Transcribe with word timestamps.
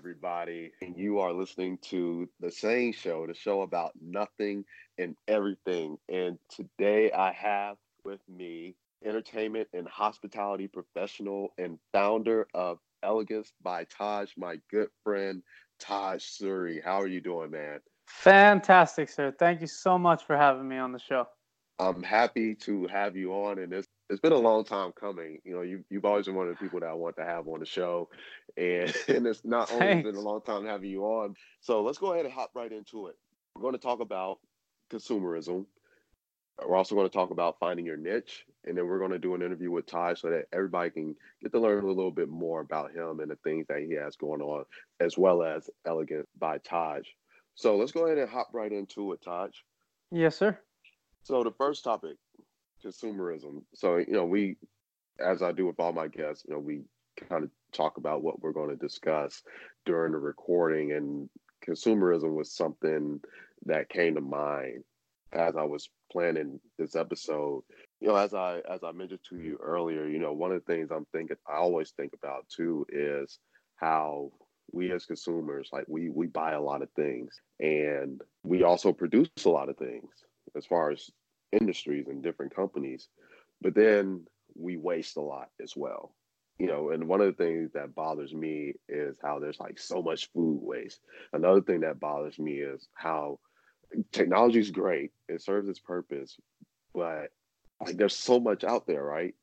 everybody? 0.00 0.72
And 0.80 0.96
you 0.96 1.18
are 1.18 1.30
listening 1.30 1.76
to 1.90 2.26
the 2.40 2.50
same 2.50 2.90
show, 2.90 3.26
the 3.26 3.34
show 3.34 3.60
about 3.60 3.92
nothing 4.00 4.64
and 4.96 5.14
everything. 5.28 5.98
And 6.08 6.38
today 6.48 7.12
I 7.12 7.32
have 7.32 7.76
with 8.02 8.20
me 8.26 8.76
entertainment 9.04 9.68
and 9.74 9.86
hospitality 9.86 10.68
professional 10.68 11.48
and 11.58 11.78
founder 11.92 12.46
of 12.54 12.78
Elegance 13.02 13.52
by 13.62 13.84
Taj, 13.84 14.30
my 14.38 14.58
good 14.70 14.88
friend 15.04 15.42
Taj 15.78 16.24
Suri. 16.24 16.82
How 16.82 16.98
are 17.02 17.06
you 17.06 17.20
doing, 17.20 17.50
man? 17.50 17.80
Fantastic, 18.06 19.10
sir. 19.10 19.34
Thank 19.38 19.60
you 19.60 19.66
so 19.66 19.98
much 19.98 20.24
for 20.24 20.34
having 20.34 20.66
me 20.66 20.78
on 20.78 20.92
the 20.92 20.98
show. 20.98 21.26
I'm 21.78 22.02
happy 22.02 22.54
to 22.54 22.86
have 22.86 23.16
you 23.16 23.34
on, 23.34 23.58
and 23.58 23.70
it's 23.74 23.88
it's 24.10 24.20
been 24.20 24.32
a 24.32 24.38
long 24.38 24.64
time 24.64 24.92
coming. 24.92 25.38
You 25.44 25.54
know, 25.54 25.62
you 25.62 25.84
you've 25.88 26.04
always 26.04 26.26
been 26.26 26.34
one 26.34 26.48
of 26.48 26.54
the 26.54 26.62
people 26.62 26.80
that 26.80 26.88
I 26.88 26.94
want 26.94 27.16
to 27.16 27.24
have 27.24 27.46
on 27.46 27.60
the 27.60 27.66
show, 27.66 28.08
and 28.56 28.94
and 29.08 29.26
it's 29.26 29.44
not 29.44 29.72
only 29.72 30.02
been 30.02 30.16
a 30.16 30.20
long 30.20 30.42
time 30.42 30.66
having 30.66 30.90
you 30.90 31.04
on. 31.04 31.36
So 31.60 31.82
let's 31.82 31.98
go 31.98 32.12
ahead 32.12 32.26
and 32.26 32.34
hop 32.34 32.50
right 32.54 32.70
into 32.70 33.06
it. 33.06 33.16
We're 33.54 33.62
going 33.62 33.74
to 33.74 33.78
talk 33.78 34.00
about 34.00 34.38
consumerism. 34.92 35.66
We're 36.66 36.76
also 36.76 36.94
going 36.94 37.08
to 37.08 37.12
talk 37.12 37.30
about 37.30 37.58
finding 37.58 37.86
your 37.86 37.96
niche, 37.96 38.44
and 38.66 38.76
then 38.76 38.86
we're 38.86 38.98
going 38.98 39.12
to 39.12 39.18
do 39.18 39.34
an 39.34 39.42
interview 39.42 39.70
with 39.70 39.86
Ty 39.86 40.14
so 40.14 40.28
that 40.28 40.46
everybody 40.52 40.90
can 40.90 41.14
get 41.40 41.52
to 41.52 41.60
learn 41.60 41.82
a 41.82 41.86
little 41.86 42.10
bit 42.10 42.28
more 42.28 42.60
about 42.60 42.92
him 42.92 43.20
and 43.20 43.30
the 43.30 43.36
things 43.36 43.66
that 43.68 43.78
he 43.78 43.94
has 43.94 44.16
going 44.16 44.42
on, 44.42 44.64
as 44.98 45.16
well 45.16 45.42
as 45.42 45.70
Elegant 45.86 46.28
by 46.38 46.58
Taj. 46.58 47.06
So 47.54 47.76
let's 47.76 47.92
go 47.92 48.06
ahead 48.06 48.18
and 48.18 48.28
hop 48.28 48.50
right 48.52 48.72
into 48.72 49.12
it, 49.12 49.22
Taj. 49.22 49.52
Yes, 50.10 50.36
sir. 50.36 50.58
So 51.22 51.42
the 51.44 51.52
first 51.52 51.84
topic, 51.84 52.16
consumerism. 52.84 53.62
So 53.74 53.96
you 53.96 54.12
know, 54.12 54.24
we, 54.24 54.56
as 55.24 55.42
I 55.42 55.52
do 55.52 55.66
with 55.66 55.80
all 55.80 55.92
my 55.92 56.08
guests, 56.08 56.44
you 56.46 56.54
know, 56.54 56.60
we 56.60 56.82
kind 57.28 57.44
of 57.44 57.50
talk 57.72 57.96
about 57.98 58.22
what 58.22 58.40
we're 58.40 58.52
going 58.52 58.70
to 58.70 58.76
discuss 58.76 59.42
during 59.84 60.12
the 60.12 60.18
recording, 60.18 60.92
and 60.92 61.28
consumerism 61.66 62.34
was 62.34 62.52
something 62.52 63.20
that 63.66 63.88
came 63.88 64.14
to 64.14 64.20
mind 64.20 64.84
as 65.32 65.56
I 65.56 65.64
was 65.64 65.88
planning 66.10 66.58
this 66.78 66.96
episode. 66.96 67.62
You 68.00 68.08
know, 68.08 68.16
as 68.16 68.34
I 68.34 68.60
as 68.68 68.82
I 68.82 68.92
mentioned 68.92 69.20
to 69.28 69.38
you 69.38 69.58
earlier, 69.62 70.06
you 70.06 70.18
know, 70.18 70.32
one 70.32 70.52
of 70.52 70.64
the 70.64 70.72
things 70.72 70.90
I'm 70.90 71.06
thinking, 71.12 71.36
I 71.48 71.56
always 71.56 71.90
think 71.90 72.12
about 72.14 72.46
too, 72.48 72.86
is 72.88 73.38
how 73.76 74.32
we 74.72 74.92
as 74.92 75.06
consumers, 75.06 75.68
like 75.72 75.84
we 75.88 76.08
we 76.08 76.26
buy 76.26 76.52
a 76.52 76.60
lot 76.60 76.82
of 76.82 76.90
things, 76.92 77.40
and 77.58 78.20
we 78.42 78.62
also 78.62 78.92
produce 78.92 79.28
a 79.44 79.50
lot 79.50 79.68
of 79.68 79.76
things 79.76 80.10
as 80.56 80.66
far 80.66 80.90
as 80.90 81.10
industries 81.52 82.08
and 82.08 82.22
different 82.22 82.54
companies, 82.54 83.08
but 83.60 83.74
then 83.74 84.26
we 84.54 84.76
waste 84.76 85.16
a 85.16 85.20
lot 85.22 85.50
as 85.62 85.74
well. 85.76 86.14
You 86.58 86.66
know, 86.66 86.90
and 86.90 87.08
one 87.08 87.22
of 87.22 87.26
the 87.36 87.42
things 87.44 87.72
that 87.72 87.94
bothers 87.94 88.34
me 88.34 88.74
is 88.88 89.18
how 89.22 89.38
there's 89.38 89.60
like 89.60 89.78
so 89.78 90.02
much 90.02 90.30
food 90.32 90.60
waste. 90.62 91.00
Another 91.32 91.62
thing 91.62 91.80
that 91.80 92.00
bothers 92.00 92.38
me 92.38 92.58
is 92.60 92.88
how 92.94 93.40
technology 94.12 94.60
is 94.60 94.70
great, 94.70 95.12
it 95.28 95.42
serves 95.42 95.68
its 95.68 95.80
purpose, 95.80 96.38
but 96.94 97.30
like 97.80 97.96
there's 97.96 98.16
so 98.16 98.40
much 98.40 98.64
out 98.64 98.86
there, 98.86 99.04
right? 99.04 99.34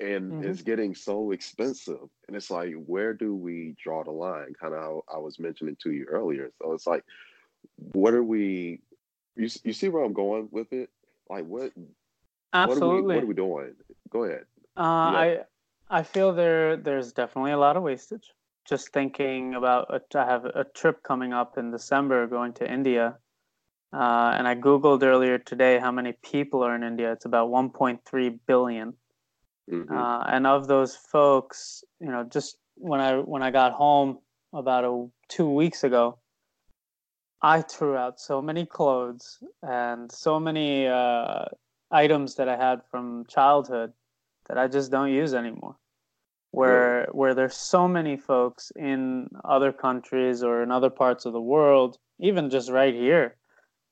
And 0.00 0.34
Mhm. 0.34 0.40
it's 0.40 0.62
getting 0.62 0.94
so 0.94 1.32
expensive. 1.32 2.08
And 2.28 2.36
it's 2.36 2.50
like, 2.50 2.74
where 2.74 3.14
do 3.14 3.34
we 3.34 3.76
draw 3.82 4.04
the 4.04 4.12
line? 4.12 4.54
Kind 4.60 4.74
of 4.74 4.80
how 4.80 5.02
I 5.12 5.18
was 5.18 5.38
mentioning 5.38 5.76
to 5.82 5.92
you 5.92 6.06
earlier. 6.08 6.50
So 6.62 6.72
it's 6.72 6.86
like, 6.86 7.04
what 7.76 8.14
are 8.14 8.24
we 8.24 8.80
you, 9.36 9.48
you 9.64 9.72
see 9.72 9.88
where 9.88 10.04
I'm 10.04 10.12
going 10.14 10.48
with 10.52 10.72
it? 10.72 10.90
Like 11.30 11.46
what 11.46 11.70
Absolutely. 12.52 12.80
what 12.82 12.82
are 12.82 12.96
we 12.96 13.14
what 13.14 13.24
are 13.24 13.26
we 13.26 13.34
doing? 13.34 13.74
Go 14.10 14.24
ahead. 14.24 14.44
uh, 14.76 14.80
I 14.82 15.38
I 15.88 16.02
feel 16.02 16.32
there 16.32 16.76
there's 16.76 17.12
definitely 17.12 17.52
a 17.52 17.58
lot 17.58 17.76
of 17.76 17.84
wastage. 17.84 18.32
Just 18.68 18.92
thinking 18.92 19.54
about 19.54 19.86
a, 19.94 20.18
I 20.18 20.24
have 20.24 20.44
a 20.44 20.64
trip 20.74 21.02
coming 21.02 21.32
up 21.32 21.56
in 21.56 21.70
December 21.70 22.26
going 22.26 22.52
to 22.54 22.70
India, 22.70 23.16
uh, 23.92 24.34
and 24.36 24.46
I 24.46 24.54
googled 24.56 25.02
earlier 25.02 25.38
today 25.38 25.78
how 25.78 25.92
many 25.92 26.12
people 26.22 26.62
are 26.62 26.74
in 26.74 26.82
India. 26.82 27.12
It's 27.12 27.24
about 27.24 27.48
1.3 27.48 28.38
billion. 28.46 28.94
Mhm. 29.70 29.90
Uh, 29.90 30.24
and 30.28 30.46
of 30.46 30.66
those 30.66 30.96
folks, 30.96 31.84
you 32.00 32.10
know, 32.10 32.24
just 32.24 32.58
when 32.74 33.00
I 33.00 33.18
when 33.18 33.42
I 33.42 33.50
got 33.50 33.72
home 33.72 34.18
about 34.52 34.84
a, 34.84 35.06
two 35.28 35.48
weeks 35.48 35.84
ago, 35.84 36.18
I 37.42 37.62
threw 37.62 37.96
out 37.96 38.20
so 38.20 38.42
many 38.42 38.66
clothes 38.66 39.42
and 39.62 40.10
so 40.12 40.38
many 40.38 40.86
uh, 40.86 41.46
items 41.90 42.34
that 42.36 42.48
I 42.48 42.56
had 42.56 42.82
from 42.90 43.24
childhood 43.26 43.92
that 44.46 44.58
I 44.58 44.68
just 44.68 44.90
don't 44.90 45.12
use 45.12 45.32
anymore. 45.34 45.76
Where 46.52 47.06
where 47.12 47.32
there's 47.34 47.56
so 47.56 47.86
many 47.86 48.16
folks 48.16 48.72
in 48.74 49.28
other 49.44 49.72
countries 49.72 50.42
or 50.42 50.64
in 50.64 50.72
other 50.72 50.90
parts 50.90 51.24
of 51.24 51.32
the 51.32 51.40
world, 51.40 51.96
even 52.18 52.50
just 52.50 52.68
right 52.70 52.92
here 52.92 53.36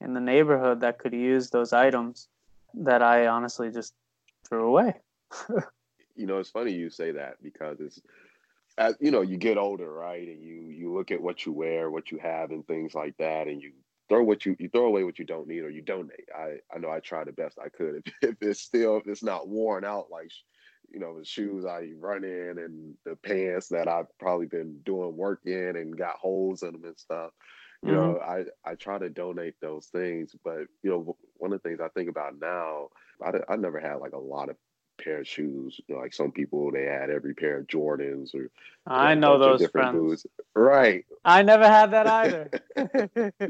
in 0.00 0.12
the 0.12 0.20
neighborhood, 0.20 0.80
that 0.80 0.98
could 0.98 1.12
use 1.12 1.50
those 1.50 1.72
items 1.72 2.28
that 2.74 3.00
I 3.00 3.28
honestly 3.28 3.70
just 3.70 3.94
threw 4.48 4.66
away. 4.66 4.94
you 6.16 6.26
know, 6.26 6.38
it's 6.38 6.50
funny 6.50 6.72
you 6.72 6.90
say 6.90 7.12
that 7.12 7.36
because 7.42 7.80
it's 7.80 8.00
as 8.78 8.96
you 9.00 9.10
know, 9.10 9.22
you 9.22 9.36
get 9.36 9.58
older, 9.58 9.92
right? 9.92 10.26
And 10.26 10.42
you 10.42 10.68
you 10.70 10.94
look 10.94 11.10
at 11.10 11.20
what 11.20 11.44
you 11.44 11.52
wear, 11.52 11.90
what 11.90 12.10
you 12.10 12.18
have, 12.18 12.50
and 12.50 12.66
things 12.66 12.94
like 12.94 13.16
that, 13.18 13.48
and 13.48 13.60
you 13.60 13.72
throw 14.08 14.22
what 14.22 14.46
you 14.46 14.56
you 14.58 14.68
throw 14.68 14.86
away 14.86 15.04
what 15.04 15.18
you 15.18 15.24
don't 15.24 15.48
need 15.48 15.60
or 15.60 15.70
you 15.70 15.82
donate. 15.82 16.28
I 16.36 16.58
I 16.74 16.78
know 16.78 16.90
I 16.90 17.00
try 17.00 17.24
the 17.24 17.32
best 17.32 17.58
I 17.58 17.68
could. 17.68 18.06
If, 18.22 18.30
if 18.30 18.36
it's 18.40 18.60
still 18.60 18.96
if 18.96 19.06
it's 19.06 19.22
not 19.22 19.48
worn 19.48 19.84
out, 19.84 20.06
like 20.10 20.30
you 20.90 21.00
know, 21.00 21.18
the 21.18 21.24
shoes 21.24 21.64
I 21.66 21.90
run 21.98 22.24
in 22.24 22.58
and 22.58 22.94
the 23.04 23.16
pants 23.16 23.68
that 23.68 23.88
I've 23.88 24.06
probably 24.18 24.46
been 24.46 24.78
doing 24.84 25.16
work 25.16 25.40
in 25.44 25.76
and 25.76 25.98
got 25.98 26.16
holes 26.16 26.62
in 26.62 26.72
them 26.72 26.84
and 26.84 26.98
stuff. 26.98 27.32
You 27.82 27.90
mm-hmm. 27.90 27.96
know, 27.96 28.20
I 28.20 28.44
I 28.64 28.74
try 28.74 28.98
to 28.98 29.10
donate 29.10 29.54
those 29.60 29.86
things, 29.86 30.34
but 30.44 30.66
you 30.82 30.90
know, 30.90 31.16
one 31.36 31.52
of 31.52 31.62
the 31.62 31.68
things 31.68 31.80
I 31.80 31.88
think 31.88 32.08
about 32.08 32.40
now, 32.40 32.88
I 33.22 33.32
I 33.52 33.56
never 33.56 33.80
had 33.80 33.96
like 33.96 34.12
a 34.12 34.18
lot 34.18 34.48
of 34.48 34.56
pair 34.98 35.20
of 35.20 35.28
shoes. 35.28 35.80
You 35.86 35.94
know, 35.94 36.00
like 36.00 36.12
some 36.12 36.32
people, 36.32 36.70
they 36.70 36.84
had 36.84 37.10
every 37.10 37.34
pair 37.34 37.58
of 37.58 37.66
Jordans 37.66 38.34
or 38.34 38.50
I 38.86 39.14
know 39.14 39.38
those 39.38 39.60
different 39.60 39.92
friends. 39.92 40.22
boots. 40.22 40.26
Right. 40.54 41.04
I 41.24 41.42
never 41.42 41.66
had 41.66 41.92
that 41.92 42.06
either. 42.06 42.50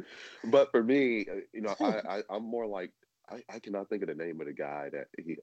But 0.44 0.70
for 0.70 0.82
me, 0.82 1.26
uh, 1.30 1.40
you 1.52 1.62
know, 1.62 1.74
I, 1.80 2.18
I 2.18 2.22
I'm 2.30 2.44
more 2.44 2.66
like 2.66 2.92
I, 3.30 3.42
I 3.52 3.58
cannot 3.58 3.88
think 3.88 4.02
of 4.02 4.08
the 4.08 4.14
name 4.14 4.40
of 4.40 4.46
the 4.46 4.52
guy 4.52 4.88
that 4.92 5.08
he 5.18 5.36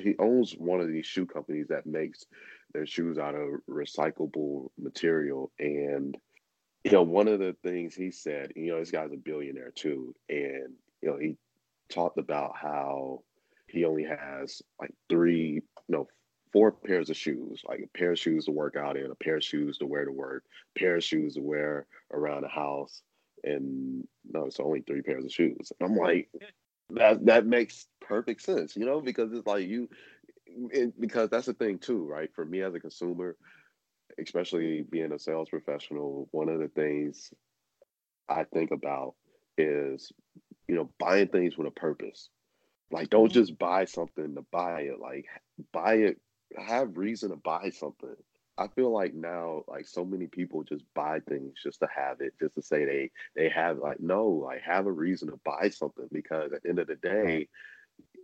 he 0.00 0.14
owns 0.18 0.52
one 0.52 0.80
of 0.80 0.88
these 0.88 1.06
shoe 1.06 1.26
companies 1.26 1.68
that 1.68 1.86
makes 1.86 2.26
their 2.72 2.86
shoes 2.86 3.18
out 3.18 3.34
of 3.34 3.48
recyclable 3.68 4.68
material 4.78 5.50
and 5.58 6.16
you 6.84 6.90
know 6.90 7.02
one 7.02 7.28
of 7.28 7.38
the 7.38 7.56
things 7.62 7.94
he 7.94 8.10
said 8.10 8.52
you 8.54 8.70
know 8.70 8.78
this 8.78 8.90
guy's 8.90 9.12
a 9.12 9.16
billionaire 9.16 9.72
too 9.74 10.14
and 10.28 10.74
you 11.00 11.08
know 11.08 11.16
he 11.16 11.36
talked 11.88 12.18
about 12.18 12.52
how 12.56 13.22
he 13.72 13.84
only 13.84 14.04
has 14.04 14.62
like 14.80 14.94
three 15.08 15.62
no 15.88 16.06
four 16.52 16.70
pairs 16.70 17.08
of 17.08 17.16
shoes 17.16 17.62
like 17.66 17.80
a 17.80 17.98
pair 17.98 18.12
of 18.12 18.18
shoes 18.18 18.44
to 18.44 18.52
work 18.52 18.76
out 18.76 18.96
in 18.96 19.10
a 19.10 19.14
pair 19.14 19.36
of 19.36 19.44
shoes 19.44 19.78
to 19.78 19.86
wear 19.86 20.04
to 20.04 20.12
work 20.12 20.44
a 20.76 20.78
pair 20.78 20.96
of 20.96 21.04
shoes 21.04 21.34
to 21.34 21.40
wear 21.40 21.86
around 22.12 22.42
the 22.42 22.48
house 22.48 23.02
and 23.42 24.06
no 24.30 24.44
it's 24.44 24.60
only 24.60 24.82
three 24.82 25.02
pairs 25.02 25.24
of 25.24 25.32
shoes. 25.32 25.72
And 25.80 25.90
i'm 25.90 25.96
like 25.96 26.28
that 26.90 27.24
that 27.26 27.46
makes 27.46 27.86
perfect 28.00 28.42
sense 28.42 28.76
you 28.76 28.84
know 28.84 29.00
because 29.00 29.32
it's 29.32 29.46
like 29.46 29.66
you 29.66 29.88
it, 30.70 31.00
because 31.00 31.30
that's 31.30 31.46
the 31.46 31.54
thing 31.54 31.78
too 31.78 32.04
right? 32.04 32.28
For 32.34 32.44
me 32.44 32.60
as 32.60 32.74
a 32.74 32.80
consumer 32.80 33.36
especially 34.20 34.82
being 34.82 35.12
a 35.12 35.18
sales 35.18 35.48
professional 35.48 36.28
one 36.32 36.50
of 36.50 36.58
the 36.58 36.68
things 36.68 37.32
i 38.28 38.44
think 38.44 38.70
about 38.70 39.14
is 39.56 40.12
you 40.68 40.74
know 40.74 40.90
buying 40.98 41.28
things 41.28 41.56
with 41.56 41.66
a 41.66 41.70
purpose 41.70 42.28
like 42.92 43.10
don't 43.10 43.32
just 43.32 43.58
buy 43.58 43.84
something 43.84 44.34
to 44.34 44.44
buy 44.52 44.82
it 44.82 45.00
like 45.00 45.26
buy 45.72 45.94
it 45.94 46.20
have 46.58 46.96
reason 46.96 47.30
to 47.30 47.36
buy 47.36 47.70
something. 47.70 48.14
I 48.58 48.68
feel 48.68 48.92
like 48.92 49.14
now 49.14 49.64
like 49.66 49.86
so 49.86 50.04
many 50.04 50.26
people 50.26 50.62
just 50.62 50.84
buy 50.94 51.20
things 51.20 51.54
just 51.62 51.80
to 51.80 51.88
have 51.94 52.20
it 52.20 52.34
just 52.38 52.54
to 52.54 52.62
say 52.62 52.84
they 52.84 53.10
they 53.34 53.48
have 53.48 53.78
like 53.78 53.98
no 53.98 54.28
like 54.28 54.60
have 54.60 54.86
a 54.86 54.92
reason 54.92 55.30
to 55.30 55.40
buy 55.44 55.70
something 55.70 56.08
because 56.12 56.52
at 56.52 56.62
the 56.62 56.68
end 56.68 56.78
of 56.78 56.86
the 56.86 56.96
day 56.96 57.48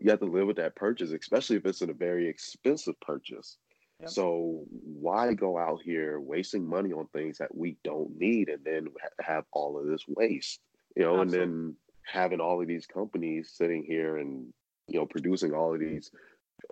you 0.01 0.11
have 0.11 0.21
to 0.21 0.27
live 0.27 0.47
with 0.47 0.59
that 0.59 0.77
purchase 0.77 1.13
especially 1.13 1.57
if 1.57 1.65
it's 1.65 1.81
in 1.81 1.91
a 1.91 1.95
very 1.95 2.29
expensive 2.29 2.99
purchase. 3.01 3.57
Yep. 4.01 4.11
so 4.11 4.65
why 4.71 5.33
go 5.35 5.59
out 5.59 5.81
here 5.83 6.21
wasting 6.21 6.65
money 6.69 6.93
on 6.93 7.09
things 7.09 7.39
that 7.39 7.53
we 7.53 7.77
don't 7.83 8.17
need 8.17 8.49
and 8.49 8.63
then 8.65 8.89
have 9.21 9.45
all 9.51 9.79
of 9.79 9.87
this 9.87 10.05
waste? 10.07 10.61
You 10.95 11.05
know 11.05 11.21
and 11.21 11.31
then 11.31 11.75
having 12.09 12.41
all 12.41 12.61
of 12.61 12.69
these 12.69 12.87
companies 12.87 13.53
sitting 13.55 13.85
here 13.85 14.19
and 14.19 14.53
you 14.89 14.99
know 14.99 15.07
producing 15.07 15.53
all 15.53 15.75
of 15.75 15.81
these 15.81 16.11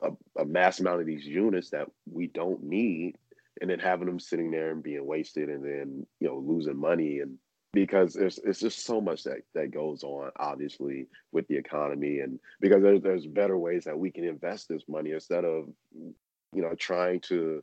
a, 0.03 0.11
a 0.41 0.45
mass 0.45 0.81
amount 0.81 1.01
of 1.01 1.07
these 1.07 1.25
units 1.25 1.71
that 1.71 1.89
we 2.11 2.27
don't 2.27 2.63
need 2.63 3.17
and 3.61 3.71
then 3.71 3.79
having 3.79 4.07
them 4.07 4.21
sitting 4.21 4.51
there 4.51 4.71
and 4.71 4.83
being 4.83 5.05
wasted 5.07 5.49
and 5.49 5.65
then 5.65 6.07
you 6.21 6.29
know 6.29 6.39
losing 6.39 6.79
money. 6.79 7.21
And 7.21 7.39
because 7.73 8.15
there's 8.15 8.39
it's 8.45 8.61
just 8.61 8.85
so 8.85 9.01
much 9.01 9.25
that 9.25 9.39
that 9.55 9.71
goes 9.71 10.03
on 10.03 10.31
obviously 10.37 11.07
with 11.33 11.47
the 11.49 11.57
economy. 11.57 12.21
And 12.21 12.39
because 12.61 12.83
there's 12.83 13.03
there's 13.03 13.27
better 13.27 13.59
ways 13.59 13.85
that 13.85 13.99
we 13.99 14.11
can 14.11 14.25
invest 14.25 14.69
this 14.69 14.83
money 14.89 15.13
instead 15.13 15.45
of 15.45 15.69
you 15.95 16.63
know 16.63 16.75
trying 16.79 17.21
to 17.21 17.63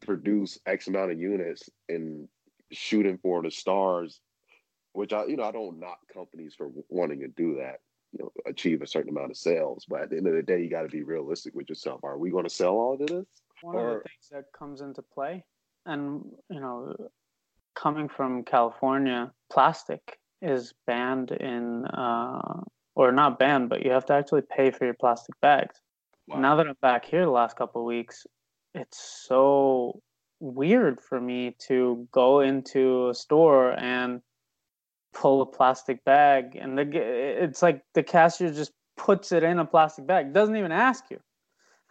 produce 0.00 0.58
x 0.66 0.88
amount 0.88 1.12
of 1.12 1.18
units 1.18 1.68
and 1.88 2.28
shooting 2.72 3.18
for 3.18 3.42
the 3.42 3.50
stars, 3.50 4.20
which 4.92 5.12
I, 5.12 5.24
you 5.26 5.36
know, 5.36 5.44
I 5.44 5.52
don't 5.52 5.78
knock 5.78 5.98
companies 6.12 6.54
for 6.56 6.70
wanting 6.88 7.20
to 7.20 7.28
do 7.28 7.56
that, 7.56 7.80
you 8.12 8.24
know, 8.24 8.32
achieve 8.46 8.82
a 8.82 8.86
certain 8.86 9.10
amount 9.10 9.30
of 9.30 9.36
sales. 9.36 9.86
But 9.88 10.02
at 10.02 10.10
the 10.10 10.16
end 10.16 10.26
of 10.26 10.34
the 10.34 10.42
day, 10.42 10.60
you 10.60 10.70
got 10.70 10.82
to 10.82 10.88
be 10.88 11.02
realistic 11.02 11.54
with 11.54 11.68
yourself. 11.68 12.00
Are 12.02 12.18
we 12.18 12.30
going 12.30 12.44
to 12.44 12.50
sell 12.50 12.74
all 12.74 12.94
of 12.94 13.00
this? 13.00 13.26
One 13.62 13.76
or... 13.76 13.88
of 13.88 14.02
the 14.02 14.08
things 14.08 14.28
that 14.32 14.44
comes 14.56 14.80
into 14.80 15.02
play, 15.02 15.44
and 15.86 16.24
you 16.48 16.60
know, 16.60 16.94
coming 17.74 18.08
from 18.08 18.44
California, 18.44 19.32
plastic 19.50 20.18
is 20.42 20.72
banned 20.86 21.32
in, 21.32 21.84
uh, 21.86 22.60
or 22.94 23.12
not 23.12 23.38
banned, 23.38 23.68
but 23.68 23.84
you 23.84 23.90
have 23.90 24.06
to 24.06 24.14
actually 24.14 24.42
pay 24.42 24.70
for 24.70 24.86
your 24.86 24.94
plastic 24.94 25.38
bags. 25.40 25.76
Wow. 26.26 26.40
Now 26.40 26.56
that 26.56 26.66
I'm 26.66 26.76
back 26.80 27.04
here 27.04 27.24
the 27.24 27.30
last 27.30 27.56
couple 27.56 27.82
of 27.82 27.86
weeks, 27.86 28.26
it's 28.74 29.24
so 29.26 30.00
weird 30.38 31.00
for 31.00 31.20
me 31.20 31.56
to 31.68 32.08
go 32.12 32.40
into 32.40 33.10
a 33.10 33.14
store 33.14 33.72
and 33.78 34.22
pull 35.12 35.42
a 35.42 35.46
plastic 35.46 36.04
bag 36.04 36.56
and 36.56 36.78
the, 36.78 36.88
it's 36.92 37.62
like 37.62 37.82
the 37.94 38.02
cashier 38.02 38.52
just 38.52 38.72
puts 38.96 39.32
it 39.32 39.42
in 39.42 39.58
a 39.58 39.64
plastic 39.64 40.06
bag 40.06 40.32
doesn't 40.32 40.56
even 40.56 40.72
ask 40.72 41.04
you 41.10 41.20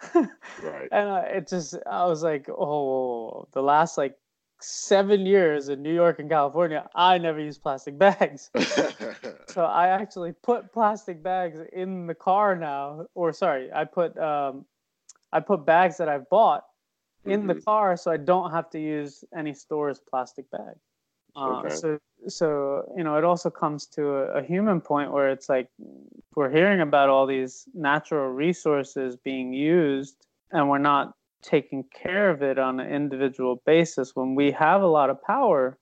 right 0.63 0.87
and 0.91 1.09
uh, 1.09 1.23
it 1.27 1.47
just 1.47 1.75
i 1.89 2.05
was 2.05 2.23
like 2.23 2.47
oh 2.49 3.47
the 3.51 3.61
last 3.61 3.97
like 3.97 4.15
seven 4.61 5.25
years 5.25 5.69
in 5.69 5.81
new 5.81 5.93
york 5.93 6.19
and 6.19 6.29
california 6.29 6.87
i 6.95 7.17
never 7.17 7.39
used 7.39 7.61
plastic 7.61 7.97
bags 7.97 8.49
so 9.47 9.63
i 9.65 9.87
actually 9.87 10.33
put 10.43 10.71
plastic 10.71 11.21
bags 11.21 11.59
in 11.73 12.07
the 12.07 12.15
car 12.15 12.55
now 12.55 13.05
or 13.15 13.33
sorry 13.33 13.69
i 13.73 13.83
put 13.83 14.17
um 14.17 14.65
i 15.33 15.39
put 15.39 15.65
bags 15.65 15.97
that 15.97 16.07
i've 16.07 16.29
bought 16.29 16.63
in 17.25 17.41
mm-hmm. 17.41 17.47
the 17.47 17.61
car 17.61 17.97
so 17.97 18.11
I 18.11 18.17
don't 18.17 18.51
have 18.51 18.69
to 18.71 18.79
use 18.79 19.23
any 19.35 19.53
store's 19.53 19.99
plastic 19.99 20.49
bag. 20.51 20.75
Uh, 21.35 21.59
okay. 21.59 21.75
So, 21.75 21.99
so 22.27 22.83
you 22.97 23.03
know, 23.03 23.17
it 23.17 23.23
also 23.23 23.49
comes 23.49 23.85
to 23.87 24.09
a, 24.09 24.39
a, 24.39 24.43
human 24.43 24.81
point 24.81 25.11
where 25.11 25.29
it's 25.29 25.47
like 25.49 25.67
we're 26.35 26.49
hearing 26.49 26.81
about 26.81 27.09
all 27.09 27.25
these 27.25 27.65
natural 27.73 28.29
resources 28.29 29.15
being 29.15 29.53
used, 29.53 30.25
and 30.51 30.69
we're 30.69 30.77
not 30.79 31.13
taking 31.41 31.85
care 31.93 32.29
of 32.29 32.41
it 32.41 32.59
on 32.59 32.79
an 32.79 32.91
individual 32.91 33.61
basis. 33.65 34.15
When 34.15 34.35
we 34.35 34.51
have 34.51 34.81
a 34.81 34.87
lot 34.87 35.09
of 35.09 35.21
power, 35.21 35.77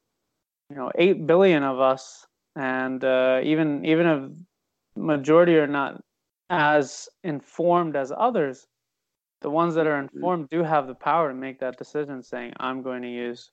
you 0.70 0.76
know, 0.76 0.92
eight 0.98 1.26
billion 1.26 1.64
of 1.64 1.80
us, 1.80 2.26
and 2.56 3.04
uh, 3.04 3.40
even 3.44 3.86
even 3.86 4.06
if 4.08 5.02
majority 5.02 5.56
are 5.58 5.68
not 5.68 6.02
as 6.50 7.10
informed 7.24 7.96
as 7.96 8.12
others, 8.16 8.68
the 9.42 9.50
ones 9.50 9.76
that 9.76 9.88
are 9.88 10.04
mm-hmm. 10.04 10.18
informed 10.18 10.50
do 10.50 10.64
have 10.64 10.88
the 10.88 10.96
power 10.96 11.30
to 11.30 11.36
make 11.36 11.60
that 11.60 11.78
decision 11.78 12.24
saying 12.24 12.54
i'm 12.60 12.82
going 12.82 13.02
to 13.02 13.10
use 13.10 13.52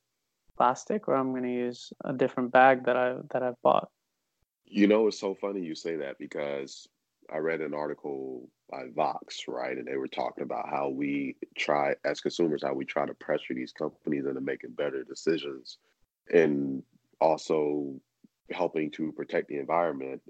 plastic 0.57 1.09
or 1.09 1.15
i'm 1.15 1.31
going 1.31 1.43
to 1.43 1.53
use 1.53 1.93
a 2.05 2.13
different 2.13 2.53
bag 2.53 2.85
that 2.85 2.97
i 2.97 3.15
that 3.31 3.43
i've 3.43 3.61
bought? 3.63 3.89
You 4.67 4.87
know 4.87 5.09
it's 5.09 5.21
so 5.21 5.35
funny 5.35 5.61
you 5.61 5.75
say 5.75 5.97
that 5.97 6.19
because 6.19 6.89
i 7.33 7.39
read 7.39 7.61
an 7.61 7.75
article 7.75 8.49
by 8.71 8.85
vox 8.95 9.45
right? 9.47 9.77
And 9.77 9.87
they 9.87 9.97
were 9.97 10.09
talking 10.09 10.43
about 10.43 10.69
how 10.69 10.89
we 10.89 11.37
try 11.57 11.95
as 12.05 12.21
consumers 12.21 12.63
how 12.63 12.75
we 12.75 12.85
try 12.85 13.07
to 13.07 13.15
pressure 13.15 13.55
these 13.55 13.73
companies 13.73 14.27
into 14.27 14.41
making 14.41 14.71
better 14.71 15.05
decisions 15.05 15.79
and 16.33 16.83
also 17.21 17.95
helping 18.51 18.91
to 18.93 19.13
protect 19.13 19.49
the 19.49 19.59
environment. 19.59 20.23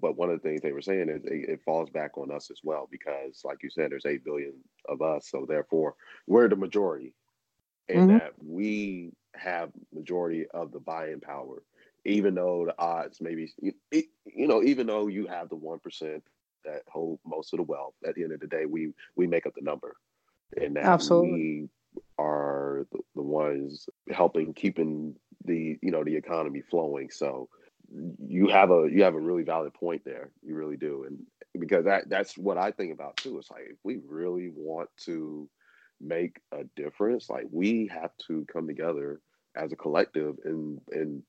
But 0.00 0.16
one 0.16 0.30
of 0.30 0.40
the 0.40 0.48
things 0.48 0.62
they 0.62 0.72
were 0.72 0.80
saying 0.80 1.08
is 1.08 1.24
it, 1.24 1.50
it, 1.50 1.60
falls 1.62 1.90
back 1.90 2.16
on 2.16 2.30
us 2.30 2.50
as 2.50 2.60
well 2.64 2.88
because, 2.90 3.42
like 3.44 3.62
you 3.62 3.68
said, 3.68 3.90
there's 3.90 4.06
eight 4.06 4.24
billion 4.24 4.54
of 4.88 5.02
us, 5.02 5.28
so 5.30 5.44
therefore 5.46 5.96
we're 6.26 6.48
the 6.48 6.56
majority, 6.56 7.12
and 7.88 8.08
mm-hmm. 8.08 8.18
that 8.18 8.32
we 8.42 9.12
have 9.36 9.70
majority 9.92 10.46
of 10.52 10.72
the 10.72 10.80
buying 10.80 11.20
power, 11.20 11.62
even 12.04 12.34
though 12.34 12.66
the 12.66 12.74
odds 12.78 13.20
maybe 13.20 13.52
you, 13.60 13.72
you 13.92 14.46
know 14.46 14.62
even 14.62 14.86
though 14.86 15.06
you 15.06 15.26
have 15.26 15.48
the 15.48 15.56
one 15.56 15.78
percent 15.78 16.22
that 16.66 16.82
hold 16.88 17.18
most 17.24 17.52
of 17.54 17.58
the 17.58 17.62
wealth. 17.62 17.94
At 18.06 18.14
the 18.14 18.24
end 18.24 18.32
of 18.32 18.40
the 18.40 18.46
day, 18.46 18.66
we 18.66 18.92
we 19.14 19.26
make 19.26 19.46
up 19.46 19.54
the 19.54 19.62
number, 19.62 19.96
and 20.60 20.76
that 20.76 20.84
Absolutely. 20.84 21.30
we 21.30 21.68
are 22.18 22.86
the, 22.92 22.98
the 23.14 23.22
ones 23.22 23.88
helping 24.10 24.52
keeping 24.52 25.14
the 25.44 25.78
you 25.80 25.90
know 25.90 26.04
the 26.04 26.16
economy 26.16 26.62
flowing. 26.70 27.10
So 27.10 27.48
you 28.18 28.48
have 28.48 28.70
a 28.70 28.88
you 28.90 29.04
have 29.04 29.14
a 29.14 29.20
really 29.20 29.44
valid 29.44 29.72
point 29.72 30.02
there. 30.04 30.30
You 30.42 30.54
really 30.54 30.76
do, 30.76 31.04
and 31.04 31.18
because 31.58 31.84
that 31.84 32.08
that's 32.10 32.36
what 32.36 32.58
I 32.58 32.70
think 32.70 32.92
about 32.92 33.16
too. 33.16 33.38
It's 33.38 33.50
like 33.50 33.68
if 33.70 33.78
we 33.84 33.98
really 34.06 34.50
want 34.54 34.90
to 35.04 35.48
make 36.00 36.40
a 36.52 36.64
difference, 36.76 37.30
like 37.30 37.46
we 37.50 37.86
have 37.92 38.10
to 38.26 38.44
come 38.52 38.66
together 38.66 39.20
as 39.56 39.72
a 39.72 39.76
collective 39.76 40.36
and 40.44 40.80
and 40.92 41.22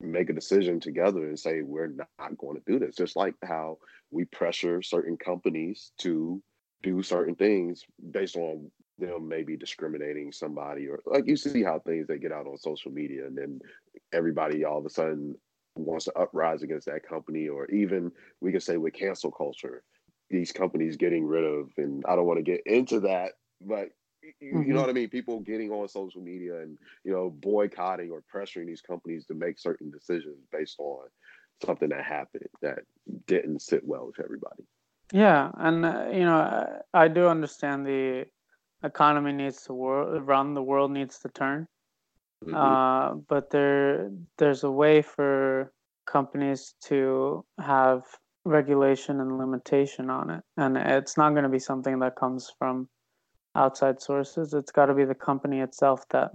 make 0.00 0.30
a 0.30 0.34
decision 0.34 0.80
together 0.80 1.28
and 1.28 1.38
say 1.38 1.62
we're 1.62 1.94
not 2.18 2.36
going 2.36 2.56
to 2.56 2.62
do 2.66 2.78
this. 2.78 2.96
Just 2.96 3.14
like 3.14 3.34
how 3.44 3.78
we 4.10 4.24
pressure 4.24 4.82
certain 4.82 5.16
companies 5.16 5.92
to 5.98 6.42
do 6.82 7.02
certain 7.02 7.36
things 7.36 7.84
based 8.10 8.36
on 8.36 8.70
them 8.98 9.28
maybe 9.28 9.56
discriminating 9.56 10.32
somebody 10.32 10.86
or 10.86 11.00
like 11.06 11.26
you 11.26 11.36
see 11.36 11.62
how 11.62 11.78
things 11.78 12.06
they 12.06 12.18
get 12.18 12.32
out 12.32 12.46
on 12.46 12.58
social 12.58 12.90
media 12.90 13.24
and 13.26 13.36
then 13.38 13.58
everybody 14.12 14.64
all 14.64 14.78
of 14.78 14.84
a 14.84 14.90
sudden 14.90 15.34
wants 15.76 16.04
to 16.06 16.18
uprise 16.18 16.62
against 16.62 16.86
that 16.86 17.06
company, 17.06 17.48
or 17.48 17.66
even 17.66 18.12
we 18.40 18.50
can 18.50 18.60
say 18.60 18.76
with 18.76 18.94
cancel 18.94 19.30
culture, 19.30 19.82
these 20.30 20.52
companies 20.52 20.96
getting 20.96 21.24
rid 21.24 21.44
of, 21.44 21.70
and 21.76 22.04
I 22.08 22.16
don't 22.16 22.26
want 22.26 22.38
to 22.38 22.42
get 22.42 22.62
into 22.66 23.00
that, 23.00 23.32
but 23.60 23.88
mm-hmm. 24.24 24.62
you 24.62 24.74
know 24.74 24.80
what 24.80 24.90
I 24.90 24.92
mean? 24.92 25.08
People 25.08 25.40
getting 25.40 25.70
on 25.70 25.88
social 25.88 26.20
media 26.20 26.60
and 26.60 26.78
you 27.04 27.12
know 27.12 27.30
boycotting 27.30 28.10
or 28.10 28.22
pressuring 28.32 28.66
these 28.66 28.80
companies 28.80 29.26
to 29.26 29.34
make 29.34 29.58
certain 29.58 29.90
decisions 29.90 30.46
based 30.50 30.76
on 30.78 31.08
something 31.64 31.88
that 31.90 32.04
happened 32.04 32.46
that 32.60 32.80
didn't 33.26 33.62
sit 33.62 33.84
well 33.84 34.06
with 34.06 34.20
everybody. 34.24 34.64
Yeah, 35.12 35.50
and 35.56 35.84
uh, 35.84 36.06
you 36.12 36.24
know 36.24 36.82
I 36.94 37.08
do 37.08 37.26
understand 37.26 37.86
the 37.86 38.26
economy 38.82 39.32
needs 39.32 39.62
to 39.64 39.74
wor- 39.74 40.20
run, 40.20 40.54
the 40.54 40.62
world 40.62 40.90
needs 40.90 41.18
to 41.20 41.28
turn. 41.28 41.68
Mm-hmm. 42.44 42.54
Uh, 42.54 43.14
but 43.28 43.50
there 43.50 44.10
there's 44.38 44.64
a 44.64 44.70
way 44.70 45.02
for 45.02 45.72
companies 46.06 46.74
to 46.84 47.44
have 47.60 48.02
regulation 48.44 49.20
and 49.20 49.38
limitation 49.38 50.10
on 50.10 50.30
it, 50.30 50.42
and 50.56 50.76
it's 50.76 51.16
not 51.16 51.30
going 51.30 51.44
to 51.44 51.48
be 51.48 51.60
something 51.60 52.00
that 52.00 52.16
comes 52.16 52.52
from 52.58 52.88
outside 53.54 54.00
sources. 54.00 54.54
It's 54.54 54.72
got 54.72 54.86
to 54.86 54.94
be 54.94 55.04
the 55.04 55.14
company 55.14 55.60
itself 55.60 56.04
that 56.10 56.30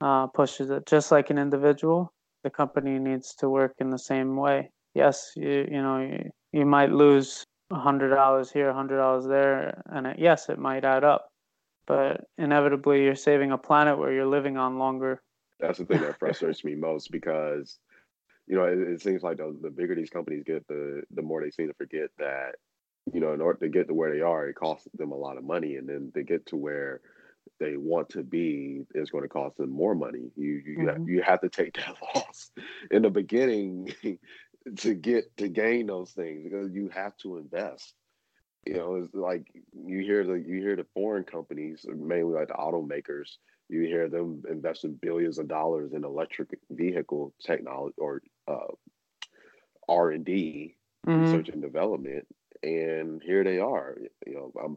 uh, 0.00 0.26
pushes 0.28 0.70
it. 0.70 0.86
Just 0.86 1.10
like 1.10 1.30
an 1.30 1.38
individual, 1.38 2.12
the 2.44 2.50
company 2.50 2.98
needs 2.98 3.34
to 3.36 3.48
work 3.48 3.74
in 3.78 3.90
the 3.90 3.98
same 3.98 4.36
way. 4.36 4.70
Yes, 4.94 5.32
you 5.36 5.66
you 5.70 5.82
know 5.82 5.98
you, 6.00 6.30
you 6.52 6.66
might 6.66 6.92
lose 6.92 7.44
hundred 7.72 8.14
dollars 8.14 8.50
here, 8.50 8.72
hundred 8.72 8.96
dollars 8.96 9.26
there, 9.26 9.82
and 9.86 10.06
it, 10.06 10.16
yes, 10.18 10.48
it 10.48 10.58
might 10.58 10.84
add 10.84 11.04
up. 11.04 11.28
But 11.86 12.24
inevitably, 12.36 13.04
you're 13.04 13.14
saving 13.14 13.52
a 13.52 13.58
planet 13.58 13.98
where 13.98 14.12
you're 14.12 14.26
living 14.26 14.56
on 14.56 14.78
longer 14.78 15.22
that's 15.60 15.78
the 15.78 15.84
thing 15.84 16.00
that 16.00 16.18
frustrates 16.18 16.64
me 16.64 16.74
most 16.74 17.10
because 17.10 17.78
you 18.46 18.56
know 18.56 18.64
it, 18.64 18.78
it 18.78 19.02
seems 19.02 19.22
like 19.22 19.38
the, 19.38 19.56
the, 19.62 19.70
bigger 19.70 19.94
these 19.94 20.10
companies 20.10 20.44
get, 20.44 20.66
the 20.68 21.02
the 21.14 21.22
more 21.22 21.42
they 21.42 21.50
seem 21.50 21.68
to 21.68 21.74
forget 21.74 22.10
that 22.18 22.54
you 23.12 23.20
know 23.20 23.32
in 23.32 23.40
order 23.40 23.60
to 23.60 23.68
get 23.68 23.88
to 23.88 23.94
where 23.94 24.12
they 24.12 24.20
are, 24.20 24.48
it 24.48 24.54
costs 24.54 24.88
them 24.94 25.12
a 25.12 25.16
lot 25.16 25.38
of 25.38 25.44
money, 25.44 25.76
and 25.76 25.88
then 25.88 26.10
to 26.14 26.22
get 26.22 26.46
to 26.46 26.56
where 26.56 27.00
they 27.60 27.76
want 27.76 28.10
to 28.10 28.22
be 28.22 28.84
is 28.94 29.10
going 29.10 29.22
to 29.22 29.28
cost 29.28 29.56
them 29.56 29.70
more 29.70 29.94
money. 29.94 30.30
You 30.36 30.62
you 30.64 30.78
mm-hmm. 30.78 30.88
have, 30.88 31.08
you 31.08 31.22
have 31.22 31.40
to 31.40 31.48
take 31.48 31.74
that 31.76 31.96
loss 32.14 32.50
in 32.90 33.02
the 33.02 33.10
beginning 33.10 33.92
to 34.78 34.94
get 34.94 35.36
to 35.38 35.48
gain 35.48 35.86
those 35.86 36.12
things 36.12 36.44
because 36.44 36.72
you 36.72 36.90
have 36.94 37.16
to 37.18 37.38
invest. 37.38 37.94
You 38.66 38.74
know, 38.74 38.94
it's 38.96 39.14
like 39.14 39.46
you 39.72 40.00
hear 40.00 40.24
the 40.24 40.34
you 40.34 40.60
hear 40.60 40.76
the 40.76 40.86
foreign 40.94 41.24
companies, 41.24 41.86
mainly 41.88 42.34
like 42.34 42.48
the 42.48 42.54
automakers, 42.54 43.36
you 43.68 43.82
hear 43.82 44.08
them 44.08 44.42
investing 44.50 44.98
billions 45.00 45.38
of 45.38 45.48
dollars 45.48 45.92
in 45.92 46.04
electric 46.04 46.58
vehicle 46.70 47.34
technology 47.44 47.94
or 47.98 48.22
uh, 48.46 48.72
R 49.88 50.10
and 50.10 50.24
D, 50.24 50.76
mm-hmm. 51.06 51.22
research 51.22 51.48
and 51.48 51.62
development, 51.62 52.26
and 52.62 53.22
here 53.22 53.44
they 53.44 53.58
are. 53.58 53.96
You 54.26 54.34
know, 54.34 54.52
I'm, 54.62 54.76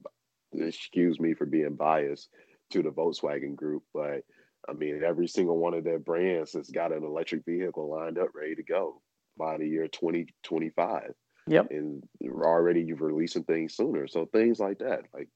excuse 0.54 1.20
me 1.20 1.34
for 1.34 1.46
being 1.46 1.76
biased 1.76 2.30
to 2.72 2.82
the 2.82 2.90
Volkswagen 2.90 3.56
Group, 3.56 3.84
but 3.94 4.24
I 4.68 4.74
mean, 4.74 5.02
every 5.04 5.28
single 5.28 5.58
one 5.58 5.74
of 5.74 5.84
their 5.84 6.00
brands 6.00 6.54
has 6.54 6.70
got 6.70 6.92
an 6.92 7.04
electric 7.04 7.46
vehicle 7.46 7.90
lined 7.90 8.18
up, 8.18 8.30
ready 8.36 8.56
to 8.56 8.64
go 8.64 9.02
by 9.38 9.58
the 9.58 9.68
year 9.68 9.88
2025. 9.88 11.14
Yep. 11.48 11.68
And 11.72 12.04
already 12.24 12.82
you're 12.84 12.98
releasing 12.98 13.44
things 13.44 13.76
sooner. 13.76 14.08
So 14.08 14.26
things 14.26 14.60
like 14.60 14.80
that, 14.80 15.06
like 15.14 15.30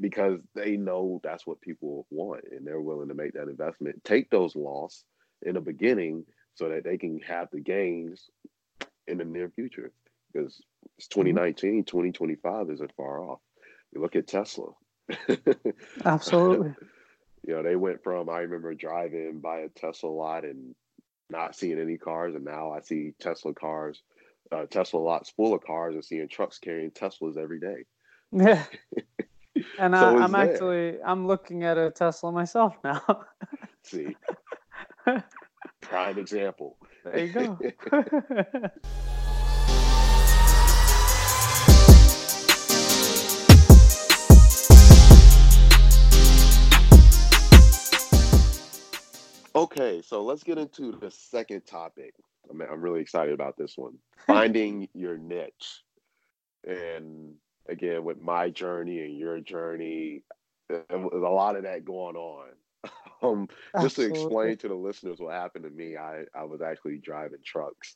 because 0.00 0.40
they 0.54 0.76
know 0.76 1.20
that's 1.22 1.46
what 1.46 1.60
people 1.60 2.06
want 2.10 2.44
and 2.50 2.66
they're 2.66 2.80
willing 2.80 3.08
to 3.08 3.14
make 3.14 3.34
that 3.34 3.48
investment, 3.48 4.02
take 4.04 4.30
those 4.30 4.56
losses 4.56 5.04
in 5.42 5.54
the 5.54 5.60
beginning 5.60 6.24
so 6.54 6.68
that 6.68 6.84
they 6.84 6.98
can 6.98 7.20
have 7.20 7.48
the 7.52 7.60
gains 7.60 8.28
in 9.06 9.18
the 9.18 9.24
near 9.24 9.50
future. 9.50 9.92
Because 10.32 10.60
it's 10.98 11.08
mm-hmm. 11.08 11.20
2019, 11.20 11.84
2025 11.84 12.70
isn't 12.70 12.92
far 12.96 13.22
off. 13.22 13.40
You 13.92 14.00
look 14.00 14.16
at 14.16 14.26
Tesla. 14.26 14.68
Absolutely. 16.04 16.74
You 17.46 17.54
know, 17.54 17.62
they 17.62 17.76
went 17.76 18.02
from 18.02 18.28
I 18.28 18.40
remember 18.40 18.74
driving 18.74 19.40
by 19.40 19.60
a 19.60 19.68
Tesla 19.68 20.08
lot 20.08 20.44
and 20.44 20.74
not 21.28 21.56
seeing 21.56 21.80
any 21.80 21.98
cars, 21.98 22.34
and 22.34 22.44
now 22.44 22.72
I 22.72 22.80
see 22.80 23.14
Tesla 23.18 23.52
cars, 23.52 24.02
uh, 24.52 24.66
Tesla 24.66 24.98
lots 24.98 25.30
full 25.30 25.54
of 25.54 25.64
cars, 25.64 25.94
and 25.94 26.04
seeing 26.04 26.28
trucks 26.28 26.58
carrying 26.58 26.90
Teslas 26.90 27.36
every 27.36 27.60
day. 27.60 27.84
Yeah. 28.30 28.64
And 29.78 29.94
so 29.94 30.18
I, 30.18 30.24
am 30.24 30.34
actually 30.34 30.96
I'm 31.04 31.26
looking 31.26 31.62
at 31.64 31.76
a 31.76 31.90
Tesla 31.90 32.32
myself 32.32 32.74
now. 32.82 33.02
See, 33.84 34.16
prime 35.82 36.18
example. 36.18 36.78
There 37.04 37.26
you 37.26 37.32
go. 37.32 38.70
Okay, 49.62 50.02
so 50.02 50.24
let's 50.24 50.42
get 50.42 50.58
into 50.58 50.90
the 50.90 51.08
second 51.08 51.64
topic. 51.64 52.14
I 52.50 52.52
mean, 52.52 52.66
I'm 52.68 52.82
really 52.82 53.00
excited 53.00 53.32
about 53.32 53.56
this 53.56 53.74
one. 53.78 53.96
Finding 54.26 54.88
your 54.92 55.16
niche. 55.16 55.84
And 56.66 57.34
again, 57.68 58.02
with 58.02 58.20
my 58.20 58.50
journey 58.50 59.02
and 59.02 59.16
your 59.16 59.38
journey, 59.38 60.24
there's 60.68 60.84
a 60.90 61.16
lot 61.16 61.54
of 61.54 61.62
that 61.62 61.84
going 61.84 62.16
on. 62.16 62.48
um, 63.22 63.48
just 63.80 63.94
to 63.96 64.02
explain 64.02 64.56
to 64.56 64.68
the 64.68 64.74
listeners 64.74 65.20
what 65.20 65.34
happened 65.34 65.62
to 65.62 65.70
me, 65.70 65.96
I, 65.96 66.24
I 66.34 66.42
was 66.42 66.60
actually 66.60 66.98
driving 66.98 67.38
trucks 67.44 67.94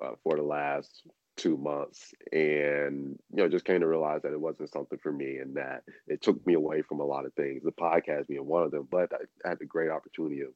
uh, 0.00 0.12
for 0.22 0.36
the 0.36 0.44
last 0.44 1.02
two 1.36 1.56
months 1.56 2.14
and 2.32 3.18
you 3.30 3.36
know 3.36 3.48
just 3.48 3.66
came 3.66 3.80
to 3.80 3.86
realize 3.86 4.22
that 4.22 4.32
it 4.32 4.40
wasn't 4.40 4.72
something 4.72 4.98
for 5.02 5.12
me 5.12 5.36
and 5.36 5.54
that 5.54 5.82
it 6.06 6.22
took 6.22 6.44
me 6.46 6.54
away 6.54 6.80
from 6.80 6.98
a 7.00 7.04
lot 7.04 7.26
of 7.26 7.34
things 7.34 7.62
the 7.62 7.70
podcast 7.72 8.26
being 8.26 8.46
one 8.46 8.62
of 8.62 8.70
them 8.70 8.88
but 8.90 9.12
i 9.12 9.48
had 9.48 9.58
the 9.58 9.66
great 9.66 9.90
opportunity 9.90 10.40
of 10.40 10.48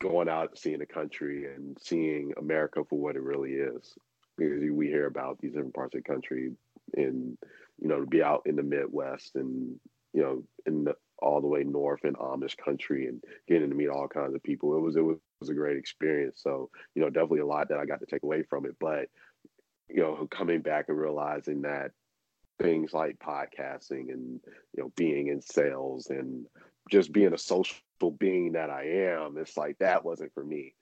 going 0.00 0.28
out 0.28 0.58
seeing 0.58 0.78
the 0.78 0.86
country 0.86 1.46
and 1.54 1.76
seeing 1.80 2.32
America 2.38 2.82
for 2.88 2.98
what 2.98 3.16
it 3.16 3.22
really 3.22 3.52
is. 3.52 3.94
Because 4.36 4.62
we 4.70 4.86
hear 4.86 5.06
about 5.06 5.38
these 5.40 5.52
different 5.52 5.74
parts 5.74 5.94
of 5.94 6.02
the 6.02 6.10
country, 6.10 6.52
and 6.96 7.36
you 7.78 7.88
know, 7.88 8.00
to 8.00 8.06
be 8.06 8.22
out 8.22 8.42
in 8.46 8.56
the 8.56 8.62
Midwest 8.62 9.36
and 9.36 9.78
you 10.12 10.22
know, 10.22 10.42
in 10.66 10.84
the 10.84 10.94
all 11.18 11.40
the 11.40 11.46
way 11.46 11.62
north 11.62 12.04
in 12.04 12.14
Amish 12.14 12.56
country 12.56 13.06
and 13.06 13.22
getting 13.46 13.68
to 13.68 13.76
meet 13.76 13.88
all 13.88 14.08
kinds 14.08 14.34
of 14.34 14.42
people. 14.42 14.76
It 14.76 14.80
was 14.80 14.96
it 14.96 15.02
was, 15.02 15.16
it 15.16 15.40
was 15.40 15.50
a 15.50 15.54
great 15.54 15.76
experience. 15.76 16.40
So 16.42 16.70
you 16.94 17.02
know, 17.02 17.10
definitely 17.10 17.40
a 17.40 17.46
lot 17.46 17.68
that 17.68 17.78
I 17.78 17.84
got 17.84 18.00
to 18.00 18.06
take 18.06 18.22
away 18.22 18.42
from 18.42 18.64
it. 18.66 18.76
But 18.80 19.08
you 19.88 20.02
know, 20.02 20.26
coming 20.30 20.62
back 20.62 20.86
and 20.88 20.98
realizing 20.98 21.62
that 21.62 21.90
things 22.60 22.92
like 22.92 23.18
podcasting 23.18 24.12
and 24.12 24.40
you 24.74 24.82
know 24.82 24.92
being 24.96 25.28
in 25.28 25.40
sales 25.40 26.08
and 26.08 26.46
just 26.88 27.12
being 27.12 27.32
a 27.34 27.38
social 27.38 27.76
being 28.18 28.52
that 28.52 28.70
I 28.70 28.84
am, 28.84 29.36
it's 29.36 29.56
like 29.56 29.78
that 29.78 30.04
wasn't 30.04 30.32
for 30.32 30.44
me. 30.44 30.74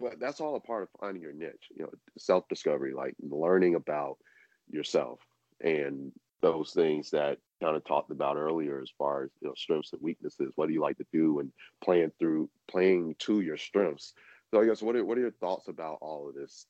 But 0.00 0.18
that's 0.18 0.40
all 0.40 0.56
a 0.56 0.60
part 0.60 0.82
of 0.82 0.88
finding 0.98 1.22
your 1.22 1.32
niche, 1.32 1.68
you 1.76 1.84
know, 1.84 1.90
self 2.18 2.48
discovery, 2.48 2.94
like 2.94 3.14
learning 3.20 3.74
about 3.74 4.16
yourself 4.70 5.20
and 5.60 6.10
those 6.40 6.72
things 6.72 7.10
that 7.10 7.38
kind 7.62 7.76
of 7.76 7.84
talked 7.84 8.10
about 8.10 8.36
earlier 8.36 8.80
as 8.82 8.90
far 8.98 9.24
as 9.24 9.30
you 9.40 9.48
know 9.48 9.54
strengths 9.56 9.92
and 9.92 10.02
weaknesses. 10.02 10.52
What 10.56 10.68
do 10.68 10.74
you 10.74 10.80
like 10.80 10.98
to 10.98 11.06
do 11.12 11.40
and 11.40 11.50
playing 11.82 12.12
through 12.18 12.50
playing 12.68 13.14
to 13.20 13.40
your 13.40 13.56
strengths? 13.56 14.14
So 14.52 14.60
i 14.60 14.66
guess 14.66 14.82
what 14.82 14.94
are, 14.96 15.04
what 15.04 15.16
are 15.18 15.22
your 15.22 15.30
thoughts 15.30 15.68
about 15.68 15.98
all 16.00 16.28
of 16.28 16.34
this? 16.34 16.66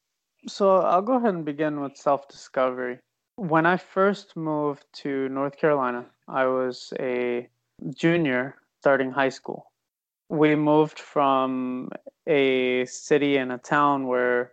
So 0.47 0.77
i'll 0.77 1.03
go 1.03 1.15
ahead 1.15 1.35
and 1.35 1.45
begin 1.45 1.81
with 1.81 1.97
self-discovery. 1.97 2.99
When 3.37 3.67
i 3.67 3.77
first 3.77 4.37
moved 4.37 4.85
to 5.03 5.29
north 5.29 5.57
carolina 5.57 6.07
i 6.29 6.47
was 6.47 6.93
a 7.01 7.49
junior 7.95 8.55
starting 8.85 9.11
high 9.11 9.31
school. 9.31 9.73
We 10.29 10.57
moved 10.57 10.99
from 10.99 11.89
a 12.27 12.85
city 12.85 13.39
and 13.39 13.51
a 13.51 13.57
town 13.57 14.07
where 14.07 14.53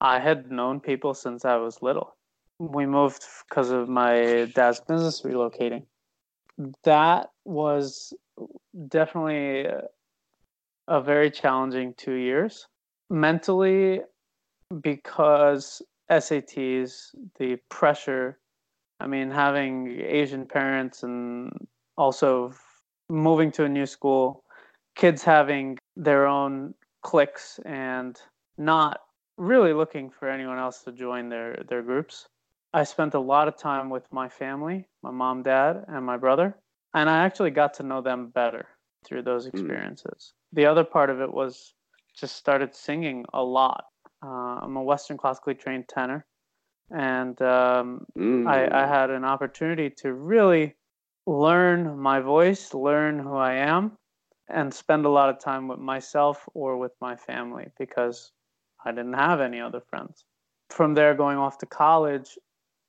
I 0.00 0.20
had 0.20 0.52
known 0.52 0.78
people 0.78 1.14
since 1.14 1.44
I 1.44 1.56
was 1.56 1.82
little. 1.82 2.14
We 2.60 2.86
moved 2.86 3.24
because 3.48 3.70
of 3.70 3.88
my 3.88 4.48
dad's 4.54 4.78
business 4.78 5.22
relocating. 5.22 5.82
That 6.84 7.30
was 7.44 8.14
definitely 8.86 9.66
a 10.86 11.00
very 11.00 11.32
challenging 11.32 11.92
two 11.96 12.14
years 12.14 12.68
mentally 13.10 14.02
because 14.80 15.82
SATs, 16.08 17.16
the 17.40 17.56
pressure. 17.68 18.38
I 19.00 19.08
mean, 19.08 19.28
having 19.28 20.00
Asian 20.20 20.46
parents 20.46 21.02
and 21.02 21.50
also 21.96 22.54
moving 23.08 23.52
to 23.52 23.64
a 23.64 23.68
new 23.68 23.86
school, 23.86 24.44
kids 24.94 25.22
having 25.22 25.78
their 25.96 26.26
own 26.26 26.74
cliques 27.02 27.60
and 27.64 28.20
not 28.58 29.00
really 29.36 29.72
looking 29.72 30.10
for 30.10 30.28
anyone 30.28 30.58
else 30.58 30.82
to 30.82 30.92
join 30.92 31.28
their 31.28 31.62
their 31.68 31.82
groups. 31.82 32.28
I 32.72 32.84
spent 32.84 33.14
a 33.14 33.20
lot 33.20 33.48
of 33.48 33.56
time 33.56 33.90
with 33.90 34.10
my 34.12 34.28
family, 34.28 34.86
my 35.02 35.10
mom, 35.10 35.42
dad, 35.42 35.84
and 35.88 36.04
my 36.04 36.16
brother, 36.16 36.56
and 36.94 37.08
I 37.08 37.24
actually 37.24 37.50
got 37.50 37.74
to 37.74 37.82
know 37.82 38.00
them 38.00 38.28
better 38.28 38.66
through 39.04 39.22
those 39.22 39.46
hmm. 39.46 39.56
experiences. 39.56 40.32
Mm. 40.32 40.56
The 40.56 40.66
other 40.66 40.84
part 40.84 41.10
of 41.10 41.20
it 41.20 41.32
was 41.32 41.74
just 42.18 42.36
started 42.36 42.74
singing 42.74 43.24
a 43.32 43.42
lot. 43.42 43.84
Uh, 44.22 44.60
I'm 44.62 44.76
a 44.76 44.82
Western 44.82 45.16
classically 45.16 45.54
trained 45.54 45.88
tenor, 45.88 46.26
and 46.90 47.40
um, 47.42 48.06
mm. 48.18 48.48
I, 48.48 48.84
I 48.84 48.86
had 48.86 49.10
an 49.10 49.24
opportunity 49.24 49.90
to 49.98 50.12
really 50.12 50.74
learn 51.26 51.98
my 51.98 52.20
voice, 52.20 52.72
learn 52.72 53.18
who 53.18 53.34
I 53.34 53.54
am, 53.54 53.92
and 54.48 54.72
spend 54.72 55.06
a 55.06 55.10
lot 55.10 55.28
of 55.28 55.40
time 55.40 55.68
with 55.68 55.78
myself 55.78 56.48
or 56.54 56.76
with 56.76 56.92
my 57.00 57.16
family 57.16 57.68
because 57.78 58.32
I 58.84 58.92
didn't 58.92 59.14
have 59.14 59.40
any 59.40 59.60
other 59.60 59.80
friends. 59.80 60.24
From 60.70 60.94
there, 60.94 61.14
going 61.14 61.38
off 61.38 61.58
to 61.58 61.66
college, 61.66 62.38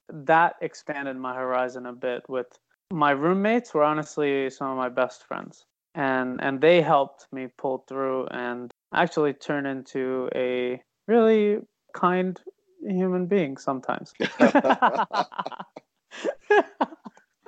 that 0.09 0.55
expanded 0.61 1.17
my 1.17 1.35
horizon 1.35 1.85
a 1.85 1.93
bit 1.93 2.27
with 2.29 2.47
my 2.91 3.11
roommates 3.11 3.73
were 3.73 3.83
honestly 3.83 4.49
some 4.49 4.71
of 4.71 4.77
my 4.77 4.89
best 4.89 5.27
friends 5.27 5.65
and 5.95 6.41
and 6.41 6.61
they 6.61 6.81
helped 6.81 7.27
me 7.33 7.47
pull 7.57 7.83
through 7.87 8.25
and 8.27 8.71
actually 8.93 9.33
turn 9.33 9.65
into 9.65 10.29
a 10.35 10.81
really 11.07 11.57
kind 11.93 12.39
human 12.81 13.25
being 13.25 13.57
sometimes 13.57 14.13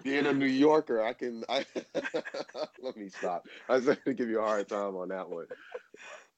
being 0.03 0.25
a 0.25 0.33
New 0.33 0.45
Yorker, 0.45 1.03
I 1.03 1.13
can. 1.13 1.43
I, 1.49 1.65
let 2.81 2.97
me 2.97 3.09
stop. 3.09 3.47
I 3.67 3.75
was 3.75 3.85
going 3.85 3.97
to 4.05 4.13
give 4.13 4.29
you 4.29 4.39
a 4.39 4.45
hard 4.45 4.67
time 4.67 4.95
on 4.95 5.09
that 5.09 5.29
one. 5.29 5.45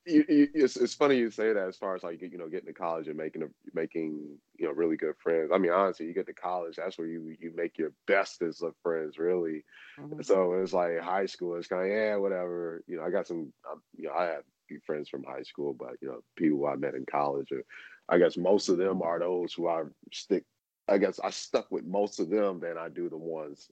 You, 0.06 0.26
you, 0.28 0.48
it's, 0.56 0.78
it's 0.78 0.96
funny 0.96 1.18
you 1.18 1.30
say 1.30 1.54
that 1.54 1.68
as 1.68 1.78
far 1.78 1.96
as 1.96 2.02
like 2.02 2.22
you 2.22 2.38
know 2.38 2.50
getting 2.50 2.66
to 2.66 2.74
college 2.74 3.08
and 3.08 3.16
making 3.16 3.44
a, 3.44 3.48
making 3.76 4.36
you 4.58 4.66
know 4.66 4.72
really 4.72 4.98
good 4.98 5.14
friends. 5.22 5.52
I 5.54 5.60
mean 5.60 5.72
honestly, 5.72 6.08
you 6.08 6.14
get 6.14 6.26
to 6.26 6.34
college, 6.34 6.78
that's 6.78 6.98
where 6.98 7.06
you 7.06 7.36
you 7.40 7.52
make 7.56 7.78
your 7.78 7.92
bestest 8.08 8.64
of 8.64 8.74
friends 8.82 9.20
really. 9.20 9.64
Mm-hmm. 10.00 10.24
So 10.24 10.54
it's 10.54 10.74
like 10.74 11.00
high 11.02 11.28
school. 11.28 11.56
It's 11.56 11.68
kind 11.68 11.84
of 11.84 11.90
yeah 11.92 12.16
whatever. 12.16 12.84
You 12.88 12.98
know 12.98 13.04
I 13.04 13.12
got 13.12 13.28
some 13.28 13.54
um, 13.72 13.84
you 13.96 14.08
know 14.08 14.16
I 14.16 14.24
have 14.24 14.44
few 14.68 14.80
friends 14.88 15.08
from 15.08 15.24
high 15.24 15.44
school, 15.44 15.76
but 15.78 15.98
you 16.02 16.08
know 16.08 16.22
people 16.36 16.66
I 16.66 16.76
met 16.78 16.96
in 16.96 17.06
college. 17.06 17.52
Or, 17.52 17.64
I 18.10 18.18
guess 18.18 18.38
most 18.38 18.70
of 18.70 18.78
them 18.78 19.02
are 19.02 19.20
those 19.20 19.54
who 19.54 19.68
I 19.68 19.84
stick 20.12 20.46
I 20.88 20.98
guess 20.98 21.20
I 21.24 21.30
stuck 21.30 21.72
with 21.72 21.86
most 21.86 22.20
of 22.20 22.30
them 22.30 22.60
than 22.60 22.78
I 22.78 22.90
do 22.90 23.10
the 23.10 23.18
ones 23.18 23.70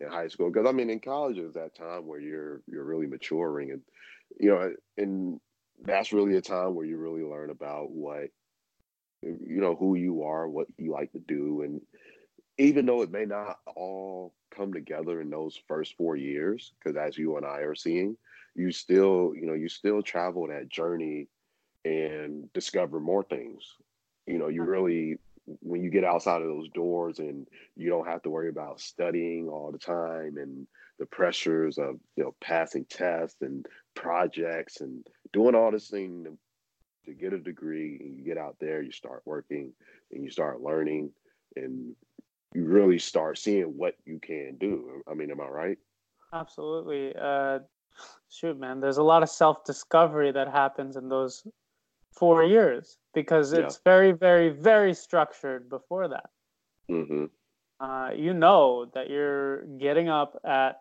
in 0.00 0.08
high 0.08 0.28
school. 0.28 0.50
Because 0.50 0.66
I 0.66 0.72
mean, 0.72 0.90
in 0.90 1.00
college 1.00 1.38
is 1.38 1.54
that 1.54 1.74
time 1.74 2.06
where 2.06 2.20
you're 2.20 2.62
you're 2.66 2.84
really 2.84 3.06
maturing, 3.06 3.70
and 3.72 3.80
you 4.38 4.50
know, 4.50 4.72
and 4.96 5.40
that's 5.84 6.12
really 6.12 6.36
a 6.36 6.40
time 6.40 6.74
where 6.74 6.86
you 6.86 6.96
really 6.98 7.24
learn 7.24 7.50
about 7.50 7.90
what 7.90 8.28
you 9.22 9.60
know 9.60 9.74
who 9.74 9.94
you 9.94 10.22
are, 10.22 10.48
what 10.48 10.66
you 10.78 10.92
like 10.92 11.12
to 11.12 11.20
do, 11.20 11.62
and 11.62 11.80
even 12.58 12.86
though 12.86 13.02
it 13.02 13.10
may 13.10 13.24
not 13.24 13.58
all 13.74 14.34
come 14.54 14.72
together 14.72 15.20
in 15.20 15.30
those 15.30 15.58
first 15.66 15.96
four 15.96 16.16
years, 16.16 16.72
because 16.78 16.96
as 16.96 17.16
you 17.16 17.36
and 17.36 17.46
I 17.46 17.60
are 17.60 17.74
seeing, 17.74 18.16
you 18.54 18.70
still 18.70 19.32
you 19.34 19.46
know 19.46 19.54
you 19.54 19.68
still 19.68 20.02
travel 20.02 20.46
that 20.48 20.68
journey 20.68 21.28
and 21.84 22.52
discover 22.52 23.00
more 23.00 23.24
things. 23.24 23.74
You 24.26 24.38
know, 24.38 24.48
you 24.48 24.62
really 24.62 25.18
when 25.46 25.82
you 25.82 25.90
get 25.90 26.04
outside 26.04 26.42
of 26.42 26.48
those 26.48 26.68
doors 26.70 27.18
and 27.18 27.46
you 27.76 27.88
don't 27.88 28.06
have 28.06 28.22
to 28.22 28.30
worry 28.30 28.48
about 28.48 28.80
studying 28.80 29.48
all 29.48 29.72
the 29.72 29.78
time 29.78 30.36
and 30.36 30.66
the 30.98 31.06
pressures 31.06 31.78
of 31.78 31.98
you 32.16 32.22
know 32.22 32.34
passing 32.40 32.84
tests 32.84 33.42
and 33.42 33.66
projects 33.94 34.80
and 34.80 35.04
doing 35.32 35.54
all 35.54 35.70
this 35.70 35.88
thing 35.88 36.24
to, 36.24 36.38
to 37.10 37.14
get 37.14 37.32
a 37.32 37.38
degree 37.38 37.98
and 38.00 38.16
you 38.16 38.24
get 38.24 38.38
out 38.38 38.56
there 38.60 38.82
you 38.82 38.92
start 38.92 39.22
working 39.24 39.72
and 40.12 40.22
you 40.22 40.30
start 40.30 40.62
learning 40.62 41.10
and 41.56 41.94
you 42.54 42.64
really 42.64 42.98
start 42.98 43.38
seeing 43.38 43.64
what 43.64 43.94
you 44.04 44.20
can 44.20 44.56
do. 44.60 45.02
I 45.10 45.14
mean 45.14 45.30
am 45.30 45.40
i 45.40 45.46
right? 45.46 45.78
Absolutely. 46.32 47.14
Uh 47.20 47.60
shoot 48.30 48.58
man 48.58 48.80
there's 48.80 48.96
a 48.96 49.02
lot 49.02 49.22
of 49.22 49.28
self-discovery 49.28 50.32
that 50.32 50.48
happens 50.48 50.96
in 50.96 51.08
those 51.08 51.46
four 52.12 52.42
years 52.42 52.96
because 53.14 53.52
it's 53.52 53.76
yeah. 53.76 53.90
very, 53.90 54.12
very, 54.12 54.48
very 54.50 54.94
structured 54.94 55.68
before 55.68 56.08
that. 56.08 56.30
Mm-hmm. 56.90 57.26
Uh, 57.80 58.10
you 58.14 58.32
know 58.32 58.86
that 58.94 59.10
you're 59.10 59.64
getting 59.78 60.08
up 60.08 60.40
at 60.44 60.80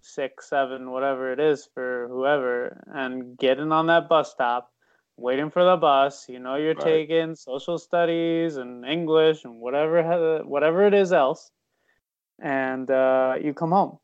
six, 0.00 0.48
seven, 0.48 0.90
whatever 0.90 1.32
it 1.32 1.40
is 1.40 1.68
for 1.74 2.08
whoever, 2.08 2.82
and 2.94 3.36
getting 3.38 3.72
on 3.72 3.86
that 3.86 4.08
bus 4.08 4.30
stop, 4.30 4.72
waiting 5.16 5.50
for 5.50 5.64
the 5.64 5.76
bus. 5.76 6.28
You 6.28 6.38
know, 6.38 6.54
you're 6.56 6.74
Right. 6.74 6.84
taking 6.84 7.34
social 7.34 7.78
studies 7.78 8.56
and 8.56 8.84
English 8.84 9.44
and 9.44 9.60
whatever 9.60 10.42
whatever 10.44 10.86
it 10.86 10.94
is 10.94 11.12
else, 11.12 11.50
and 12.38 12.90
uh, 12.90 13.34
you 13.40 13.52
come 13.52 13.72
home. 13.72 13.98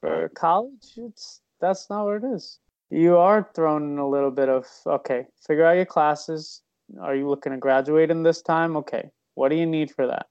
For 0.00 0.22
Right. 0.22 0.34
college, 0.34 0.94
it's 0.96 1.42
that's 1.60 1.90
not 1.90 2.06
where 2.06 2.16
it 2.16 2.24
is. 2.24 2.58
You 2.88 3.18
are 3.18 3.48
thrown 3.54 3.82
in 3.92 3.98
a 3.98 4.08
little 4.08 4.30
bit 4.30 4.48
of 4.48 4.66
okay, 4.86 5.26
figure 5.46 5.66
out 5.66 5.76
your 5.76 5.86
classes. 5.86 6.62
Are 7.00 7.14
you 7.14 7.28
looking 7.28 7.52
to 7.52 7.58
graduate 7.58 8.10
in 8.10 8.22
this 8.22 8.42
time? 8.42 8.76
Okay, 8.76 9.10
what 9.34 9.50
do 9.50 9.56
you 9.56 9.66
need 9.66 9.90
for 9.90 10.06
that? 10.06 10.26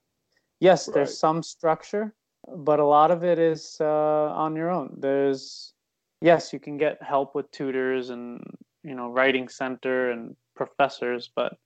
Yes, 0.60 0.88
Right. 0.88 0.94
there's 0.94 1.18
some 1.18 1.42
structure, 1.42 2.14
but 2.56 2.80
a 2.80 2.84
lot 2.84 3.10
of 3.10 3.24
it 3.24 3.38
is 3.38 3.76
uh, 3.80 3.84
on 3.84 4.56
your 4.56 4.70
own. 4.70 4.96
There's 4.98 5.72
yes, 6.20 6.52
you 6.52 6.60
can 6.60 6.76
get 6.76 7.02
help 7.02 7.34
with 7.34 7.50
tutors 7.50 8.10
and 8.10 8.42
you 8.82 8.94
know 8.94 9.08
writing 9.10 9.48
center 9.48 10.10
and 10.10 10.36
professors, 10.54 11.30
but 11.34 11.56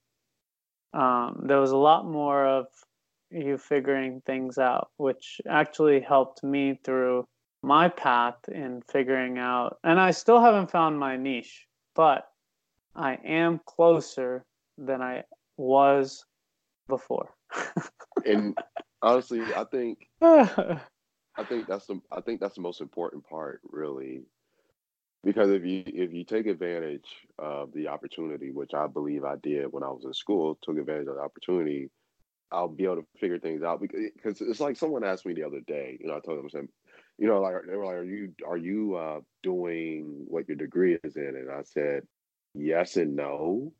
um, 0.92 1.44
there 1.46 1.60
was 1.60 1.72
a 1.72 1.76
lot 1.76 2.06
more 2.06 2.46
of 2.46 2.66
you 3.30 3.58
figuring 3.58 4.22
things 4.26 4.58
out, 4.58 4.90
which 4.96 5.40
actually 5.48 6.00
helped 6.00 6.44
me 6.44 6.78
through 6.84 7.26
my 7.62 7.88
path 7.88 8.36
in 8.48 8.82
figuring 8.82 9.38
out. 9.38 9.78
And 9.82 9.98
I 9.98 10.12
still 10.12 10.40
haven't 10.40 10.70
found 10.70 10.98
my 10.98 11.16
niche, 11.16 11.66
but 11.96 12.28
I 12.94 13.14
am 13.24 13.60
closer 13.66 14.44
than 14.78 15.02
I 15.02 15.24
was 15.56 16.24
before. 16.88 17.30
And 18.24 18.56
honestly, 19.02 19.40
I 19.40 19.64
think 19.64 20.08
I 20.22 21.44
think 21.48 21.66
that's 21.66 21.86
the 21.86 22.00
I 22.12 22.20
think 22.20 22.40
that's 22.40 22.54
the 22.54 22.62
most 22.62 22.80
important 22.80 23.26
part, 23.28 23.60
really, 23.70 24.22
because 25.24 25.50
if 25.50 25.64
you 25.64 25.82
if 25.86 26.12
you 26.12 26.24
take 26.24 26.46
advantage 26.46 27.06
of 27.38 27.72
the 27.72 27.88
opportunity, 27.88 28.50
which 28.50 28.74
I 28.74 28.86
believe 28.86 29.24
I 29.24 29.36
did 29.36 29.72
when 29.72 29.82
I 29.82 29.88
was 29.88 30.04
in 30.04 30.14
school, 30.14 30.58
took 30.62 30.78
advantage 30.78 31.08
of 31.08 31.16
the 31.16 31.22
opportunity, 31.22 31.90
I'll 32.52 32.68
be 32.68 32.84
able 32.84 32.96
to 32.96 33.06
figure 33.18 33.38
things 33.38 33.62
out. 33.62 33.80
Because 33.80 34.40
it's 34.40 34.60
like 34.60 34.76
someone 34.76 35.04
asked 35.04 35.26
me 35.26 35.34
the 35.34 35.44
other 35.44 35.60
day, 35.66 35.98
you 36.00 36.06
know, 36.06 36.16
I 36.16 36.20
told 36.20 36.38
them, 36.38 36.46
I 36.46 36.50
said, 36.50 36.68
you 37.18 37.26
know, 37.26 37.40
like 37.40 37.54
they 37.66 37.76
were 37.76 37.86
like, 37.86 37.96
are 37.96 38.04
you 38.04 38.32
are 38.46 38.56
you 38.56 38.94
uh, 38.96 39.20
doing 39.42 40.24
what 40.28 40.48
your 40.48 40.56
degree 40.56 40.98
is 41.02 41.16
in? 41.16 41.34
And 41.36 41.50
I 41.50 41.62
said, 41.62 42.02
yes 42.54 42.96
and 42.96 43.16
no, 43.16 43.72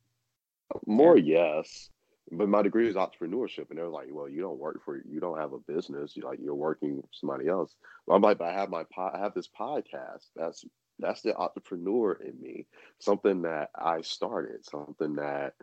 more 0.86 1.16
yes. 1.16 1.90
But 2.30 2.48
my 2.48 2.62
degree 2.62 2.88
is 2.88 2.96
entrepreneurship, 2.96 3.70
and 3.70 3.78
they're 3.78 3.88
like, 3.88 4.08
"Well, 4.10 4.28
you 4.28 4.40
don't 4.40 4.58
work 4.58 4.82
for, 4.84 4.96
you 5.08 5.20
don't 5.20 5.38
have 5.38 5.52
a 5.52 5.58
business. 5.58 6.16
You 6.16 6.22
like 6.24 6.38
you're 6.42 6.54
working 6.54 7.00
for 7.02 7.08
somebody 7.12 7.48
else." 7.48 7.74
Well, 8.06 8.16
I'm 8.16 8.22
like, 8.22 8.38
"But 8.38 8.48
I 8.48 8.52
have 8.52 8.70
my, 8.70 8.84
po- 8.94 9.10
I 9.12 9.18
have 9.18 9.34
this 9.34 9.48
podcast. 9.48 10.30
That's 10.36 10.64
that's 10.98 11.22
the 11.22 11.36
entrepreneur 11.36 12.12
in 12.14 12.40
me. 12.40 12.66
Something 12.98 13.42
that 13.42 13.70
I 13.74 14.02
started, 14.02 14.64
something 14.64 15.16
that 15.16 15.54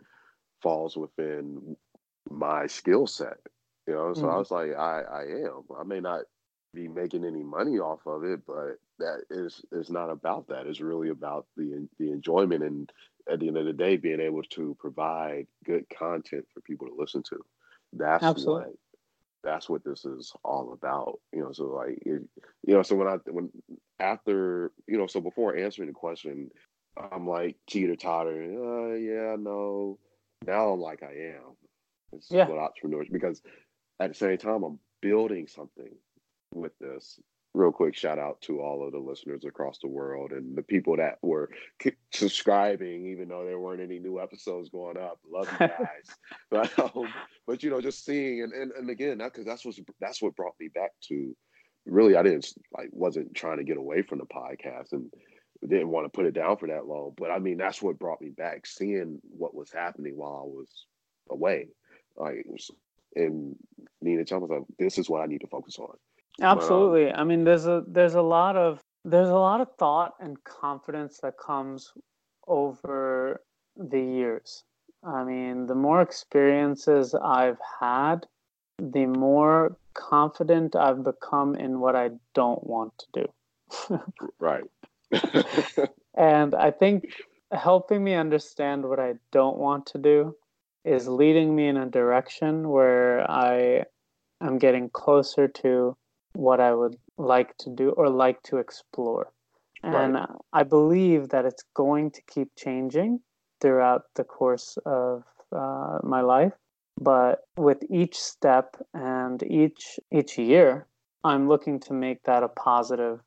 falls 0.62 0.96
within 0.96 1.76
my 2.30 2.66
skill 2.66 3.06
set. 3.06 3.38
You 3.86 3.94
know. 3.94 4.14
So 4.14 4.28
I 4.28 4.36
Mhm. 4.36 4.38
was 4.38 4.50
like, 4.50 4.72
I, 4.74 5.02
I 5.02 5.22
am. 5.46 5.62
I 5.78 5.84
may 5.84 6.00
not 6.00 6.22
be 6.74 6.88
making 6.88 7.24
any 7.24 7.42
money 7.42 7.78
off 7.78 8.06
of 8.06 8.24
it, 8.24 8.40
but 8.46 8.78
that 8.98 9.22
is 9.30 9.64
is 9.72 9.90
not 9.90 10.10
about 10.10 10.48
that. 10.48 10.66
It's 10.66 10.80
really 10.80 11.08
about 11.10 11.46
the 11.56 11.88
the 11.98 12.10
enjoyment 12.12 12.62
and 12.62 12.90
at 13.30 13.40
the 13.40 13.48
end 13.48 13.56
of 13.56 13.66
the 13.66 13.72
day 13.72 13.96
being 13.96 14.20
able 14.20 14.42
to 14.42 14.76
provide 14.78 15.46
good 15.64 15.84
content 15.90 16.46
for 16.52 16.60
people 16.60 16.86
to 16.86 16.94
listen 16.96 17.22
to. 17.24 17.38
That's 17.92 18.24
Absolutely. 18.24 18.62
what 18.64 18.72
that's 19.44 19.68
what 19.68 19.84
this 19.84 20.04
is 20.04 20.32
all 20.44 20.72
about. 20.72 21.18
You 21.32 21.42
know, 21.42 21.52
so 21.52 21.64
like 21.64 21.98
it, 22.06 22.22
you 22.66 22.74
know, 22.74 22.82
so 22.82 22.96
when 22.96 23.08
I 23.08 23.16
when 23.30 23.50
after 23.98 24.72
you 24.86 24.98
know, 24.98 25.06
so 25.06 25.20
before 25.20 25.56
answering 25.56 25.88
the 25.88 25.94
question, 25.94 26.50
I'm 26.96 27.26
like 27.26 27.56
teeter 27.68 27.96
totter. 27.96 28.42
Uh, 28.42 28.94
yeah, 28.94 29.36
no. 29.38 29.98
Now 30.46 30.70
I'm 30.70 30.80
like 30.80 31.02
I 31.02 31.34
am. 31.36 31.56
This 32.12 32.28
Yeah. 32.30 32.48
what 32.48 32.58
entrepreneurs 32.58 33.08
because 33.10 33.40
at 34.00 34.08
the 34.10 34.14
same 34.14 34.38
time 34.38 34.62
I'm 34.62 34.78
building 35.00 35.46
something 35.46 35.94
with 36.54 36.76
this. 36.78 37.18
Real 37.54 37.72
quick 37.72 37.94
shout 37.94 38.18
out 38.18 38.40
to 38.42 38.60
all 38.60 38.86
of 38.86 38.92
the 38.92 38.98
listeners 38.98 39.44
across 39.44 39.78
the 39.78 39.88
world 39.88 40.32
and 40.32 40.56
the 40.56 40.62
people 40.62 40.96
that 40.96 41.18
were 41.20 41.50
k- 41.78 41.96
subscribing, 42.10 43.06
even 43.08 43.28
though 43.28 43.44
there 43.44 43.60
weren't 43.60 43.82
any 43.82 43.98
new 43.98 44.20
episodes 44.20 44.70
going 44.70 44.96
up. 44.96 45.18
Love 45.30 45.48
you 45.52 45.58
guys. 45.68 46.08
but 46.50 46.78
um, 46.78 47.12
but 47.46 47.62
you 47.62 47.68
know, 47.68 47.80
just 47.82 48.06
seeing 48.06 48.42
and 48.42 48.52
and, 48.54 48.72
and 48.72 48.88
again, 48.88 49.18
that 49.18 49.32
because 49.32 49.44
that's 49.44 49.64
what 49.66 49.74
that's 50.00 50.22
what 50.22 50.34
brought 50.34 50.54
me 50.58 50.68
back 50.74 50.92
to. 51.08 51.36
Really, 51.84 52.16
I 52.16 52.22
didn't 52.22 52.46
like 52.72 52.88
wasn't 52.92 53.34
trying 53.34 53.58
to 53.58 53.64
get 53.64 53.76
away 53.76 54.02
from 54.02 54.18
the 54.18 54.24
podcast 54.24 54.92
and 54.92 55.10
didn't 55.68 55.90
want 55.90 56.06
to 56.06 56.16
put 56.16 56.26
it 56.26 56.34
down 56.34 56.56
for 56.56 56.68
that 56.68 56.86
long. 56.86 57.12
But 57.16 57.30
I 57.30 57.38
mean, 57.38 57.58
that's 57.58 57.82
what 57.82 57.98
brought 57.98 58.20
me 58.20 58.30
back, 58.30 58.66
seeing 58.66 59.20
what 59.22 59.54
was 59.54 59.70
happening 59.70 60.16
while 60.16 60.42
I 60.42 60.46
was 60.46 60.86
away. 61.30 61.68
Like, 62.16 62.46
and 63.14 63.56
Nina 64.00 64.24
Chum 64.24 64.40
was 64.40 64.50
like, 64.50 64.62
"This 64.78 64.98
is 64.98 65.08
what 65.08 65.20
I 65.20 65.26
need 65.26 65.40
to 65.42 65.46
focus 65.48 65.78
on." 65.78 65.96
Absolutely. 66.40 67.12
I 67.12 67.24
mean, 67.24 67.44
there's 67.44 67.66
a 67.66 67.84
there's 67.86 68.14
a 68.14 68.22
lot 68.22 68.56
of 68.56 68.80
there's 69.04 69.28
a 69.28 69.34
lot 69.34 69.60
of 69.60 69.68
thought 69.78 70.14
and 70.20 70.42
confidence 70.44 71.18
that 71.22 71.38
comes 71.38 71.92
over 72.46 73.42
the 73.76 74.00
years. 74.00 74.64
I 75.04 75.24
mean, 75.24 75.66
the 75.66 75.74
more 75.74 76.00
experiences 76.00 77.14
I've 77.14 77.58
had, 77.80 78.26
the 78.78 79.06
more 79.06 79.76
confident 79.94 80.76
I've 80.76 81.02
become 81.04 81.54
in 81.56 81.80
what 81.80 81.96
I 81.96 82.10
don't 82.34 82.64
want 82.66 82.92
to 82.98 83.06
do. 83.20 84.00
Right. 84.38 84.64
And 86.14 86.54
I 86.54 86.70
think 86.70 87.06
helping 87.52 88.04
me 88.04 88.14
understand 88.14 88.84
what 88.88 89.00
I 89.00 89.14
don't 89.30 89.56
want 89.56 89.86
to 89.86 89.98
do 89.98 90.36
is 90.84 91.08
leading 91.08 91.54
me 91.54 91.68
in 91.68 91.76
a 91.76 91.86
direction 91.86 92.68
where 92.68 93.28
I 93.30 93.84
am 94.40 94.58
getting 94.58 94.90
closer 94.90 95.48
to 95.48 95.96
what 96.34 96.60
I 96.60 96.74
would 96.74 96.96
like 97.18 97.56
to 97.58 97.70
do 97.70 97.90
or 97.90 98.08
like 98.08 98.42
to 98.44 98.58
explore. 98.58 99.32
And 99.84 100.16
I 100.52 100.62
believe 100.62 101.30
that 101.30 101.44
it's 101.44 101.64
going 101.74 102.12
to 102.12 102.22
keep 102.22 102.54
changing 102.56 103.20
throughout 103.60 104.02
the 104.14 104.24
course 104.24 104.78
of 104.86 105.24
uh, 105.50 105.98
my 106.02 106.20
life. 106.20 106.52
But 107.00 107.40
with 107.56 107.82
each 107.90 108.16
step 108.16 108.76
and 108.94 109.42
each 109.42 109.98
each 110.12 110.38
year, 110.38 110.86
I'm 111.24 111.48
looking 111.48 111.80
to 111.80 111.94
make 111.94 112.22
that 112.24 112.42
a 112.42 112.48
positive 112.48 113.20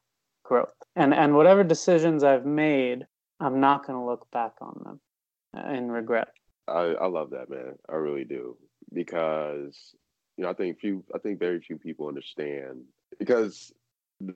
growth. 0.43 0.75
And 0.95 1.13
and 1.13 1.35
whatever 1.35 1.63
decisions 1.63 2.23
I've 2.23 2.45
made, 2.45 3.05
I'm 3.39 3.59
not 3.59 3.85
going 3.85 3.99
to 3.99 4.05
look 4.05 4.29
back 4.31 4.53
on 4.61 4.81
them 4.83 4.99
uh, 5.57 5.73
in 5.73 5.91
regret. 5.91 6.29
I, 6.67 6.95
I 7.01 7.07
love 7.07 7.31
that, 7.31 7.49
man. 7.49 7.75
I 7.89 7.95
really 7.95 8.23
do 8.23 8.55
because 8.93 9.95
you 10.37 10.43
know 10.43 10.51
I 10.51 10.53
think 10.53 10.79
few 10.79 11.03
I 11.13 11.17
think 11.17 11.39
very 11.39 11.59
few 11.59 11.77
people 11.77 12.07
understand 12.07 12.83
because 13.19 13.73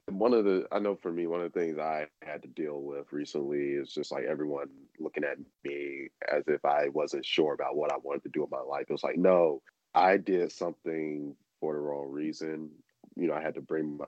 one 0.10 0.34
of 0.34 0.44
the 0.44 0.68
I 0.72 0.80
know 0.80 0.96
for 0.96 1.12
me 1.12 1.26
one 1.28 1.42
of 1.42 1.52
the 1.52 1.60
things 1.60 1.78
I 1.78 2.08
had 2.22 2.42
to 2.44 2.50
deal 2.50 2.82
with 2.82 3.12
recently 3.12 3.72
is 3.72 3.94
just 3.94 4.12
like 4.12 4.26
everyone 4.26 4.70
looking 5.00 5.24
at 5.24 5.38
me 5.64 6.10
as 6.32 6.44
if 6.48 6.64
I 6.66 6.90
wasn't 6.90 7.26
sure 7.26 7.54
about 7.54 7.76
what 7.76 7.92
I 7.92 7.98
wanted 7.98 8.24
to 8.24 8.30
do 8.30 8.44
in 8.44 8.50
my 8.52 8.60
life. 8.60 8.86
It 8.90 8.94
was 8.94 9.04
like, 9.04 9.18
no, 9.18 9.62
I 9.96 10.18
did 10.18 10.52
something 10.52 11.36
for 11.60 11.74
the 11.74 11.80
wrong 11.80 12.12
reason. 12.12 12.70
You 13.16 13.28
know, 13.28 13.34
I 13.34 13.42
had 13.42 13.56
to 13.56 13.62
bring 13.62 13.98
my, 13.98 14.06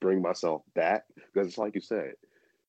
bring 0.00 0.22
myself 0.22 0.62
back 0.74 1.04
because 1.16 1.48
it's 1.48 1.58
like 1.58 1.74
you 1.74 1.80
said, 1.80 2.12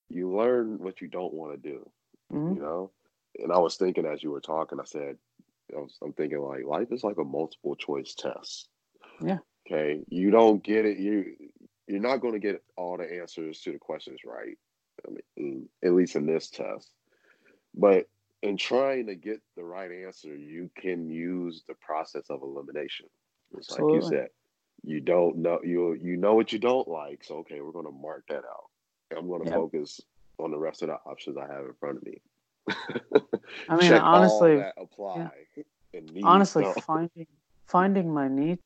you 0.10 0.36
learn 0.36 0.80
what 0.80 1.02
you 1.02 1.08
don't 1.08 1.34
want 1.34 1.54
to 1.54 1.70
do. 1.70 1.90
Mhm. 2.32 2.56
You 2.56 2.62
know, 2.62 2.92
and 3.40 3.52
I 3.52 3.60
was 3.60 3.78
thinking 3.78 4.06
as 4.06 4.24
you 4.24 4.32
were 4.32 4.42
talking, 4.42 4.80
I 4.80 4.86
said, 4.86 5.18
I 5.76 5.80
was, 5.80 5.98
I'm 6.04 6.14
thinking 6.14 6.40
like 6.40 6.66
life 6.66 6.92
is 6.92 7.04
like 7.04 7.18
a 7.18 7.24
multiple 7.24 7.76
choice 7.76 8.14
test. 8.16 8.70
Yeah. 9.24 9.40
Okay. 9.66 10.02
You 10.10 10.32
don't 10.32 10.64
get 10.64 10.86
it. 10.86 10.98
You 10.98 11.36
you're 11.88 12.00
not 12.00 12.22
going 12.22 12.34
to 12.34 12.40
get 12.40 12.64
all 12.78 12.98
the 12.98 13.20
answers 13.20 13.62
to 13.62 13.72
the 13.72 13.78
questions 13.80 14.22
right. 14.26 14.58
I 15.08 15.12
mean, 15.38 15.68
at 15.84 15.94
least 15.94 16.16
in 16.16 16.26
this 16.26 16.50
test. 16.50 16.92
But 17.76 18.08
in 18.42 18.58
trying 18.58 19.08
to 19.08 19.16
get 19.16 19.42
the 19.56 19.64
right 19.64 19.92
answer, 19.92 20.36
you 20.36 20.70
can 20.78 21.10
use 21.10 21.64
the 21.68 21.74
process 21.76 22.30
of 22.30 22.42
elimination. 22.42 23.08
It's 23.58 23.72
like 23.72 23.94
you 23.94 24.02
said, 24.02 24.30
you 24.84 25.00
don't 25.00 25.38
know 25.38 25.60
you 25.64 25.94
you 25.94 26.18
know 26.18 26.36
what 26.36 26.52
you 26.52 26.60
don't 26.60 26.88
like. 26.88 27.24
So 27.24 27.38
okay, 27.38 27.62
we're 27.62 27.72
going 27.72 27.86
to 27.86 27.92
mark 27.92 28.26
that 28.30 28.44
out. 28.44 28.70
I'm 29.18 29.28
going 29.28 29.44
to 29.44 29.50
Yep. 29.50 29.56
focus 29.56 30.02
on 30.40 30.52
the 30.52 30.58
rest 30.58 30.82
of 30.82 30.90
the 30.90 30.96
options 31.06 31.38
I 31.38 31.48
have 31.48 31.66
in 31.66 31.74
front 31.80 31.98
of 31.98 32.04
me. 32.04 32.22
I 33.70 33.76
mean, 33.76 33.90
Check 33.90 34.02
honestly, 34.04 34.64
apply. 34.78 35.30
these 35.94 36.24
honestly, 36.24 36.66
finding 36.82 37.28
finding 37.68 38.14
my 38.14 38.28
niche, 38.28 38.60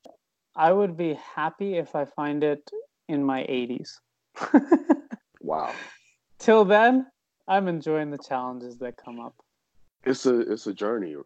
I 0.58 0.72
would 0.72 0.96
be 0.96 1.14
happy 1.14 1.76
if 1.76 1.94
I 1.94 2.04
find 2.04 2.42
it 2.42 2.68
in 3.08 3.22
my 3.22 3.42
80s. 3.42 4.00
wow, 5.40 5.72
Till 6.38 6.64
then, 6.64 7.06
I'm 7.46 7.68
enjoying 7.68 8.10
the 8.10 8.18
challenges 8.18 8.78
that 8.78 8.96
come 8.96 9.20
up. 9.20 9.34
it's 10.04 10.26
a 10.26 10.40
it's 10.40 10.66
a 10.66 10.74
journey. 10.74 11.12
journey. 11.12 11.24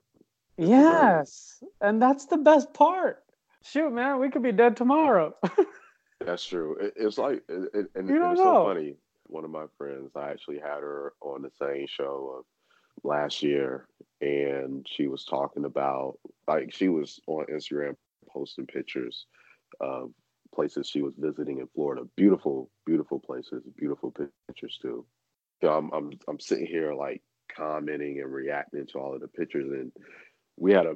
Yes, 0.59 1.63
and 1.81 2.01
that's 2.01 2.27
the 2.27 2.37
best 2.37 2.73
part. 2.75 3.25
Shoot, 3.65 3.91
man, 3.91 4.21
we 4.21 4.29
could 4.31 4.43
be 4.43 4.53
dead 4.53 4.77
tomorrow. 4.77 5.35
That's 6.25 6.45
true. 6.45 6.77
It, 6.81 6.93
it's 6.97 7.19
like, 7.19 7.43
it, 7.49 7.71
it, 7.75 7.87
and 7.95 8.09
You 8.09 8.19
don't 8.19 8.33
it's 8.33 8.41
so 8.41 8.65
funny. 8.65 8.95
One 9.27 9.45
of 9.45 9.51
my 9.51 9.67
friends, 9.79 10.11
I 10.15 10.31
actually 10.31 10.59
had 10.59 10.81
her 10.81 11.15
on 11.21 11.43
the 11.43 11.51
same 11.61 11.87
show 11.89 12.39
of 12.39 12.45
last 13.03 13.43
year, 13.43 13.87
and 14.21 14.87
she 14.89 15.09
was 15.09 15.25
talking 15.25 15.65
about 15.65 16.19
like 16.47 16.73
she 16.73 16.89
was 16.89 17.21
on 17.27 17.47
Instagram 17.47 17.97
posting 18.29 18.67
pictures 18.67 19.27
of 19.81 20.11
places 20.55 20.89
she 20.89 21.03
was 21.03 21.15
visiting 21.17 21.59
in 21.59 21.69
Florida. 21.75 22.03
Beautiful, 22.17 22.71
beautiful 22.87 23.19
places, 23.19 23.63
beautiful 23.77 24.13
pictures 24.49 24.79
too. 24.81 25.07
Know, 25.63 25.73
I'm 25.73 25.91
I'm 25.93 26.11
I'm 26.29 26.41
sitting 26.41 26.67
here 26.67 26.93
like 26.93 27.23
commenting 27.55 28.21
and 28.21 28.33
reacting 28.33 28.87
to 28.89 28.99
all 28.99 29.15
of 29.15 29.21
the 29.21 29.29
pictures, 29.29 29.71
and 29.71 29.93
we 30.57 30.73
had 30.73 30.87
a 30.87 30.95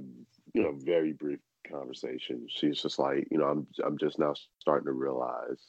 you 0.54 0.62
know 0.62 0.74
very 0.76 1.12
brief 1.12 1.38
conversation. 1.70 2.46
She's 2.48 2.82
just 2.82 2.98
like, 2.98 3.28
you 3.30 3.38
know, 3.38 3.46
I'm 3.46 3.66
I'm 3.84 3.98
just 3.98 4.18
now 4.18 4.34
starting 4.60 4.86
to 4.86 4.92
realize 4.92 5.62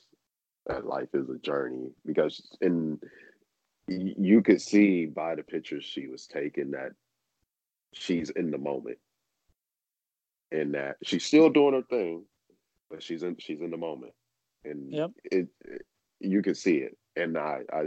that 0.66 0.86
life 0.86 1.10
is 1.14 1.30
a 1.30 1.38
journey 1.38 1.92
because 2.06 2.42
in 2.62 3.00
you 3.88 4.42
could 4.42 4.62
see 4.62 5.06
by 5.06 5.36
the 5.36 5.44
pictures 5.44 5.86
she 5.86 6.08
was 6.08 6.28
taking 6.28 6.72
that 6.72 6.92
she's 7.94 8.30
in 8.32 8.52
the 8.52 8.58
moment 8.58 8.98
and 10.52 10.74
that 10.74 10.98
she's 11.04 11.26
still 11.26 11.50
doing 11.50 11.74
her 11.74 11.84
thing 11.84 12.24
but 12.90 13.04
she's 13.04 13.24
in 13.24 13.36
she's 13.40 13.62
in 13.62 13.72
the 13.72 13.78
moment 13.78 14.14
and 14.66 14.94
Yep. 14.94 15.12
it, 15.26 15.48
it 15.66 15.82
you 16.20 16.42
can 16.42 16.56
see 16.56 16.78
it 16.78 16.98
and 17.16 17.38
i 17.38 17.62
i 17.74 17.82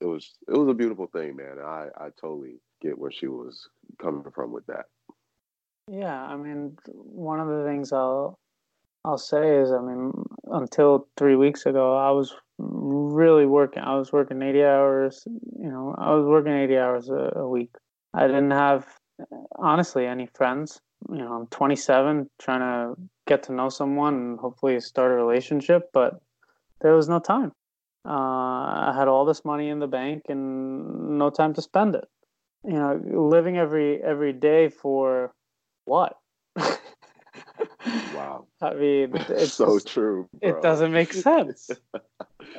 it 0.00 0.04
was 0.06 0.34
it 0.48 0.56
was 0.56 0.68
a 0.68 0.74
beautiful 0.74 1.06
thing 1.06 1.36
man 1.36 1.58
i 1.64 1.88
i 1.98 2.08
totally 2.20 2.56
get 2.82 2.98
where 2.98 3.10
she 3.12 3.26
was 3.26 3.68
coming 4.00 4.24
from 4.34 4.52
with 4.52 4.66
that 4.66 4.86
Yeah, 5.90 6.20
I 6.22 6.36
mean, 6.36 6.76
one 6.86 7.40
of 7.40 7.48
the 7.48 7.64
things 7.64 7.92
I'll 7.92 8.38
I'll 9.04 9.18
say 9.18 9.58
is, 9.58 9.70
I 9.70 9.80
mean, 9.80 10.12
until 10.46 11.06
three 11.16 11.36
weeks 11.36 11.64
ago, 11.64 11.96
I 11.96 12.10
was 12.10 12.34
really 12.58 13.46
working. 13.46 13.82
I 13.84 13.94
was 13.94 14.12
working 14.12 14.42
eighty 14.42 14.64
hours. 14.64 15.22
You 15.26 15.70
know, 15.70 15.94
I 15.96 16.12
was 16.12 16.26
working 16.26 16.52
eighty 16.52 16.76
hours 16.76 17.08
a, 17.08 17.32
a 17.36 17.48
week. 17.48 17.70
I 18.12 18.26
didn't 18.26 18.50
have, 18.50 18.86
honestly, 19.56 20.06
any 20.06 20.26
friends. 20.34 20.80
You 21.10 21.18
know, 21.18 21.32
I'm 21.32 21.46
27, 21.48 22.30
trying 22.38 22.60
to 22.60 23.00
get 23.26 23.44
to 23.44 23.52
know 23.52 23.68
someone 23.68 24.14
and 24.14 24.38
hopefully 24.38 24.80
start 24.80 25.12
a 25.12 25.14
relationship, 25.14 25.90
but 25.92 26.20
there 26.80 26.94
was 26.94 27.08
no 27.08 27.18
time. 27.18 27.52
Uh, 28.04 28.90
I 28.90 28.94
had 28.96 29.08
all 29.08 29.24
this 29.24 29.44
money 29.44 29.68
in 29.68 29.78
the 29.78 29.86
bank 29.86 30.24
and 30.28 31.18
no 31.18 31.30
time 31.30 31.54
to 31.54 31.62
spend 31.62 31.94
it. 31.96 32.04
You 32.64 32.74
know, 32.74 33.00
living 33.04 33.56
every 33.58 34.02
every 34.02 34.32
day 34.32 34.68
for 34.68 35.32
what? 35.84 36.16
wow 38.14 38.46
I 38.60 38.74
mean, 38.74 39.10
it's 39.28 39.54
so 39.54 39.78
true 39.78 40.28
it 40.40 40.62
doesn't 40.62 40.92
make 40.92 41.12
sense. 41.28 41.70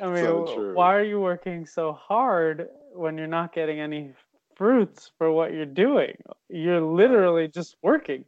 I 0.01 0.07
mean, 0.07 0.23
So 0.23 0.73
why 0.73 0.95
are 0.95 1.03
you 1.03 1.19
working 1.19 1.65
so 1.65 1.93
hard 1.93 2.67
when 2.93 3.17
you're 3.17 3.27
not 3.27 3.53
getting 3.53 3.79
any 3.79 4.13
fruits 4.57 5.11
for 5.17 5.31
what 5.31 5.53
you're 5.53 5.65
doing? 5.65 6.17
You're 6.49 6.81
literally 6.81 7.47
just 7.47 7.77
working. 7.83 8.25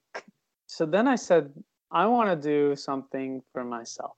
So 0.68 0.86
then 0.86 1.08
I 1.08 1.16
said, 1.16 1.52
I 1.92 2.06
want 2.06 2.30
to 2.30 2.36
do 2.36 2.76
something 2.76 3.42
for 3.52 3.64
myself. 3.64 4.12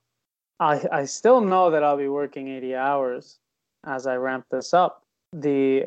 I, 0.60 0.84
I 0.92 1.04
still 1.06 1.40
know 1.40 1.70
that 1.70 1.82
I'll 1.82 1.96
be 1.96 2.08
working 2.08 2.48
80 2.48 2.74
hours 2.74 3.38
as 3.84 4.06
I 4.06 4.16
ramp 4.16 4.44
this 4.50 4.74
up. 4.74 5.02
The 5.32 5.86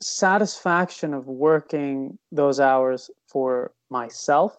satisfaction 0.00 1.14
of 1.14 1.26
working 1.26 2.18
those 2.32 2.58
hours 2.58 3.10
for 3.26 3.72
myself 3.90 4.56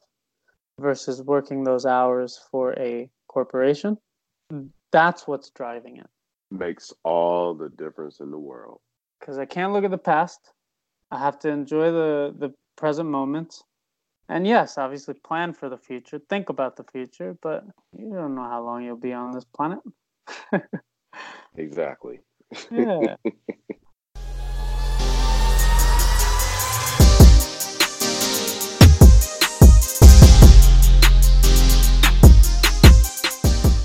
versus 0.79 1.21
working 1.23 1.63
those 1.63 1.85
hours 1.85 2.39
for 2.51 2.73
a 2.79 3.09
corporation, 3.27 3.97
that's 4.91 5.27
what's 5.27 5.49
driving 5.49 5.97
it. 5.97 6.07
makes 6.51 6.93
all 7.03 7.53
the 7.53 7.69
difference 7.69 8.21
in 8.21 8.31
the 8.31 8.39
world 8.39 8.79
Because 9.19 9.37
I 9.37 9.45
can't 9.45 9.73
look 9.73 9.83
at 9.83 9.91
the 9.91 9.97
past. 9.97 10.39
I 11.11 11.17
have 11.17 11.39
to 11.39 11.49
enjoy 11.49 11.91
the, 11.91 12.35
the 12.37 12.53
present 12.75 13.09
moment. 13.09 13.63
And 14.27 14.45
yes, 14.45 14.77
obviously 14.77 15.15
plan 15.15 15.53
for 15.53 15.67
the 15.67 15.77
future, 15.77 16.21
think 16.29 16.49
about 16.49 16.75
the 16.75 16.83
future, 16.83 17.35
but 17.41 17.65
you 17.97 18.13
don't 18.13 18.35
know 18.35 18.43
how 18.43 18.63
long 18.63 18.83
you'll 18.83 18.95
be 18.95 19.13
on 19.13 19.31
this 19.31 19.45
planet. 19.45 19.79
exactly 21.57 22.19
Yeah. 22.71 23.15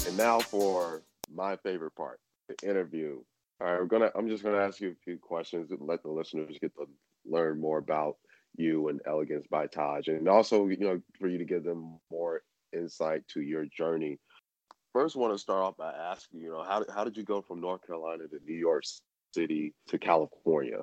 And 0.07 0.19
now 0.19 0.39
for 0.41 1.03
my 1.35 1.57
favorite 1.57 1.95
part, 1.97 2.21
the 2.49 2.69
interview. 2.69 3.21
All 3.61 3.67
right, 3.67 3.81
we're 3.81 3.87
gonna. 3.87 4.11
I'm 4.15 4.29
just 4.29 4.45
gonna 4.45 4.59
ask 4.59 4.81
you 4.81 4.91
a 4.91 4.95
few 5.05 5.17
questions 5.17 5.71
and 5.71 5.81
let 5.81 6.03
the 6.03 6.11
listeners 6.11 6.59
get 6.61 6.75
to 6.77 6.87
learn 7.27 7.61
more 7.61 7.79
about 7.79 8.17
you 8.57 8.89
and 8.89 9.01
Elegance 9.07 9.47
by 9.51 9.67
Taj, 9.67 10.09
and 10.09 10.29
also, 10.29 10.69
you 10.69 10.77
know, 10.79 11.01
for 11.19 11.29
you 11.29 11.39
to 11.39 11.45
give 11.45 11.65
them 11.65 11.99
more 12.11 12.43
insight 12.73 13.27
to 13.29 13.41
your 13.41 13.67
journey. 13.67 14.19
First, 14.93 15.17
want 15.17 15.35
to 15.35 15.39
start 15.39 15.63
off 15.63 15.77
by 15.77 15.93
asking, 15.93 16.41
you 16.41 16.51
know, 16.51 16.63
how 16.63 16.85
how 16.95 17.05
did 17.05 17.17
you 17.17 17.25
go 17.25 17.43
from 17.43 17.61
North 17.61 17.85
Carolina 17.87 18.25
to 18.29 18.39
New 18.47 18.57
York 18.57 18.85
City 19.35 19.75
to 19.89 19.99
California? 19.99 20.83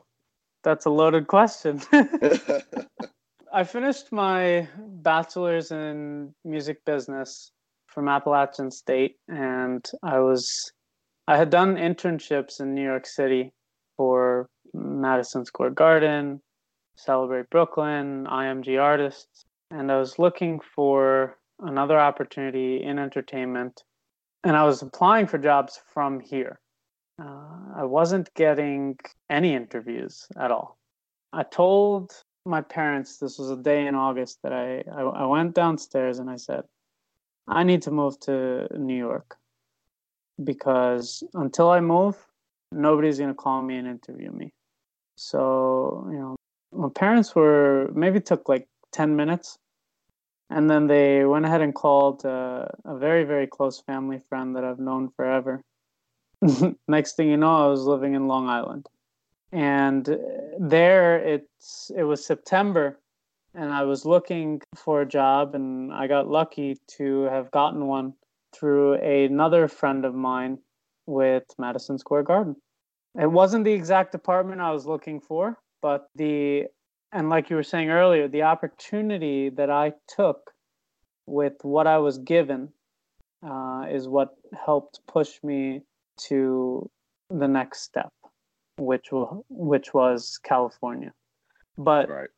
That's 0.64 0.86
a 0.86 0.90
loaded 0.90 1.28
question. 1.28 1.82
I 3.54 3.64
finished 3.64 4.12
my 4.12 4.68
bachelor's 4.78 5.72
in 5.72 6.34
music 6.46 6.84
business 6.86 7.52
from 7.88 8.08
Appalachian 8.08 8.72
State, 8.72 9.16
and 9.28 9.86
I 10.04 10.20
was 10.20 10.72
I 11.28 11.38
had 11.38 11.50
done 11.50 11.76
internships 11.76 12.60
in 12.60 12.74
New 12.74 12.84
York 12.84 13.06
City 13.06 13.54
for 13.98 14.50
Madison 14.74 15.46
Square 15.46 15.72
Garden, 15.72 16.42
Celebrate 16.96 17.50
Brooklyn, 17.50 18.28
IMG 18.30 18.82
Artists, 18.82 19.46
and 19.72 19.92
I 19.92 19.98
was 19.98 20.20
looking 20.20 20.60
for 20.60 21.38
another 21.60 22.00
opportunity 22.00 22.84
in 22.84 23.00
entertainment, 23.00 23.84
and 24.44 24.56
I 24.56 24.66
was 24.66 24.82
applying 24.82 25.28
for 25.28 25.38
jobs 25.38 25.80
from 25.94 26.20
here. 26.20 26.60
Uh, 27.22 27.76
I 27.76 27.84
wasn't 27.84 28.34
getting 28.34 28.98
any 29.30 29.54
interviews 29.54 30.28
at 30.38 30.52
all. 30.52 30.78
I 31.34 31.44
told 31.44 32.12
my 32.46 32.62
parents 32.62 33.18
this 33.18 33.38
was 33.38 33.52
a 33.52 33.58
day 33.58 33.88
in 33.88 33.96
August 33.96 34.40
that 34.44 34.54
I, 34.54 34.84
I, 34.92 35.02
I 35.02 35.26
went 35.26 35.54
downstairs 35.54 36.20
and 36.20 36.30
I 36.30 36.36
said, 36.36 36.64
I 37.48 37.64
need 37.64 37.84
to 37.84 37.92
move 37.92 38.20
to 38.22 38.68
New 38.78 38.98
York 38.98 39.38
because 40.44 41.24
until 41.34 41.70
I 41.70 41.80
move, 41.80 42.18
nobody's 42.72 43.18
going 43.18 43.30
to 43.30 43.36
call 43.36 43.62
me 43.62 43.78
and 43.78 43.88
interview 43.88 44.32
me. 44.32 44.54
So, 45.22 46.08
you 46.12 46.18
know, 46.18 46.36
my 46.72 46.90
parents 46.90 47.36
were 47.36 47.92
maybe 47.94 48.20
took 48.20 48.50
like 48.50 48.68
10 48.92 49.16
minutes 49.16 49.56
and 50.50 50.68
then 50.68 50.88
they 50.88 51.26
went 51.26 51.46
ahead 51.46 51.62
and 51.62 51.76
called 51.76 52.26
uh, 52.26 52.66
a 52.86 52.98
very, 52.98 53.24
very 53.24 53.46
close 53.46 53.80
family 53.82 54.20
friend 54.30 54.56
that 54.56 54.64
I've 54.64 54.80
known 54.80 55.10
forever. 55.16 55.62
Next 56.88 57.16
thing 57.16 57.30
you 57.30 57.38
know, 57.38 57.56
I 57.56 57.68
was 57.68 57.84
living 57.84 58.16
in 58.16 58.28
Long 58.28 58.50
Island 58.50 58.88
and 59.52 60.18
there 60.60 61.20
it's 61.20 61.92
it 61.96 62.04
was 62.04 62.26
September 62.26 63.00
and 63.54 63.72
I 63.72 63.84
was 63.84 64.06
looking 64.06 64.62
for 64.76 65.02
a 65.02 65.06
job 65.06 65.54
and 65.54 65.94
I 65.94 66.08
got 66.08 66.30
lucky 66.30 66.78
to 66.98 67.24
have 67.24 67.52
gotten 67.52 67.86
one 67.86 68.16
through 68.56 68.94
another 68.96 69.68
friend 69.68 70.04
of 70.04 70.16
mine 70.16 70.58
with 71.06 71.44
Madison 71.60 72.00
Square 72.00 72.24
Garden. 72.24 72.56
It 73.20 73.30
wasn't 73.30 73.66
the 73.66 73.74
exact 73.74 74.12
department 74.12 74.62
I 74.62 74.72
was 74.72 74.86
looking 74.86 75.20
for, 75.20 75.58
but 75.82 76.08
the 76.16 76.66
and 77.12 77.30
like 77.30 77.50
you 77.50 77.58
were 77.58 77.64
saying 77.64 77.90
earlier, 77.90 78.28
the 78.28 78.44
opportunity 78.44 79.50
that 79.50 79.70
I 79.70 79.94
took 80.08 80.52
with 81.26 81.54
what 81.64 81.88
I 81.88 81.98
was 81.98 82.18
given 82.20 82.70
uh, 83.46 83.86
is 83.92 84.08
what 84.08 84.30
helped 84.66 85.02
push 85.08 85.44
me 85.44 85.82
to 86.30 86.90
the 87.30 87.48
next 87.48 87.82
step 87.82 88.12
which 88.82 89.12
will, 89.12 89.46
which 89.50 89.94
was 89.94 90.40
California. 90.44 91.14
But 91.78 92.10
right. 92.10 92.30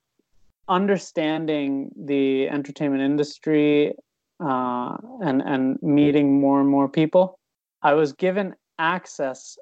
understanding 0.67 1.91
the 1.95 2.49
entertainment 2.49 3.01
industry 3.01 3.93
uh, 4.39 4.97
and 5.21 5.41
and 5.41 5.81
meeting 5.81 6.39
more 6.39 6.59
and 6.59 6.69
more 6.69 6.89
people, 6.89 7.39
I 7.81 7.93
was 7.93 8.13
given 8.13 8.55
access 8.77 9.57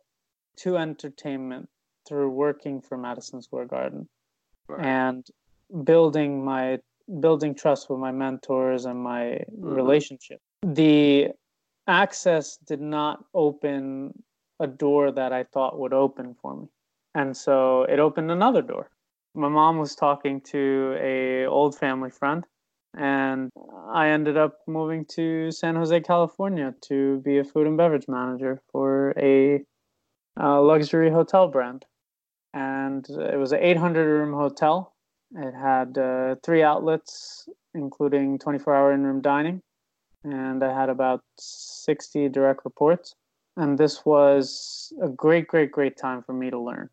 to 0.58 0.78
entertainment 0.78 1.70
through 2.08 2.30
working 2.30 2.82
for 2.82 2.98
Madison 2.98 3.42
Square 3.42 3.66
Garden 3.66 4.08
Right. 4.68 4.86
and 4.86 5.28
building 5.84 6.46
my 6.46 6.80
building 7.20 7.56
trust 7.56 7.90
with 7.90 8.00
my 8.00 8.12
mentors 8.12 8.86
and 8.86 9.00
my 9.00 9.22
mm-hmm. 9.22 9.74
relationship. 9.74 10.40
The 10.64 11.30
access 11.88 12.58
did 12.58 12.80
not 12.80 13.26
open 13.34 14.24
a 14.60 14.68
door 14.68 15.12
that 15.12 15.34
I 15.34 15.44
thought 15.44 15.80
would 15.80 15.94
open 15.94 16.36
for 16.42 16.56
me. 16.56 16.68
And 17.16 17.36
so 17.36 17.84
it 17.84 18.00
opened 18.00 18.32
another 18.32 18.62
door. 18.62 18.90
My 19.34 19.50
mom 19.50 19.80
was 19.80 19.96
talking 19.96 20.40
to 20.52 20.96
a 21.00 21.46
old 21.46 21.78
family 21.78 22.12
friend 22.12 22.46
and 22.98 23.50
I 23.90 24.10
ended 24.10 24.38
up 24.38 24.60
moving 24.68 25.06
to 25.16 25.52
San 25.52 25.76
Jose, 25.76 26.02
California, 26.02 26.74
to 26.82 27.20
be 27.20 27.38
a 27.38 27.44
food 27.44 27.68
and 27.68 27.78
beverage 27.78 28.08
manager 28.08 28.62
for 28.72 29.14
a, 29.18 29.64
a 30.38 30.62
luxury 30.62 31.10
hotel 31.10 31.48
brand. 31.48 31.86
And 32.54 33.08
it 33.10 33.38
was 33.38 33.52
an 33.52 33.60
800 33.62 34.06
room 34.06 34.34
hotel. 34.34 34.94
It 35.36 35.54
had 35.54 35.98
uh, 35.98 36.36
three 36.44 36.63
outlets, 36.63 37.48
including 37.74 38.39
24 38.39 38.76
hour 38.76 38.91
in 38.91 39.04
room 39.04 39.22
dining, 39.22 39.62
and 40.24 40.63
I 40.63 40.78
had 40.78 40.89
about 40.89 41.24
60 41.38 42.30
direct 42.30 42.65
reports. 42.65 43.15
And 43.58 43.78
this 43.78 44.06
was 44.06 44.94
a 45.02 45.10
great, 45.10 45.48
great, 45.48 45.72
great 45.72 45.98
time 45.98 46.24
for 46.24 46.34
me 46.34 46.50
to 46.50 46.60
learn. 46.60 46.89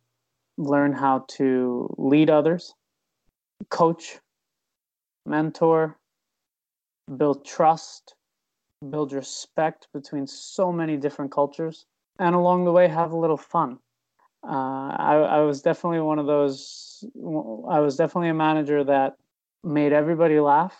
Learn 0.57 0.93
how 0.93 1.25
to 1.29 1.95
lead 1.99 2.31
others, 2.31 2.75
coach, 3.71 4.19
mentor, 5.25 5.99
build 7.17 7.45
trust, 7.45 8.15
build 8.91 9.13
respect 9.13 9.89
between 9.93 10.27
so 10.27 10.73
many 10.73 10.97
different 10.97 11.31
cultures, 11.31 11.87
and 12.19 12.35
along 12.35 12.65
the 12.65 12.73
way, 12.73 12.89
have 12.89 13.13
a 13.13 13.17
little 13.17 13.37
fun. 13.37 13.79
Uh, 14.45 14.95
I, 14.97 15.15
I 15.15 15.41
was 15.41 15.63
definitely 15.63 16.01
one 16.01 16.19
of 16.19 16.27
those, 16.27 17.05
I 17.15 17.81
was 17.81 17.97
definitely 17.97 18.29
a 18.29 18.35
manager 18.35 18.85
that 18.85 19.17
made 19.65 19.93
everybody 19.93 20.39
laugh. 20.41 20.77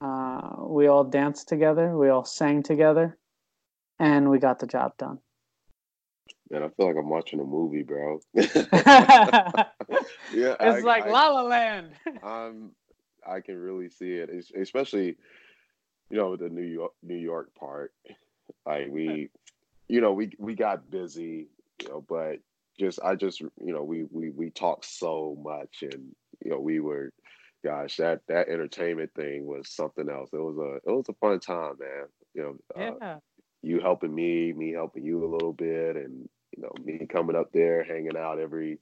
Uh, 0.00 0.64
we 0.66 0.86
all 0.86 1.04
danced 1.04 1.48
together, 1.48 1.96
we 1.96 2.08
all 2.08 2.24
sang 2.24 2.62
together, 2.62 3.18
and 3.98 4.30
we 4.30 4.38
got 4.38 4.58
the 4.58 4.66
job 4.66 4.96
done. 4.96 5.18
Man, 6.50 6.62
I 6.62 6.68
feel 6.68 6.86
like 6.86 6.96
I'm 6.96 7.08
watching 7.08 7.40
a 7.40 7.44
movie, 7.44 7.82
bro. 7.82 8.20
yeah, 8.34 8.46
it's 10.32 10.60
I, 10.60 10.80
like 10.80 11.04
I, 11.04 11.10
La 11.10 11.28
La 11.28 11.42
Land. 11.42 11.92
I'm, 12.22 12.72
I 13.26 13.40
can 13.40 13.56
really 13.56 13.88
see 13.88 14.14
it, 14.14 14.30
it's, 14.32 14.50
especially, 14.50 15.16
you 16.10 16.16
know, 16.16 16.36
the 16.36 16.48
New 16.48 16.62
York 16.62 16.92
New 17.02 17.16
York 17.16 17.54
part. 17.54 17.92
Like 18.66 18.88
we, 18.90 19.30
you 19.90 20.00
know, 20.00 20.12
we 20.12 20.30
we 20.38 20.54
got 20.54 20.90
busy, 20.90 21.48
you 21.82 21.88
know, 21.88 22.04
but 22.08 22.36
just 22.78 23.00
I 23.04 23.16
just, 23.16 23.40
you 23.40 23.50
know, 23.72 23.82
we 23.82 24.04
we 24.10 24.30
we 24.30 24.50
talked 24.50 24.84
so 24.84 25.36
much, 25.42 25.82
and 25.82 26.14
you 26.44 26.50
know, 26.52 26.60
we 26.60 26.78
were 26.78 27.10
gosh, 27.64 27.96
that 27.96 28.20
that 28.28 28.48
entertainment 28.48 29.10
thing 29.14 29.46
was 29.46 29.68
something 29.68 30.08
else. 30.08 30.30
It 30.32 30.38
was 30.38 30.56
a 30.58 30.76
it 30.88 30.94
was 30.94 31.06
a 31.08 31.14
fun 31.14 31.40
time, 31.40 31.74
man. 31.80 32.06
You 32.34 32.42
know, 32.42 32.56
uh, 32.76 32.94
yeah. 33.00 33.06
Uh, 33.06 33.18
you 33.62 33.80
helping 33.80 34.14
me, 34.14 34.52
me 34.52 34.72
helping 34.72 35.04
you 35.04 35.24
a 35.24 35.32
little 35.32 35.52
bit, 35.52 35.96
and 35.96 36.28
you 36.56 36.62
know, 36.62 36.72
me 36.84 37.06
coming 37.06 37.36
up 37.36 37.50
there, 37.52 37.84
hanging 37.84 38.16
out 38.16 38.38
every 38.38 38.78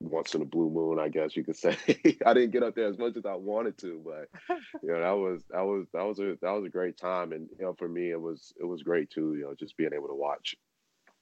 once 0.00 0.34
in 0.34 0.42
a 0.42 0.46
blue 0.46 0.70
moon, 0.70 0.98
I 0.98 1.08
guess 1.08 1.36
you 1.36 1.44
could 1.44 1.56
say. 1.56 1.76
I 2.24 2.34
didn't 2.34 2.50
get 2.50 2.62
up 2.62 2.74
there 2.74 2.88
as 2.88 2.98
much 2.98 3.16
as 3.16 3.26
I 3.26 3.34
wanted 3.34 3.78
to, 3.78 4.02
but 4.04 4.28
you 4.82 4.90
know, 4.92 5.00
that 5.00 5.16
was 5.16 5.44
that 5.50 5.62
was 5.62 5.86
that 5.92 6.04
was 6.04 6.18
a 6.18 6.36
that 6.42 6.50
was 6.50 6.64
a 6.64 6.70
great 6.70 6.96
time. 6.96 7.32
And 7.32 7.48
you 7.58 7.64
know, 7.64 7.74
for 7.74 7.88
me 7.88 8.10
it 8.10 8.20
was 8.20 8.52
it 8.60 8.64
was 8.64 8.82
great 8.82 9.10
too, 9.10 9.34
you 9.34 9.42
know, 9.42 9.54
just 9.58 9.76
being 9.76 9.92
able 9.94 10.08
to 10.08 10.14
watch 10.14 10.56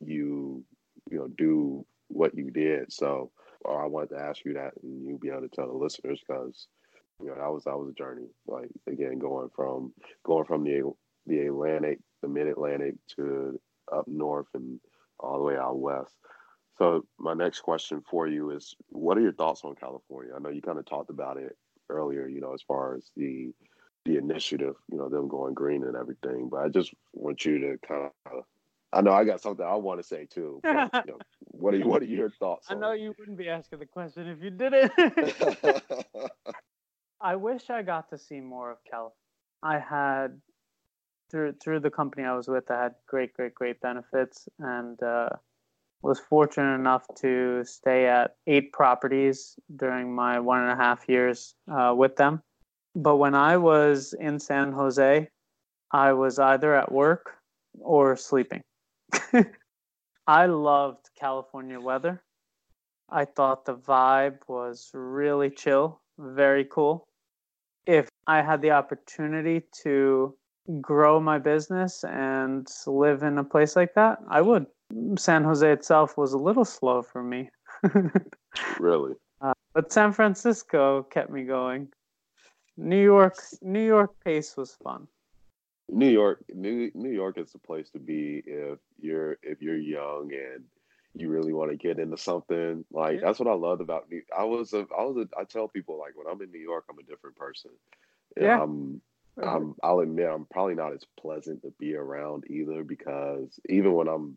you, 0.00 0.64
you 1.10 1.18
know, 1.18 1.28
do 1.36 1.84
what 2.08 2.36
you 2.36 2.50
did. 2.50 2.92
So 2.92 3.30
uh, 3.66 3.74
I 3.74 3.86
wanted 3.86 4.10
to 4.10 4.20
ask 4.20 4.44
you 4.44 4.54
that 4.54 4.72
and 4.82 5.06
you 5.06 5.18
be 5.18 5.28
able 5.28 5.42
to 5.42 5.48
tell 5.48 5.66
the 5.66 5.72
listeners 5.72 6.22
because 6.26 6.66
you 7.20 7.28
know 7.28 7.34
that 7.34 7.52
was 7.52 7.64
that 7.64 7.76
was 7.76 7.88
a 7.88 7.94
journey. 7.94 8.28
Like 8.46 8.70
again, 8.86 9.18
going 9.18 9.50
from 9.54 9.92
going 10.24 10.44
from 10.44 10.64
the 10.64 10.92
the 11.26 11.46
Atlantic, 11.46 11.98
the 12.22 12.28
mid 12.28 12.46
Atlantic 12.46 12.94
to 13.16 13.60
up 13.92 14.06
north 14.06 14.46
and 14.54 14.80
all 15.18 15.38
the 15.38 15.44
way 15.44 15.56
out 15.56 15.78
west. 15.78 16.14
So 16.78 17.04
my 17.18 17.34
next 17.34 17.60
question 17.60 18.02
for 18.08 18.28
you 18.28 18.50
is, 18.50 18.76
what 18.88 19.18
are 19.18 19.20
your 19.20 19.32
thoughts 19.32 19.62
on 19.64 19.74
California? 19.74 20.32
I 20.34 20.38
know 20.38 20.50
you 20.50 20.62
kind 20.62 20.78
of 20.78 20.86
talked 20.86 21.10
about 21.10 21.36
it 21.36 21.56
earlier, 21.90 22.28
you 22.28 22.40
know, 22.40 22.54
as 22.54 22.62
far 22.62 22.94
as 22.94 23.10
the 23.16 23.52
the 24.04 24.16
initiative, 24.16 24.74
you 24.90 24.96
know, 24.96 25.08
them 25.08 25.28
going 25.28 25.54
green 25.54 25.84
and 25.84 25.96
everything. 25.96 26.48
But 26.48 26.58
I 26.58 26.68
just 26.68 26.94
want 27.12 27.44
you 27.44 27.58
to 27.58 27.78
kind 27.86 28.10
of, 28.26 28.44
I 28.92 29.02
know 29.02 29.12
I 29.12 29.24
got 29.24 29.40
something 29.40 29.66
I 29.66 29.74
want 29.74 30.00
to 30.00 30.06
say 30.06 30.26
too. 30.30 30.60
But, 30.62 30.90
you 31.06 31.12
know, 31.12 31.18
what 31.40 31.74
are 31.74 31.80
what 31.80 32.02
are 32.02 32.06
your 32.06 32.30
thoughts? 32.30 32.68
I 32.70 32.74
know 32.74 32.92
it? 32.92 33.00
you 33.00 33.14
wouldn't 33.18 33.36
be 33.36 33.48
asking 33.48 33.80
the 33.80 33.86
question 33.86 34.28
if 34.28 34.42
you 34.42 34.50
didn't. 34.50 34.92
I 37.20 37.34
wish 37.34 37.68
I 37.70 37.82
got 37.82 38.08
to 38.10 38.18
see 38.18 38.40
more 38.40 38.70
of 38.70 38.78
California. 38.88 39.14
I 39.64 39.80
had 39.80 40.40
through 41.30 41.54
through 41.60 41.80
the 41.80 41.90
company 41.90 42.24
I 42.24 42.36
was 42.36 42.46
with, 42.46 42.70
I 42.70 42.84
had 42.84 42.94
great, 43.08 43.34
great, 43.34 43.54
great 43.54 43.80
benefits, 43.80 44.48
and 44.60 45.02
uh, 45.02 45.30
was 46.02 46.20
fortunate 46.20 46.74
enough 46.74 47.06
to 47.16 47.64
stay 47.64 48.06
at 48.06 48.36
eight 48.46 48.72
properties 48.72 49.58
during 49.76 50.14
my 50.14 50.38
one 50.38 50.62
and 50.62 50.70
a 50.70 50.76
half 50.76 51.08
years 51.08 51.54
uh, 51.70 51.92
with 51.96 52.16
them. 52.16 52.42
But 52.94 53.16
when 53.16 53.34
I 53.34 53.56
was 53.56 54.14
in 54.18 54.38
San 54.38 54.72
Jose, 54.72 55.28
I 55.92 56.12
was 56.12 56.38
either 56.38 56.74
at 56.74 56.92
work 56.92 57.32
or 57.80 58.16
sleeping. 58.16 58.62
I 60.26 60.46
loved 60.46 61.08
California 61.18 61.80
weather. 61.80 62.22
I 63.08 63.24
thought 63.24 63.64
the 63.64 63.76
vibe 63.76 64.38
was 64.46 64.90
really 64.92 65.50
chill, 65.50 66.00
very 66.18 66.64
cool. 66.64 67.06
If 67.86 68.08
I 68.26 68.42
had 68.42 68.60
the 68.60 68.72
opportunity 68.72 69.62
to 69.82 70.36
grow 70.82 71.18
my 71.18 71.38
business 71.38 72.04
and 72.04 72.68
live 72.86 73.22
in 73.22 73.38
a 73.38 73.44
place 73.44 73.74
like 73.74 73.94
that, 73.94 74.18
I 74.28 74.42
would. 74.42 74.66
San 75.16 75.44
Jose 75.44 75.70
itself 75.70 76.16
was 76.16 76.32
a 76.32 76.38
little 76.38 76.64
slow 76.64 77.02
for 77.02 77.22
me. 77.22 77.50
really? 78.78 79.14
Uh, 79.40 79.54
but 79.74 79.92
San 79.92 80.12
Francisco 80.12 81.02
kept 81.04 81.30
me 81.30 81.44
going. 81.44 81.88
New 82.76 83.02
York, 83.02 83.36
New 83.60 83.84
York 83.84 84.12
pace 84.24 84.56
was 84.56 84.76
fun. 84.82 85.06
New 85.90 86.08
York, 86.08 86.44
New 86.54 86.90
New 86.94 87.10
York 87.10 87.38
is 87.38 87.52
the 87.52 87.58
place 87.58 87.90
to 87.90 87.98
be 87.98 88.42
if 88.46 88.78
you're 89.00 89.38
if 89.42 89.62
you're 89.62 89.76
young 89.76 90.30
and 90.32 90.64
you 91.14 91.30
really 91.30 91.52
want 91.52 91.70
to 91.70 91.76
get 91.76 91.98
into 91.98 92.16
something. 92.16 92.84
Like 92.92 93.20
that's 93.20 93.38
what 93.38 93.48
I 93.48 93.54
loved 93.54 93.80
about 93.80 94.08
New. 94.10 94.22
I 94.36 94.44
was 94.44 94.74
a 94.74 94.86
I 94.96 95.02
was 95.02 95.16
a 95.16 95.38
I 95.38 95.44
tell 95.44 95.66
people 95.66 95.98
like 95.98 96.16
when 96.16 96.26
I'm 96.30 96.42
in 96.42 96.52
New 96.52 96.60
York, 96.60 96.84
I'm 96.90 96.98
a 96.98 97.02
different 97.02 97.36
person. 97.36 97.70
Yeah. 98.38 98.62
I'm 98.62 99.00
um, 99.42 99.76
I'll 99.82 100.00
admit 100.00 100.28
I'm 100.28 100.46
probably 100.50 100.74
not 100.74 100.92
as 100.92 101.04
pleasant 101.18 101.62
to 101.62 101.72
be 101.78 101.94
around 101.94 102.44
either 102.50 102.82
because 102.82 103.58
even 103.68 103.92
when 103.94 104.08
I'm 104.08 104.36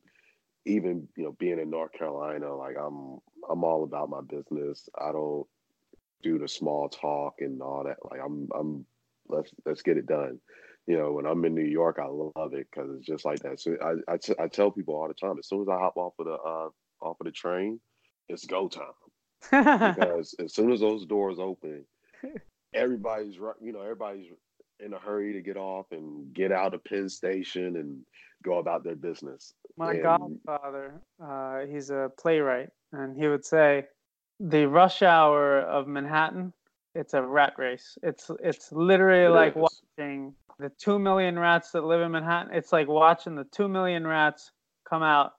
even 0.65 1.07
you 1.15 1.23
know 1.23 1.35
being 1.39 1.59
in 1.59 1.69
North 1.69 1.93
Carolina, 1.93 2.55
like 2.55 2.75
I'm 2.77 3.19
I'm 3.49 3.63
all 3.63 3.83
about 3.83 4.09
my 4.09 4.21
business. 4.21 4.87
I 4.99 5.11
don't 5.11 5.47
do 6.21 6.37
the 6.37 6.47
small 6.47 6.89
talk 6.89 7.35
and 7.39 7.61
all 7.61 7.83
that. 7.85 7.97
Like 8.09 8.21
I'm 8.23 8.47
I'm 8.57 8.85
let's 9.27 9.51
let's 9.65 9.81
get 9.81 9.97
it 9.97 10.05
done. 10.05 10.39
You 10.87 10.97
know, 10.97 11.11
when 11.11 11.25
I'm 11.25 11.45
in 11.45 11.53
New 11.55 11.65
York, 11.65 11.99
I 12.01 12.07
love 12.07 12.53
it 12.53 12.67
because 12.71 12.89
it's 12.97 13.05
just 13.05 13.25
like 13.25 13.39
that. 13.41 13.59
So 13.59 13.75
I 13.81 14.13
I, 14.13 14.17
t- 14.17 14.35
I 14.39 14.47
tell 14.47 14.71
people 14.71 14.95
all 14.95 15.07
the 15.07 15.13
time, 15.13 15.37
as 15.39 15.47
soon 15.47 15.61
as 15.61 15.67
I 15.69 15.77
hop 15.77 15.97
off 15.97 16.13
of 16.19 16.25
the 16.25 16.33
uh, 16.33 16.69
off 17.01 17.19
of 17.19 17.25
the 17.25 17.31
train, 17.31 17.79
it's 18.29 18.45
go 18.45 18.67
time. 18.67 18.85
because 19.95 20.35
as 20.43 20.53
soon 20.53 20.71
as 20.71 20.81
those 20.81 21.05
doors 21.05 21.39
open, 21.39 21.85
everybody's 22.73 23.39
right. 23.39 23.55
You 23.61 23.73
know, 23.73 23.81
everybody's 23.81 24.27
in 24.83 24.93
a 24.93 24.99
hurry 24.99 25.33
to 25.33 25.41
get 25.41 25.57
off 25.57 25.87
and 25.91 26.33
get 26.33 26.51
out 26.51 26.73
of 26.73 26.83
Penn 26.83 27.09
Station 27.09 27.75
and 27.77 28.01
go 28.43 28.57
about 28.57 28.83
their 28.83 28.95
business. 28.95 29.53
My 29.77 29.93
and, 29.93 30.03
godfather, 30.03 31.01
uh, 31.23 31.61
he's 31.71 31.89
a 31.89 32.11
playwright, 32.19 32.69
and 32.91 33.15
he 33.15 33.27
would 33.27 33.45
say, 33.45 33.87
"The 34.39 34.65
rush 34.65 35.01
hour 35.01 35.59
of 35.61 35.87
Manhattan, 35.87 36.53
it's 36.95 37.13
a 37.13 37.21
rat 37.21 37.53
race. 37.57 37.97
It's 38.03 38.29
it's 38.41 38.71
literally 38.71 39.25
it 39.25 39.29
like 39.29 39.55
is. 39.55 39.69
watching 39.97 40.35
the 40.59 40.69
two 40.69 40.99
million 40.99 41.37
rats 41.37 41.71
that 41.71 41.83
live 41.83 42.01
in 42.01 42.11
Manhattan. 42.11 42.53
It's 42.53 42.71
like 42.71 42.87
watching 42.87 43.35
the 43.35 43.45
two 43.45 43.67
million 43.67 44.05
rats 44.05 44.51
come 44.89 45.03
out 45.03 45.33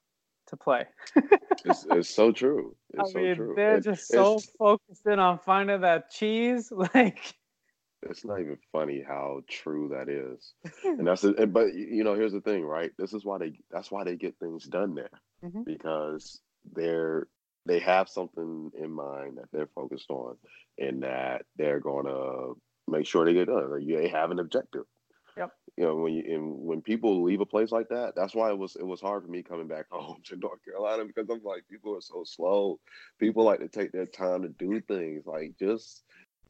to 0.48 0.56
play." 0.56 0.86
it's, 1.64 1.86
it's 1.90 2.14
so 2.14 2.32
true. 2.32 2.74
It's 2.94 3.10
I 3.10 3.12
so 3.12 3.34
true. 3.34 3.52
they're 3.56 3.80
just 3.80 4.08
so 4.08 4.38
focused 4.58 5.06
in 5.06 5.18
on 5.18 5.38
finding 5.38 5.80
that 5.82 6.10
cheese, 6.10 6.72
like 6.94 7.34
it's 8.02 8.24
not 8.24 8.40
even 8.40 8.58
funny 8.72 9.02
how 9.06 9.40
true 9.48 9.90
that 9.92 10.08
is. 10.08 10.54
And 10.84 11.06
that's 11.06 11.24
it 11.24 11.52
but 11.52 11.74
you 11.74 12.04
know 12.04 12.14
here's 12.14 12.32
the 12.32 12.40
thing 12.40 12.64
right? 12.64 12.90
This 12.98 13.12
is 13.12 13.24
why 13.24 13.38
they 13.38 13.58
that's 13.70 13.90
why 13.90 14.04
they 14.04 14.16
get 14.16 14.38
things 14.38 14.64
done 14.64 14.94
there 14.94 15.20
mm-hmm. 15.44 15.62
because 15.62 16.40
they're 16.72 17.28
they 17.66 17.78
have 17.78 18.08
something 18.08 18.70
in 18.74 18.90
mind 18.90 19.38
that 19.38 19.48
they're 19.52 19.68
focused 19.74 20.10
on 20.10 20.36
and 20.78 21.02
that 21.02 21.42
they're 21.56 21.80
going 21.80 22.06
to 22.06 22.54
make 22.88 23.06
sure 23.06 23.24
they 23.24 23.34
get 23.34 23.46
done. 23.46 23.70
Like 23.70 23.86
they 23.86 24.08
have 24.08 24.30
an 24.30 24.40
objective. 24.40 24.84
Yep. 25.36 25.50
You 25.78 25.84
know 25.84 25.96
when 25.96 26.12
you 26.12 26.24
and 26.26 26.58
when 26.58 26.82
people 26.82 27.22
leave 27.22 27.40
a 27.40 27.46
place 27.46 27.72
like 27.72 27.88
that 27.88 28.14
that's 28.14 28.34
why 28.34 28.50
it 28.50 28.58
was 28.58 28.76
it 28.76 28.86
was 28.86 29.00
hard 29.00 29.24
for 29.24 29.30
me 29.30 29.42
coming 29.42 29.66
back 29.66 29.86
home 29.90 30.18
to 30.24 30.36
north 30.36 30.62
carolina 30.62 31.06
because 31.06 31.26
i'm 31.30 31.42
like 31.42 31.64
people 31.70 31.96
are 31.96 32.02
so 32.02 32.22
slow. 32.26 32.78
People 33.18 33.44
like 33.44 33.60
to 33.60 33.68
take 33.68 33.92
their 33.92 34.06
time 34.06 34.42
to 34.42 34.48
do 34.48 34.80
things 34.82 35.24
like 35.24 35.54
just 35.58 36.04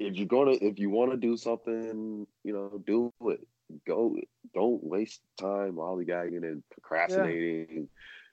if 0.06 0.16
you're 0.16 0.26
gonna 0.26 0.56
if 0.60 0.78
you 0.78 0.90
want 0.90 1.10
to 1.12 1.16
do 1.16 1.36
something, 1.36 2.26
you 2.44 2.52
know, 2.52 2.82
do 2.86 3.12
it. 3.30 3.46
Go. 3.86 4.16
Don't 4.54 4.84
waste 4.84 5.22
time 5.38 5.74
lollygagging 5.76 6.42
and 6.42 6.62
procrastinating. 6.70 7.66
Yeah. 7.70 7.82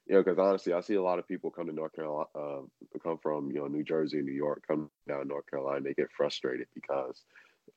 You 0.07 0.15
know, 0.15 0.23
because 0.23 0.39
honestly, 0.39 0.73
I 0.73 0.81
see 0.81 0.95
a 0.95 1.03
lot 1.03 1.19
of 1.19 1.27
people 1.27 1.51
come 1.51 1.67
to 1.67 1.73
North 1.73 1.93
Carolina, 1.95 2.27
uh, 2.35 2.61
come 3.03 3.19
from 3.21 3.51
you 3.51 3.59
know 3.59 3.67
New 3.67 3.83
Jersey, 3.83 4.21
New 4.21 4.33
York, 4.33 4.63
come 4.67 4.89
down 5.07 5.27
North 5.27 5.49
Carolina. 5.49 5.81
They 5.81 5.93
get 5.93 6.11
frustrated 6.11 6.67
because 6.73 7.23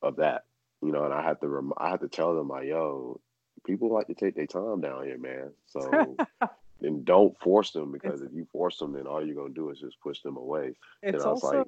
of 0.01 0.17
that. 0.17 0.43
you 0.81 0.91
know, 0.91 1.05
and 1.05 1.13
I 1.13 1.21
have 1.23 1.39
to 1.39 1.47
rem- 1.47 1.73
I 1.77 1.89
have 1.89 2.01
to 2.01 2.09
tell 2.09 2.35
them 2.35 2.49
like, 2.49 2.67
yo, 2.67 3.21
people 3.65 3.93
like 3.93 4.07
to 4.07 4.13
take 4.13 4.35
their 4.35 4.47
time 4.47 4.81
down 4.81 5.05
here, 5.05 5.17
man. 5.17 5.51
So 5.67 6.17
and 6.81 7.05
don't 7.05 7.39
force 7.39 7.71
them 7.71 7.91
because 7.91 8.21
it's, 8.21 8.31
if 8.31 8.35
you 8.35 8.47
force 8.51 8.77
them, 8.77 8.93
then 8.93 9.07
all 9.07 9.25
you're 9.25 9.35
gonna 9.35 9.53
do 9.53 9.69
is 9.69 9.79
just 9.79 9.99
push 10.01 10.21
them 10.21 10.37
away. 10.37 10.75
It's 11.01 11.23
also 11.23 11.59
like, 11.59 11.67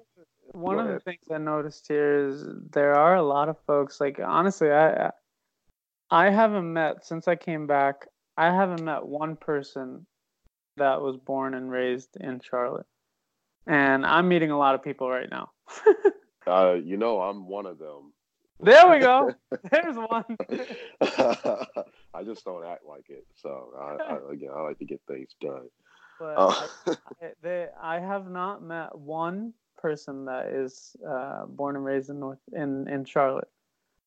one 0.51 0.79
of 0.79 0.87
the 0.87 0.99
things 0.99 1.23
I 1.31 1.37
noticed 1.37 1.87
here 1.87 2.27
is 2.27 2.45
there 2.71 2.95
are 2.95 3.15
a 3.15 3.23
lot 3.23 3.49
of 3.49 3.57
folks. 3.65 3.99
Like 3.99 4.19
honestly, 4.23 4.71
I 4.71 5.11
I 6.09 6.29
haven't 6.29 6.71
met 6.71 7.05
since 7.05 7.27
I 7.27 7.35
came 7.35 7.67
back. 7.67 8.07
I 8.37 8.47
haven't 8.47 8.83
met 8.83 9.05
one 9.05 9.35
person 9.35 10.05
that 10.77 11.01
was 11.01 11.17
born 11.17 11.53
and 11.53 11.69
raised 11.69 12.17
in 12.19 12.41
Charlotte, 12.41 12.85
and 13.65 14.05
I'm 14.05 14.27
meeting 14.27 14.51
a 14.51 14.57
lot 14.57 14.75
of 14.75 14.83
people 14.83 15.09
right 15.09 15.29
now. 15.29 15.51
uh, 16.47 16.73
you 16.73 16.97
know, 16.97 17.21
I'm 17.21 17.47
one 17.47 17.65
of 17.65 17.79
them. 17.79 18.13
There 18.59 18.89
we 18.89 18.99
go. 18.99 19.33
There's 19.71 19.95
one. 19.95 20.37
I 21.01 22.23
just 22.23 22.45
don't 22.45 22.65
act 22.65 22.85
like 22.87 23.09
it. 23.09 23.25
So 23.35 23.73
I, 23.77 24.13
I, 24.13 24.31
again, 24.31 24.49
I 24.55 24.61
like 24.61 24.79
to 24.79 24.85
get 24.85 25.01
things 25.07 25.35
done. 25.41 25.67
But 26.19 26.35
uh, 26.37 26.67
I, 26.87 26.95
they, 27.41 27.67
I 27.81 27.99
have 27.99 28.29
not 28.29 28.63
met 28.63 28.97
one 28.97 29.53
person 29.85 30.25
that 30.25 30.47
is 30.47 30.95
uh, 31.07 31.45
born 31.45 31.75
and 31.75 31.85
raised 31.85 32.09
in 32.09 32.19
North 32.19 32.39
in 32.53 32.87
in 32.87 33.05
Charlotte, 33.05 33.51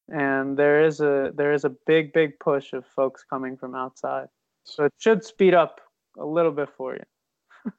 and 0.08 0.56
there 0.56 0.84
is 0.84 1.00
a 1.00 1.30
there 1.40 1.52
is 1.52 1.64
a 1.64 1.72
big 1.86 2.12
big 2.12 2.30
push 2.40 2.72
of 2.72 2.84
folks 2.96 3.22
coming 3.32 3.56
from 3.56 3.76
outside, 3.76 4.26
so 4.64 4.86
it 4.86 4.92
should 4.98 5.22
speed 5.24 5.54
up 5.54 5.80
a 6.18 6.26
little 6.26 6.50
bit 6.50 6.68
for 6.76 6.96
you. 6.98 7.06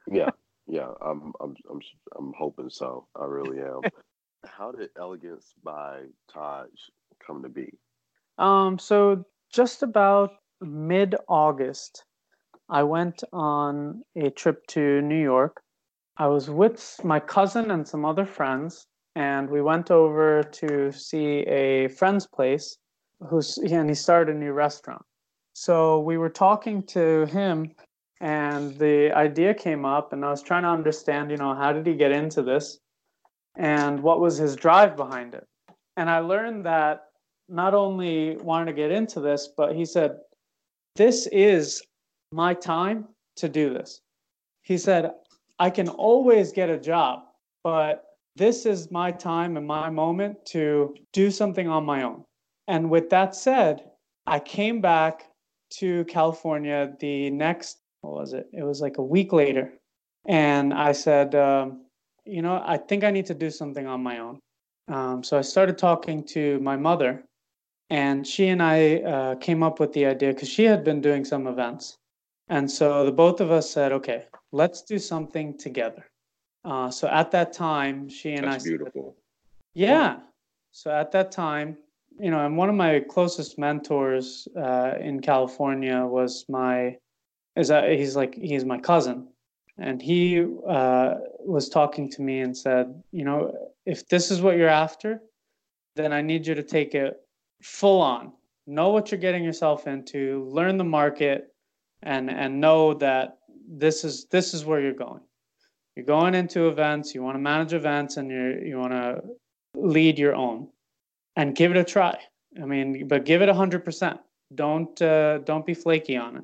yeah, 0.19 0.29
yeah, 0.65 0.89
I'm 1.01 1.33
I'm 1.41 1.53
I'm 1.69 1.81
I'm 2.17 2.33
hoping 2.37 2.69
so. 2.69 3.07
I 3.21 3.25
really 3.25 3.59
am. 3.59 3.81
How 4.45 4.71
did 4.71 4.91
Elegance 4.97 5.47
by 5.61 6.03
Taj 6.33 6.69
come 7.25 7.43
to 7.43 7.49
be? 7.49 7.69
Um, 8.37 8.79
so 8.79 9.25
just 9.51 9.83
about 9.83 10.31
mid 10.61 11.15
August, 11.27 12.05
I 12.69 12.83
went 12.83 13.25
on 13.33 14.03
a 14.15 14.29
trip 14.29 14.65
to 14.67 15.01
New 15.01 15.21
York. 15.21 15.61
I 16.19 16.27
was 16.27 16.49
with 16.49 16.99
my 17.03 17.19
cousin 17.19 17.71
and 17.71 17.87
some 17.87 18.05
other 18.05 18.25
friends, 18.25 18.85
and 19.15 19.49
we 19.49 19.61
went 19.61 19.89
over 19.89 20.43
to 20.43 20.91
see 20.91 21.39
a 21.47 21.87
friend's 21.87 22.27
place 22.27 22.77
who's 23.29 23.57
and 23.57 23.89
he 23.89 23.95
started 23.95 24.35
a 24.35 24.39
new 24.39 24.53
restaurant. 24.53 25.01
So 25.53 25.99
we 25.99 26.17
were 26.17 26.29
talking 26.29 26.83
to 26.87 27.25
him 27.25 27.71
and 28.21 28.77
the 28.77 29.11
idea 29.13 29.53
came 29.53 29.83
up 29.85 30.13
and 30.13 30.23
I 30.23 30.29
was 30.29 30.43
trying 30.43 30.63
to 30.63 30.69
understand, 30.69 31.31
you 31.31 31.37
know, 31.37 31.55
how 31.55 31.73
did 31.73 31.87
he 31.87 31.95
get 31.95 32.11
into 32.11 32.43
this? 32.43 32.79
and 33.59 34.01
what 34.01 34.19
was 34.19 34.37
his 34.37 34.55
drive 34.55 34.95
behind 34.95 35.35
it. 35.35 35.45
And 35.97 36.09
I 36.09 36.19
learned 36.19 36.65
that 36.65 37.01
not 37.49 37.73
only 37.73 38.37
wanted 38.37 38.67
to 38.67 38.73
get 38.73 38.91
into 38.91 39.19
this, 39.19 39.49
but 39.55 39.75
he 39.75 39.85
said, 39.85 40.17
This 40.95 41.27
is 41.27 41.83
my 42.31 42.53
time 42.53 43.07
to 43.35 43.49
do 43.49 43.73
this. 43.73 44.01
He 44.61 44.77
said, 44.77 45.11
I 45.59 45.69
can 45.69 45.89
always 45.89 46.51
get 46.51 46.69
a 46.69 46.79
job, 46.79 47.23
but 47.63 48.05
this 48.35 48.65
is 48.65 48.91
my 48.91 49.11
time 49.11 49.57
and 49.57 49.67
my 49.67 49.89
moment 49.89 50.45
to 50.47 50.95
do 51.11 51.29
something 51.29 51.67
on 51.67 51.85
my 51.85 52.03
own. 52.03 52.23
And 52.67 52.89
with 52.89 53.09
that 53.09 53.35
said, 53.35 53.83
I 54.25 54.39
came 54.39 54.79
back 54.79 55.25
to 55.71 56.05
California 56.05 56.93
the 56.99 57.29
next, 57.31 57.79
what 58.01 58.13
was 58.13 58.33
it? 58.33 58.47
It 58.53 58.63
was 58.63 58.79
like 58.79 58.97
a 58.97 59.03
week 59.03 59.33
later. 59.33 59.73
And 60.25 60.73
I 60.73 60.93
said, 60.93 61.35
um, 61.35 61.85
you 62.25 62.41
know, 62.41 62.63
I 62.65 62.77
think 62.77 63.03
I 63.03 63.11
need 63.11 63.25
to 63.25 63.33
do 63.33 63.49
something 63.49 63.87
on 63.87 64.01
my 64.01 64.19
own. 64.19 64.39
Um, 64.87 65.23
so 65.23 65.37
I 65.37 65.41
started 65.41 65.77
talking 65.77 66.23
to 66.25 66.59
my 66.59 66.75
mother, 66.75 67.23
and 67.89 68.25
she 68.25 68.47
and 68.47 68.61
I 68.61 68.97
uh, 68.97 69.35
came 69.35 69.63
up 69.63 69.79
with 69.79 69.93
the 69.93 70.05
idea 70.05 70.33
because 70.33 70.49
she 70.49 70.63
had 70.63 70.83
been 70.83 71.01
doing 71.01 71.25
some 71.25 71.47
events. 71.47 71.97
And 72.49 72.69
so 72.69 73.05
the 73.05 73.11
both 73.11 73.41
of 73.41 73.51
us 73.51 73.69
said, 73.69 73.91
okay, 73.91 74.25
let's 74.51 74.81
do 74.81 74.97
something 74.97 75.57
together. 75.57 76.05
Uh, 76.65 76.89
so 76.89 77.07
at 77.07 77.31
that 77.31 77.53
time, 77.53 78.09
she 78.09 78.33
and 78.33 78.45
That's 78.45 78.65
I. 78.65 78.67
beautiful. 78.67 79.15
Said, 79.15 79.81
yeah. 79.81 80.19
So 80.71 80.91
at 80.91 81.11
that 81.11 81.31
time, 81.31 81.77
you 82.19 82.31
know, 82.31 82.45
and 82.45 82.57
one 82.57 82.69
of 82.69 82.75
my 82.75 82.99
closest 82.99 83.57
mentors 83.57 84.47
uh, 84.57 84.95
in 84.99 85.21
California 85.21 86.05
was 86.05 86.45
my, 86.49 86.97
is 87.55 87.69
that 87.69 87.91
he's 87.91 88.15
like 88.15 88.35
he's 88.35 88.65
my 88.65 88.77
cousin, 88.77 89.27
and 89.77 90.01
he 90.01 90.45
uh, 90.67 91.15
was 91.39 91.69
talking 91.69 92.09
to 92.11 92.21
me 92.21 92.41
and 92.41 92.55
said, 92.55 93.01
you 93.11 93.23
know, 93.23 93.53
if 93.85 94.07
this 94.09 94.31
is 94.31 94.41
what 94.41 94.57
you're 94.57 94.67
after, 94.67 95.21
then 95.95 96.11
I 96.11 96.21
need 96.21 96.45
you 96.45 96.55
to 96.55 96.63
take 96.63 96.93
it 96.93 97.21
full 97.61 98.01
on. 98.01 98.33
Know 98.67 98.89
what 98.89 99.11
you're 99.11 99.19
getting 99.19 99.43
yourself 99.43 99.87
into, 99.87 100.47
learn 100.51 100.77
the 100.77 100.83
market, 100.83 101.53
and 102.03 102.29
and 102.29 102.61
know 102.61 102.93
that 102.95 103.37
this 103.67 104.03
is 104.03 104.25
this 104.25 104.53
is 104.53 104.65
where 104.65 104.79
you're 104.79 104.93
going. 104.93 105.21
You're 105.95 106.05
going 106.05 106.33
into 106.35 106.69
events, 106.69 107.13
you 107.13 107.21
want 107.23 107.35
to 107.35 107.41
manage 107.41 107.73
events, 107.73 108.17
and 108.17 108.29
you 108.31 108.61
you 108.65 108.77
want 108.77 108.93
to 108.93 109.21
lead 109.75 110.17
your 110.17 110.35
own, 110.35 110.69
and 111.35 111.55
give 111.55 111.71
it 111.71 111.77
a 111.77 111.83
try. 111.83 112.17
I 112.61 112.65
mean, 112.65 113.07
but 113.07 113.25
give 113.25 113.41
it 113.41 113.49
hundred 113.49 113.83
percent. 113.83 114.19
Don't 114.55 114.99
uh, 115.01 115.39
don't 115.39 115.65
be 115.65 115.73
flaky 115.73 116.17
on 116.17 116.37
it. 116.37 116.43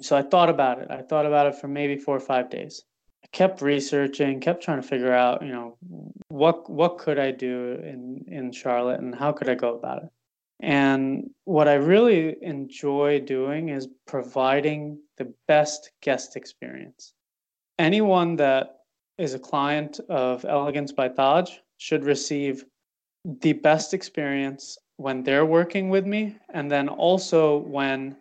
So 0.00 0.16
I 0.16 0.22
thought 0.22 0.48
about 0.48 0.80
it. 0.80 0.90
I 0.90 1.02
thought 1.02 1.26
about 1.26 1.46
it 1.46 1.54
for 1.56 1.68
maybe 1.68 1.96
four 1.96 2.16
or 2.16 2.20
five 2.20 2.50
days. 2.50 2.84
I 3.24 3.28
kept 3.28 3.62
researching, 3.62 4.40
kept 4.40 4.62
trying 4.62 4.80
to 4.80 4.86
figure 4.86 5.12
out, 5.12 5.42
you 5.42 5.52
know, 5.52 5.76
what 6.28 6.68
what 6.70 6.98
could 6.98 7.18
I 7.18 7.30
do 7.30 7.78
in 7.84 8.24
in 8.26 8.52
Charlotte 8.52 9.00
and 9.00 9.14
how 9.14 9.32
could 9.32 9.48
I 9.48 9.54
go 9.54 9.76
about 9.76 10.04
it. 10.04 10.10
And 10.62 11.30
what 11.44 11.66
I 11.66 11.74
really 11.74 12.36
enjoy 12.40 13.20
doing 13.20 13.68
is 13.68 13.88
providing 14.06 14.98
the 15.18 15.32
best 15.48 15.90
guest 16.00 16.36
experience. 16.36 17.12
Anyone 17.78 18.36
that 18.36 18.78
is 19.18 19.34
a 19.34 19.38
client 19.38 19.98
of 20.08 20.44
Elegance 20.44 20.92
by 20.92 21.08
Taj 21.08 21.50
should 21.78 22.04
receive 22.04 22.64
the 23.24 23.52
best 23.54 23.92
experience 23.92 24.78
when 24.96 25.24
they're 25.24 25.46
working 25.46 25.90
with 25.90 26.06
me 26.06 26.36
and 26.54 26.70
then 26.70 26.88
also 26.88 27.58
when 27.58 28.16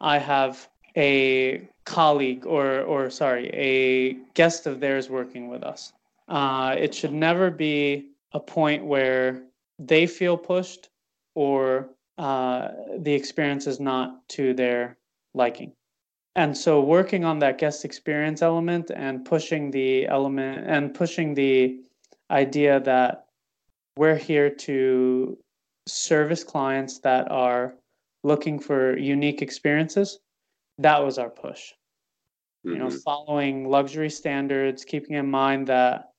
I 0.00 0.18
have 0.18 0.68
a 0.96 1.68
colleague 1.84 2.46
or 2.46 2.80
or 2.82 3.10
sorry 3.10 3.50
a 3.52 4.14
guest 4.34 4.66
of 4.66 4.80
theirs 4.80 5.10
working 5.10 5.48
with 5.48 5.62
us 5.62 5.92
uh, 6.28 6.74
it 6.78 6.94
should 6.94 7.12
never 7.12 7.50
be 7.50 8.10
a 8.32 8.40
point 8.40 8.84
where 8.84 9.42
they 9.78 10.06
feel 10.06 10.36
pushed 10.36 10.88
or 11.34 11.88
uh, 12.18 12.68
the 12.98 13.12
experience 13.12 13.66
is 13.66 13.80
not 13.80 14.26
to 14.28 14.54
their 14.54 14.96
liking 15.34 15.72
and 16.36 16.56
so 16.56 16.80
working 16.80 17.24
on 17.24 17.38
that 17.40 17.58
guest 17.58 17.84
experience 17.84 18.42
element 18.42 18.90
and 18.94 19.24
pushing 19.24 19.70
the 19.70 20.06
element 20.06 20.64
and 20.66 20.92
pushing 20.94 21.34
the 21.34 21.80
idea 22.30 22.80
that 22.80 23.26
we're 23.96 24.16
here 24.16 24.50
to 24.50 25.38
service 25.86 26.42
clients 26.42 26.98
that 27.00 27.30
are 27.30 27.74
looking 28.24 28.58
for 28.58 28.96
unique 28.98 29.42
experiences 29.42 30.18
that 30.78 31.04
was 31.04 31.18
our 31.18 31.30
push. 31.30 31.72
Mm-hmm. 32.66 32.70
You 32.70 32.78
know, 32.78 32.86
mm-hmm. 32.86 32.96
following 32.98 33.68
luxury 33.68 34.10
standards, 34.10 34.84
keeping 34.84 35.16
in 35.16 35.30
mind 35.30 35.66
that, 35.68 36.10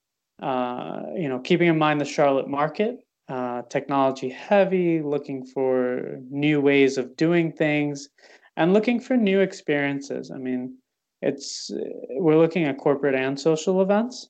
uh, 0.41 1.03
you 1.15 1.27
know, 1.27 1.39
keeping 1.39 1.67
in 1.67 1.77
mind 1.77 1.99
the 1.99 2.05
Charlotte 2.05 2.47
market, 2.47 3.04
uh, 3.27 3.63
technology 3.69 4.29
heavy, 4.29 5.01
looking 5.01 5.45
for 5.45 6.19
new 6.29 6.61
ways 6.61 6.97
of 6.97 7.15
doing 7.15 7.51
things, 7.51 8.09
and 8.57 8.73
looking 8.73 8.99
for 8.99 9.17
new 9.17 9.39
experiences. 9.39 10.31
I 10.31 10.37
mean, 10.37 10.77
it's 11.21 11.71
we're 12.11 12.37
looking 12.37 12.65
at 12.65 12.77
corporate 12.77 13.15
and 13.15 13.39
social 13.39 13.81
events. 13.81 14.29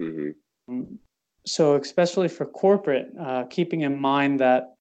Mm-hmm. 0.00 0.72
Mm, 0.72 0.98
so, 1.46 1.74
especially 1.76 2.28
for 2.28 2.46
corporate, 2.46 3.08
uh, 3.20 3.44
keeping 3.44 3.82
in 3.82 4.00
mind 4.00 4.40
that 4.40 4.74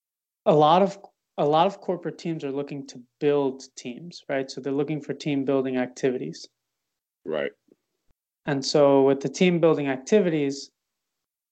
a 0.45 0.53
lot 0.53 0.81
of 0.81 0.97
a 1.37 1.45
lot 1.45 1.67
of 1.67 1.79
corporate 1.79 2.17
teams 2.17 2.43
are 2.43 2.51
looking 2.51 2.85
to 2.87 3.01
build 3.19 3.63
teams, 3.77 4.23
right? 4.27 4.51
So 4.51 4.59
they're 4.59 4.73
looking 4.73 5.01
for 5.01 5.13
team 5.13 5.45
building 5.45 5.77
activities. 5.77 6.47
Right. 7.25 7.51
And 8.45 8.65
so 8.65 9.03
with 9.03 9.21
the 9.21 9.29
team 9.29 9.59
building 9.59 9.87
activities, 9.87 10.69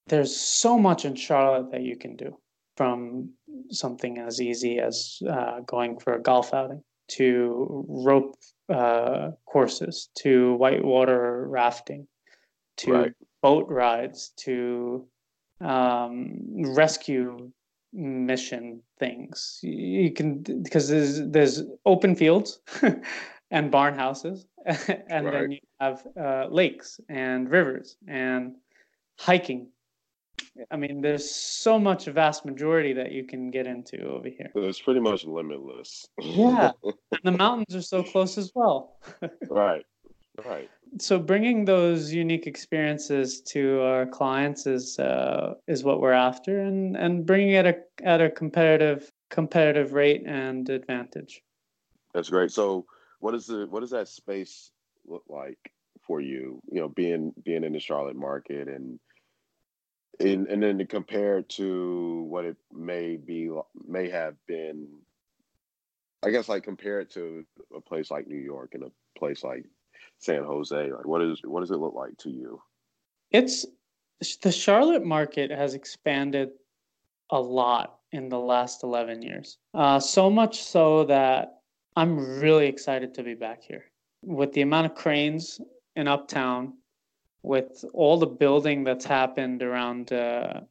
there's 0.08 0.36
so 0.36 0.78
much 0.78 1.05
in 1.05 1.16
Charlotte 1.16 1.72
that 1.72 1.82
you 1.82 1.97
can 1.97 2.16
do 2.16 2.38
from 2.76 3.30
something 3.70 4.20
as 4.20 4.39
easy 4.41 4.80
as 4.80 5.20
uh, 5.30 5.62
going 5.62 5.99
for 5.99 6.14
a 6.14 6.22
golf 6.22 6.53
outing 6.53 6.84
to 7.10 7.86
rope 7.88 8.36
uh, 8.70 9.32
courses 9.45 10.10
to 10.20 10.55
whitewater 10.55 11.47
rafting 11.47 12.08
to 12.78 12.91
right. 12.91 13.14
boat 13.41 13.66
rides 13.70 14.34
to 14.38 15.08
um, 15.62 16.38
rescue 16.76 17.51
mission 17.93 18.82
things. 18.99 19.60
You 19.64 20.12
can 20.12 20.43
because 20.62 20.89
there's 20.89 21.22
there's 21.30 21.64
open 21.86 22.16
fields 22.16 22.60
and 23.51 23.72
barn 23.72 23.95
houses, 23.95 24.45
and 24.66 25.26
right. 25.26 25.32
then 25.32 25.51
you 25.51 25.60
have 25.80 26.05
uh, 26.20 26.47
lakes 26.49 26.99
and 27.10 27.49
rivers 27.49 27.97
and 28.08 28.55
hiking. 29.18 29.70
I 30.71 30.75
mean, 30.75 31.01
there's 31.01 31.29
so 31.29 31.79
much 31.79 32.05
vast 32.05 32.45
majority 32.45 32.93
that 32.93 33.11
you 33.11 33.23
can 33.23 33.51
get 33.51 33.67
into 33.67 34.07
over 34.07 34.27
here. 34.27 34.51
It's 34.55 34.81
pretty 34.81 34.99
much 34.99 35.25
limitless. 35.25 36.07
Yeah, 36.19 36.71
and 36.83 37.21
the 37.23 37.31
mountains 37.31 37.75
are 37.75 37.81
so 37.81 38.03
close 38.03 38.38
as 38.38 38.51
well. 38.55 38.97
right, 39.49 39.85
right. 40.45 40.69
So 40.99 41.19
bringing 41.19 41.65
those 41.65 42.11
unique 42.13 42.47
experiences 42.47 43.41
to 43.41 43.81
our 43.81 44.05
clients 44.05 44.65
is 44.65 44.97
uh, 44.99 45.55
is 45.67 45.83
what 45.83 46.01
we're 46.01 46.13
after, 46.13 46.61
and 46.61 46.95
and 46.95 47.25
bringing 47.25 47.51
it 47.51 47.65
at 47.65 47.75
a 47.75 48.07
at 48.07 48.21
a 48.21 48.29
competitive 48.29 49.11
competitive 49.29 49.93
rate 49.93 50.23
and 50.25 50.69
advantage. 50.69 51.41
That's 52.13 52.29
great. 52.29 52.51
So, 52.51 52.85
what 53.19 53.35
is 53.35 53.47
the 53.47 53.67
what 53.69 53.81
does 53.81 53.91
that 53.91 54.07
space 54.07 54.71
look 55.05 55.23
like 55.29 55.59
for 56.01 56.21
you? 56.21 56.61
You 56.71 56.81
know, 56.81 56.89
being 56.89 57.33
being 57.43 57.63
in 57.63 57.73
the 57.73 57.79
Charlotte 57.79 58.15
market 58.15 58.67
and 58.67 58.99
and 60.20 60.47
and 60.47 60.61
then 60.63 60.78
to 60.78 60.86
compare 60.86 61.41
to 61.41 62.24
what 62.30 62.45
it 62.45 62.57
may 62.74 63.18
be 63.18 63.49
may 63.88 64.09
have 64.09 64.36
been 64.47 64.88
i 66.24 66.30
guess 66.30 66.49
like 66.49 66.63
compare 66.63 66.99
it 66.99 67.11
to 67.11 67.45
a 67.76 67.82
place 67.82 68.09
like 68.09 68.28
new 68.28 68.36
york 68.36 68.74
and 68.74 68.84
a 68.84 68.91
place 69.18 69.43
like 69.43 69.65
san 70.20 70.43
jose 70.43 70.91
like 70.91 71.05
what 71.05 71.22
is 71.22 71.39
what 71.43 71.61
does 71.61 71.72
it 71.72 71.78
look 71.78 71.93
like 71.93 72.18
to 72.18 72.30
you? 72.30 72.61
It's 73.32 73.65
the 74.41 74.51
charlotte 74.51 75.05
market 75.05 75.51
has 75.51 75.74
expanded 75.76 76.49
a 77.30 77.39
lot 77.39 77.99
in 78.13 78.30
the 78.30 78.39
last 78.39 78.84
11 78.84 79.22
years. 79.22 79.57
Uh, 79.74 79.99
so 79.99 80.30
much 80.30 80.63
so 80.63 81.03
that 81.05 81.59
i'm 81.95 82.39
really 82.39 82.68
excited 82.68 83.13
to 83.13 83.24
be 83.24 83.36
back 83.36 83.61
here. 83.61 83.86
With 84.24 84.53
the 84.53 84.61
amount 84.61 84.88
of 84.88 84.95
cranes 84.95 85.59
in 85.95 86.07
uptown 86.07 86.74
with 87.43 87.85
all 87.93 88.17
the 88.17 88.27
building 88.27 88.83
that's 88.83 89.05
happened 89.05 89.63
around 89.63 90.11
uh, 90.11 90.61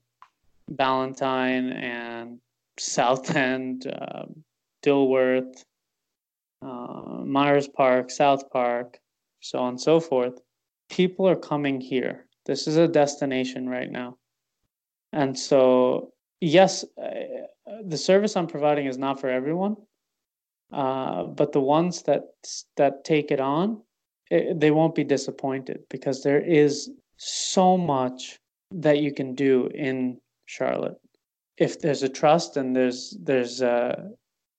Ballantyne 0.69 1.73
and 1.73 2.39
South 2.79 3.35
End, 3.35 3.87
uh, 3.87 4.27
Dilworth, 4.85 5.65
uh, 6.63 7.23
Myers 7.25 7.69
Park, 7.69 8.11
South 8.11 8.51
Park, 8.51 8.99
so 9.41 9.59
on 9.59 9.71
and 9.71 9.81
so 9.81 10.01
forth. 10.01 10.41
People 10.91 11.29
are 11.29 11.37
coming 11.37 11.81
here. 11.81 12.27
This 12.45 12.67
is 12.67 12.77
a 12.77 12.89
destination 12.89 13.69
right 13.69 13.91
now. 13.91 14.19
And 15.13 15.39
so, 15.39 16.13
yes, 16.41 16.85
uh, 17.03 17.11
the 17.85 17.97
service 17.97 18.37
I'm 18.37 18.47
providing 18.47 18.87
is 18.87 18.99
not 18.99 19.21
for 19.21 19.29
everyone, 19.29 19.77
uh, 20.73 21.25
but 21.25 21.53
the 21.53 21.61
ones 21.61 22.03
that 22.03 22.25
that 22.77 23.05
take 23.05 23.31
it 23.31 23.41
on 23.41 23.83
eh, 24.31 24.53
they 24.55 24.71
won't 24.71 24.95
be 24.95 25.05
disappointed 25.05 25.81
because 25.91 26.23
there 26.23 26.41
is 26.41 26.91
so 27.17 27.77
much 27.77 28.39
that 28.71 28.99
you 28.99 29.13
can 29.13 29.35
do 29.35 29.69
in 29.75 30.19
Charlotte. 30.47 31.01
If 31.57 31.81
there's 31.81 32.03
a 32.03 32.09
trust 32.09 32.57
and 32.57 32.75
there's 32.77 33.17
there's 33.21 33.63
a 33.63 34.11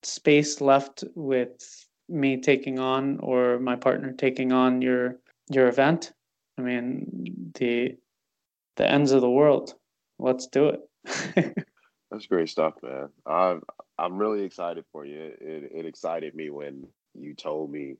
space 0.02 0.60
left 0.60 1.04
with 1.14 1.86
me 2.08 2.40
taking 2.40 2.78
on 2.78 3.18
or 3.20 3.58
my 3.58 3.76
partner 3.76 4.12
taking 4.12 4.52
on 4.52 4.82
your 4.82 5.16
your 5.48 5.68
event, 5.68 6.12
I 6.58 6.62
mean 6.62 7.52
the 7.54 7.96
the 8.76 8.90
ends 8.90 9.12
of 9.12 9.20
the 9.20 9.30
world. 9.30 9.74
Let's 10.18 10.46
do 10.46 10.68
it. 10.68 11.64
That's 12.10 12.26
great 12.26 12.48
stuff, 12.48 12.74
man. 12.82 13.08
I'm 13.26 13.62
I'm 13.98 14.18
really 14.18 14.42
excited 14.42 14.84
for 14.92 15.04
you. 15.04 15.32
It, 15.40 15.70
it 15.72 15.86
excited 15.86 16.34
me 16.34 16.50
when 16.50 16.86
you 17.14 17.34
told 17.34 17.70
me 17.70 17.96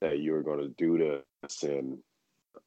that 0.00 0.18
you 0.18 0.32
were 0.32 0.42
going 0.42 0.60
to 0.60 0.74
do 0.76 0.98
this 0.98 1.62
and 1.62 1.98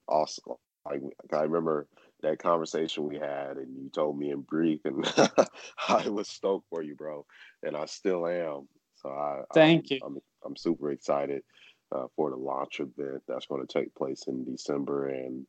also 0.07 0.59
like 0.89 1.01
I 1.33 1.41
remember 1.41 1.87
that 2.21 2.39
conversation 2.39 3.07
we 3.07 3.17
had 3.17 3.57
and 3.57 3.75
you 3.75 3.89
told 3.89 4.17
me 4.17 4.31
in 4.31 4.41
brief 4.41 4.81
and 4.85 5.05
I 5.87 6.09
was 6.09 6.27
stoked 6.27 6.67
for 6.69 6.81
you, 6.81 6.95
bro, 6.95 7.25
and 7.63 7.77
I 7.77 7.85
still 7.85 8.27
am. 8.27 8.67
So 8.95 9.09
I 9.09 9.43
thank 9.53 9.85
I'm, 9.85 9.89
you. 9.89 9.99
I'm, 10.05 10.17
I'm 10.45 10.55
super 10.55 10.91
excited 10.91 11.43
uh, 11.93 12.07
for 12.15 12.29
the 12.29 12.35
launch 12.35 12.79
event 12.79 13.23
that's 13.27 13.47
going 13.47 13.65
to 13.65 13.71
take 13.71 13.93
place 13.95 14.23
in 14.27 14.43
December 14.45 15.09
and 15.09 15.45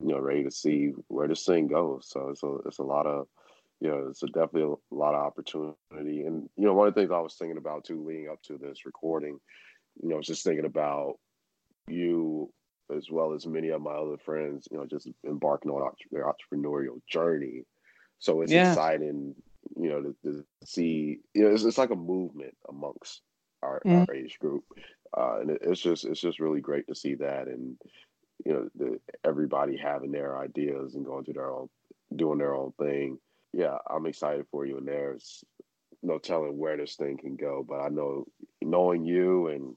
you 0.00 0.08
know 0.08 0.20
ready 0.20 0.44
to 0.44 0.50
see 0.50 0.92
where 1.08 1.28
this 1.28 1.44
thing 1.44 1.66
goes. 1.66 2.08
So 2.08 2.30
it's 2.30 2.42
a 2.42 2.56
it's 2.66 2.78
a 2.78 2.84
lot 2.84 3.06
of 3.06 3.26
you 3.80 3.88
know 3.88 4.06
it's 4.08 4.22
a 4.22 4.26
definitely 4.26 4.76
a 4.90 4.94
lot 4.94 5.14
of 5.14 5.24
opportunity 5.24 5.76
and 6.24 6.48
you 6.56 6.66
know 6.66 6.74
one 6.74 6.88
of 6.88 6.94
the 6.94 7.00
things 7.00 7.12
I 7.12 7.20
was 7.20 7.34
thinking 7.34 7.58
about 7.58 7.84
too 7.84 8.04
leading 8.04 8.28
up 8.28 8.42
to 8.44 8.58
this 8.58 8.86
recording 8.86 9.38
you 10.02 10.08
know, 10.08 10.20
just 10.20 10.44
thinking 10.44 10.64
about 10.64 11.18
you 11.88 12.50
as 12.94 13.10
well 13.10 13.34
as 13.34 13.46
many 13.46 13.68
of 13.68 13.82
my 13.82 13.92
other 13.92 14.16
friends, 14.16 14.66
you 14.70 14.78
know, 14.78 14.86
just 14.86 15.08
embarking 15.26 15.70
on 15.70 15.90
their 16.10 16.24
entrepreneurial 16.24 17.00
journey. 17.10 17.64
So 18.18 18.40
it's 18.40 18.52
yeah. 18.52 18.70
exciting, 18.70 19.34
you 19.76 19.88
know, 19.90 20.02
to, 20.02 20.16
to, 20.24 20.44
see, 20.64 21.18
you 21.34 21.44
know, 21.44 21.54
it's, 21.54 21.64
it's 21.64 21.78
like 21.78 21.90
a 21.90 21.96
movement 21.96 22.56
amongst 22.68 23.20
our, 23.62 23.80
mm 23.84 24.08
our 24.08 24.14
age 24.14 24.38
group. 24.38 24.64
Uh, 25.16 25.40
and 25.40 25.50
it, 25.50 25.58
it's 25.62 25.80
just, 25.80 26.04
it's 26.04 26.20
just 26.20 26.40
really 26.40 26.60
great 26.60 26.86
to 26.88 26.94
see 26.94 27.14
that. 27.16 27.46
And, 27.48 27.76
you 28.44 28.52
know, 28.52 28.68
the, 28.74 29.00
everybody 29.24 29.76
having 29.76 30.12
their 30.12 30.38
ideas 30.38 30.94
and 30.94 31.04
going 31.04 31.24
through 31.24 31.34
their 31.34 31.50
own, 31.50 31.68
doing 32.14 32.38
their 32.38 32.54
own 32.54 32.72
thing. 32.78 33.18
Yeah, 33.52 33.78
I'm 33.88 34.06
excited 34.06 34.46
for 34.50 34.64
you. 34.64 34.78
And 34.78 34.88
there's 34.88 35.44
no 36.02 36.18
telling 36.18 36.56
where 36.56 36.76
this 36.76 36.96
thing 36.96 37.18
can 37.18 37.36
go, 37.36 37.64
but 37.68 37.80
I 37.80 37.88
know 37.88 38.26
knowing 38.62 39.04
you 39.04 39.48
and, 39.48 39.76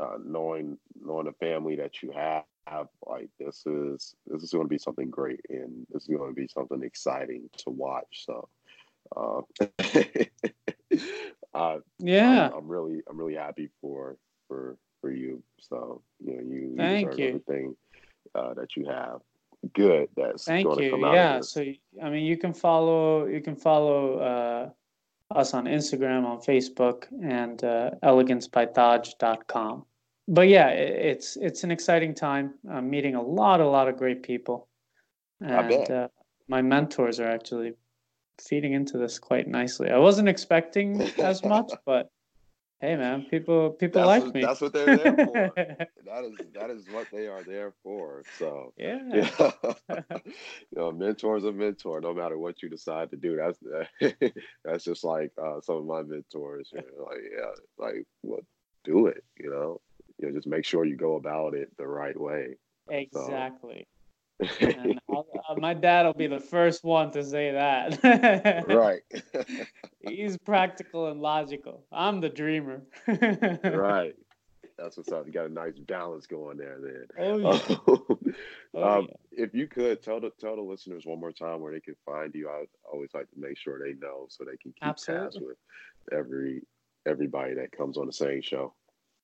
uh, 0.00 0.18
knowing 0.24 0.78
knowing 1.02 1.26
the 1.26 1.32
family 1.32 1.76
that 1.76 2.02
you 2.02 2.10
have, 2.12 2.44
have, 2.66 2.88
like 3.06 3.28
this 3.38 3.64
is 3.66 4.14
this 4.26 4.42
is 4.42 4.50
going 4.50 4.64
to 4.64 4.68
be 4.68 4.78
something 4.78 5.10
great 5.10 5.40
and 5.48 5.86
this 5.92 6.02
is 6.02 6.08
going 6.08 6.34
to 6.34 6.40
be 6.40 6.48
something 6.48 6.82
exciting 6.82 7.48
to 7.58 7.70
watch. 7.70 8.26
So, 8.26 8.48
uh, 9.16 9.40
uh, 11.54 11.78
yeah, 11.98 12.46
I'm, 12.48 12.58
I'm, 12.58 12.68
really 12.68 13.02
I'm 13.08 13.18
really 13.18 13.34
happy 13.34 13.70
for 13.80 14.16
for 14.48 14.76
for 15.00 15.10
you. 15.10 15.42
So 15.60 16.02
you 16.24 16.36
know 16.36 16.42
you, 16.42 16.74
Thank 16.76 17.18
you. 17.18 17.28
everything 17.28 17.76
uh, 18.34 18.54
that 18.54 18.76
you 18.76 18.86
have. 18.86 19.20
Good. 19.72 20.08
That's 20.16 20.44
Thank 20.44 20.66
you. 20.78 20.98
yeah. 21.12 21.40
So 21.40 21.64
I 22.02 22.10
mean, 22.10 22.24
you 22.24 22.36
can 22.36 22.52
follow 22.52 23.26
you 23.26 23.40
can 23.40 23.56
follow 23.56 24.18
uh, 24.18 24.70
us 25.34 25.54
on 25.54 25.64
Instagram, 25.64 26.24
on 26.24 26.38
Facebook, 26.38 27.04
and 27.22 27.62
uh, 27.64 27.90
elegancebytaj.com. 28.02 29.84
But 30.26 30.48
yeah, 30.48 30.68
it's 30.68 31.36
it's 31.36 31.64
an 31.64 31.70
exciting 31.70 32.14
time. 32.14 32.54
I'm 32.70 32.88
meeting 32.88 33.14
a 33.14 33.22
lot, 33.22 33.60
a 33.60 33.68
lot 33.68 33.88
of 33.88 33.98
great 33.98 34.22
people, 34.22 34.68
and 35.40 35.90
uh, 35.90 36.08
my 36.48 36.62
mentors 36.62 37.20
are 37.20 37.28
actually 37.28 37.74
feeding 38.40 38.72
into 38.72 38.96
this 38.96 39.18
quite 39.18 39.46
nicely. 39.46 39.90
I 39.90 39.98
wasn't 39.98 40.28
expecting 40.28 41.02
as 41.18 41.44
much, 41.44 41.70
but 41.84 42.10
hey, 42.84 42.96
man, 42.96 43.26
people 43.30 43.70
people 43.70 44.00
that's 44.00 44.06
like 44.06 44.24
what, 44.24 44.34
me. 44.34 44.40
That's 44.42 44.60
what 44.60 44.72
they're 44.72 44.96
there 44.96 45.26
for. 45.26 45.32
that 45.56 46.24
is 46.24 46.36
that 46.54 46.70
is 46.70 46.86
what 46.90 47.06
they 47.12 47.26
are 47.26 47.42
there 47.42 47.72
for. 47.82 48.22
So 48.38 48.72
yeah, 48.76 48.98
yeah. 49.12 49.50
you 49.90 50.32
know, 50.76 50.92
mentors 50.92 51.44
a 51.44 51.52
mentor, 51.52 52.00
no 52.00 52.12
matter 52.12 52.38
what 52.38 52.62
you 52.62 52.68
decide 52.68 53.10
to 53.10 53.16
do. 53.16 53.36
That's 53.36 53.58
that's 54.64 54.84
just 54.84 55.04
like 55.04 55.32
uh, 55.42 55.60
some 55.62 55.76
of 55.76 55.84
my 55.86 56.02
mentors. 56.02 56.70
You 56.72 56.80
know, 56.80 57.04
like 57.04 57.22
yeah, 57.36 57.50
like 57.78 58.06
what 58.20 58.40
well, 58.40 58.40
do 58.84 59.06
it. 59.06 59.24
You 59.38 59.50
know, 59.50 59.80
you 60.18 60.28
know, 60.28 60.34
just 60.34 60.46
make 60.46 60.64
sure 60.64 60.84
you 60.84 60.96
go 60.96 61.16
about 61.16 61.54
it 61.54 61.70
the 61.78 61.86
right 61.86 62.18
way. 62.18 62.56
Exactly. 62.90 63.86
My 65.58 65.74
dad 65.74 66.06
will 66.06 66.14
be 66.14 66.26
the 66.26 66.40
first 66.40 66.82
one 66.84 67.10
to 67.12 67.24
say 67.24 67.52
that. 67.52 68.66
right. 68.68 69.02
He's 70.00 70.36
practical 70.38 71.08
and 71.08 71.20
logical. 71.20 71.84
I'm 71.92 72.20
the 72.20 72.28
dreamer. 72.28 72.82
right. 73.06 74.14
That's 74.78 74.96
what's 74.96 75.12
up. 75.12 75.26
You 75.26 75.32
got 75.32 75.46
a 75.46 75.52
nice 75.52 75.78
balance 75.78 76.26
going 76.26 76.56
there, 76.56 76.78
then. 76.82 77.06
Oh 77.16 77.38
yeah. 77.38 77.60
oh, 77.86 78.18
um, 78.82 79.06
yeah. 79.08 79.44
If 79.44 79.54
you 79.54 79.68
could 79.68 80.02
tell 80.02 80.18
the 80.20 80.32
tell 80.40 80.56
the 80.56 80.62
listeners 80.62 81.06
one 81.06 81.20
more 81.20 81.30
time 81.30 81.60
where 81.60 81.72
they 81.72 81.78
can 81.80 81.94
find 82.04 82.34
you, 82.34 82.48
I 82.48 82.64
always 82.92 83.10
like 83.14 83.30
to 83.30 83.38
make 83.38 83.56
sure 83.56 83.78
they 83.78 83.94
know 83.94 84.26
so 84.28 84.42
they 84.42 84.56
can 84.56 84.72
keep 84.72 84.82
Absolutely. 84.82 85.26
tabs 85.26 85.38
with 85.40 85.58
every 86.12 86.62
everybody 87.06 87.54
that 87.54 87.70
comes 87.70 87.96
on 87.96 88.06
the 88.06 88.12
Sane 88.12 88.42
Show. 88.42 88.74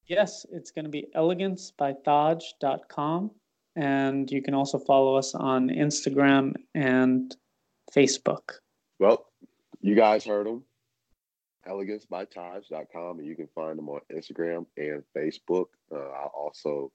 Yes, 0.07 0.47
it's 0.53 0.71
going 0.71 0.85
to 0.85 0.91
be 0.91 1.09
elegancebytaj.com. 1.17 3.33
And 3.77 4.31
you 4.31 4.43
can 4.43 4.55
also 4.55 4.79
follow 4.79 5.17
us 5.17 5.35
on 5.35 5.69
Instagram 5.69 6.55
and 6.75 7.35
Facebook. 7.95 8.51
Well, 8.99 9.27
you 9.81 9.95
guys 9.95 10.25
heard 10.25 10.47
them. 10.47 10.65
Elegancebytaj.com. 11.67 13.19
And 13.19 13.27
you 13.27 13.37
can 13.37 13.49
find 13.55 13.79
them 13.79 13.89
on 13.89 14.01
Instagram 14.13 14.67
and 14.77 15.03
Facebook. 15.17 15.67
Uh, 15.93 15.99
I'll 15.99 16.33
also, 16.35 16.93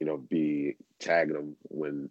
you 0.00 0.06
know, 0.06 0.18
be 0.18 0.76
tagging 1.00 1.34
them 1.34 1.56
when 1.62 2.10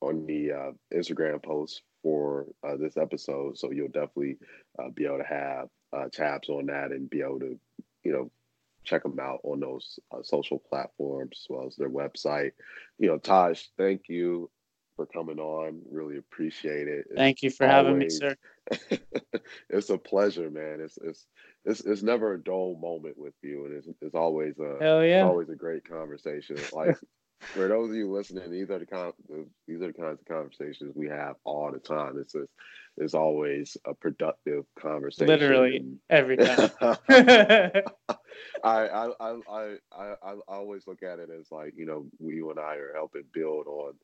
on 0.00 0.26
the 0.26 0.52
uh, 0.52 0.70
Instagram 0.92 1.42
post 1.42 1.82
for 2.02 2.46
uh, 2.66 2.76
this 2.76 2.96
episode. 2.96 3.56
So 3.56 3.70
you'll 3.70 3.88
definitely 3.88 4.38
uh, 4.78 4.90
be 4.90 5.06
able 5.06 5.18
to 5.18 5.24
have 5.24 5.68
uh, 5.92 6.08
tabs 6.12 6.48
on 6.48 6.66
that 6.66 6.90
and 6.90 7.08
be 7.08 7.22
able 7.22 7.40
to, 7.40 7.58
you 8.02 8.12
know, 8.12 8.30
check 8.84 9.02
them 9.02 9.18
out 9.20 9.40
on 9.44 9.60
those 9.60 9.98
uh, 10.10 10.22
social 10.22 10.58
platforms 10.58 11.44
as 11.44 11.46
well 11.48 11.66
as 11.66 11.76
their 11.76 11.90
website. 11.90 12.52
You 12.98 13.08
know, 13.08 13.18
Taj, 13.18 13.62
thank 13.78 14.08
you 14.08 14.50
for 14.96 15.06
coming 15.06 15.38
on. 15.38 15.80
Really 15.90 16.18
appreciate 16.18 16.88
it. 16.88 17.06
Thank 17.16 17.42
you 17.42 17.50
for 17.50 17.66
always, 17.66 17.86
having 17.86 17.98
me, 17.98 18.10
sir. 18.10 18.36
it's 19.70 19.90
a 19.90 19.98
pleasure, 19.98 20.50
man. 20.50 20.80
It's 20.80 20.98
it's 21.02 21.26
it's 21.64 21.80
it's 21.80 22.02
never 22.02 22.34
a 22.34 22.42
dull 22.42 22.76
moment 22.80 23.18
with 23.18 23.34
you, 23.42 23.66
and 23.66 23.74
it's 23.74 23.88
it's 24.00 24.14
always 24.14 24.58
a 24.58 24.78
Hell 24.80 25.04
yeah. 25.04 25.24
always 25.24 25.48
a 25.48 25.56
great 25.56 25.88
conversation. 25.88 26.58
Like 26.72 26.96
for 27.54 27.68
those 27.68 27.90
of 27.90 27.96
you 27.96 28.10
listening, 28.10 28.50
these 28.50 28.70
are 28.70 28.78
the 28.78 28.86
con- 28.86 29.12
these 29.66 29.82
are 29.82 29.88
the 29.88 29.92
kinds 29.92 30.20
of 30.20 30.26
conversations 30.26 30.94
we 30.94 31.08
have 31.08 31.36
all 31.44 31.70
the 31.72 31.78
time. 31.78 32.18
It's 32.18 32.32
just, 32.32 32.50
it's 32.96 33.14
always 33.14 33.76
a 33.86 33.94
productive 33.94 34.64
conversation. 34.78 35.26
Literally 35.26 35.84
every 36.10 36.36
time. 36.36 36.70
I, 38.64 38.86
I, 38.88 39.10
I 39.20 39.40
I 39.50 39.76
I 39.92 40.14
I 40.22 40.34
always 40.48 40.86
look 40.86 41.02
at 41.02 41.18
it 41.18 41.30
as 41.30 41.50
like 41.50 41.74
you 41.76 41.86
know 41.86 42.06
you 42.20 42.50
and 42.50 42.60
I 42.60 42.76
are 42.76 42.92
helping 42.94 43.24
build 43.32 43.66
on 43.66 43.94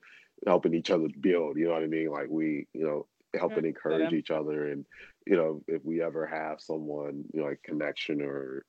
helping 0.46 0.74
each 0.74 0.90
other 0.90 1.08
build. 1.20 1.56
You 1.56 1.66
know 1.66 1.74
what 1.74 1.82
I 1.82 1.86
mean? 1.86 2.10
Like 2.10 2.28
we 2.28 2.66
you 2.72 2.84
know 2.84 3.06
helping 3.38 3.66
encourage 3.66 4.12
each 4.12 4.30
other 4.30 4.70
and 4.70 4.86
you 5.26 5.36
know 5.36 5.62
if 5.68 5.84
we 5.84 6.02
ever 6.02 6.26
have 6.26 6.60
someone 6.60 7.24
you 7.32 7.40
know 7.40 7.46
like 7.46 7.62
connection 7.62 8.22
or 8.22 8.64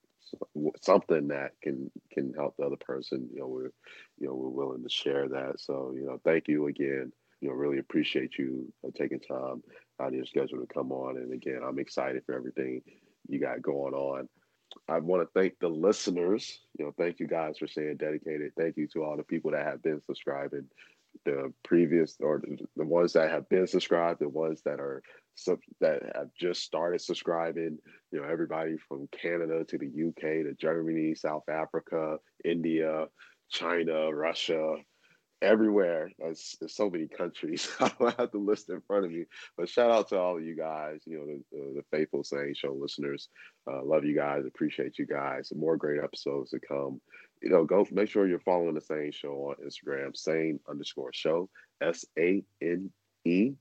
something 0.81 1.29
that 1.29 1.51
can 1.63 1.89
can 2.11 2.33
help 2.33 2.55
the 2.57 2.65
other 2.65 2.75
person 2.75 3.27
you 3.33 3.39
know 3.39 3.47
we're 3.47 3.71
you 4.19 4.27
know 4.27 4.33
we're 4.33 4.49
willing 4.49 4.83
to 4.83 4.89
share 4.89 5.29
that 5.29 5.59
so 5.59 5.93
you 5.95 6.05
know 6.05 6.19
thank 6.25 6.47
you 6.47 6.67
again 6.67 7.11
you 7.39 7.47
know 7.47 7.55
really 7.55 7.79
appreciate 7.79 8.37
you 8.37 8.71
uh, 8.85 8.91
taking 8.95 9.19
time 9.19 9.63
of 10.07 10.13
your 10.15 10.25
schedule 10.25 10.59
to 10.59 10.73
come 10.73 10.91
on. 10.91 11.17
And 11.17 11.33
again 11.33 11.61
i'm 11.65 11.79
excited 11.79 12.23
for 12.25 12.35
everything 12.35 12.81
you 13.27 13.39
got 13.39 13.61
going 13.61 13.93
on. 13.93 14.27
I 14.87 14.99
want 14.99 15.23
to 15.23 15.39
thank 15.39 15.59
the 15.59 15.67
listeners. 15.67 16.59
You 16.77 16.85
know 16.85 16.93
thank 16.97 17.19
you 17.19 17.27
guys 17.27 17.57
for 17.57 17.67
staying 17.67 17.97
dedicated. 17.97 18.53
Thank 18.57 18.77
you 18.77 18.87
to 18.93 19.03
all 19.03 19.17
the 19.17 19.23
people 19.23 19.51
that 19.51 19.65
have 19.65 19.83
been 19.83 20.01
subscribing. 20.05 20.65
The 21.25 21.51
previous 21.63 22.15
or 22.19 22.41
the 22.77 22.85
ones 22.85 23.13
that 23.13 23.31
have 23.31 23.49
been 23.49 23.67
subscribed, 23.67 24.19
the 24.19 24.29
ones 24.29 24.61
that 24.63 24.79
are 24.79 25.01
that 25.79 26.01
have 26.15 26.29
just 26.39 26.63
started 26.63 27.01
subscribing. 27.01 27.79
You 28.11 28.21
know, 28.21 28.27
everybody 28.27 28.77
from 28.87 29.07
Canada 29.11 29.63
to 29.65 29.77
the 29.77 29.87
UK 29.87 30.45
to 30.45 30.53
Germany, 30.59 31.15
South 31.15 31.49
Africa, 31.49 32.17
India, 32.45 33.07
China, 33.49 34.13
Russia, 34.13 34.75
everywhere. 35.41 36.11
There's, 36.19 36.55
there's 36.59 36.75
so 36.75 36.89
many 36.89 37.07
countries. 37.07 37.69
I 37.79 37.91
don't 37.99 38.17
have 38.19 38.31
the 38.31 38.37
list 38.37 38.69
in 38.69 38.81
front 38.81 39.05
of 39.05 39.11
me, 39.11 39.25
but 39.57 39.69
shout 39.69 39.91
out 39.91 40.09
to 40.09 40.19
all 40.19 40.37
of 40.37 40.43
you 40.43 40.55
guys. 40.55 41.01
You 41.05 41.19
know, 41.19 41.25
the, 41.25 41.75
the 41.75 41.83
faithful 41.91 42.23
Sane 42.23 42.53
Show 42.55 42.73
listeners. 42.73 43.29
Uh, 43.69 43.83
love 43.83 44.05
you 44.05 44.15
guys. 44.15 44.45
Appreciate 44.45 44.99
you 44.99 45.05
guys. 45.05 45.51
More 45.55 45.77
great 45.77 46.03
episodes 46.03 46.51
to 46.51 46.59
come 46.59 47.01
you 47.41 47.49
know, 47.49 47.63
go 47.63 47.87
make 47.91 48.09
sure 48.09 48.27
you're 48.27 48.39
following 48.39 48.73
the 48.73 48.81
Sane 48.81 49.11
Show 49.11 49.29
on 49.49 49.65
Instagram, 49.65 50.15
Sane 50.15 50.59
underscore 50.69 51.11
show, 51.13 51.49
S 51.81 52.05
A 52.17 52.43
N 52.61 52.91
E 53.25 53.53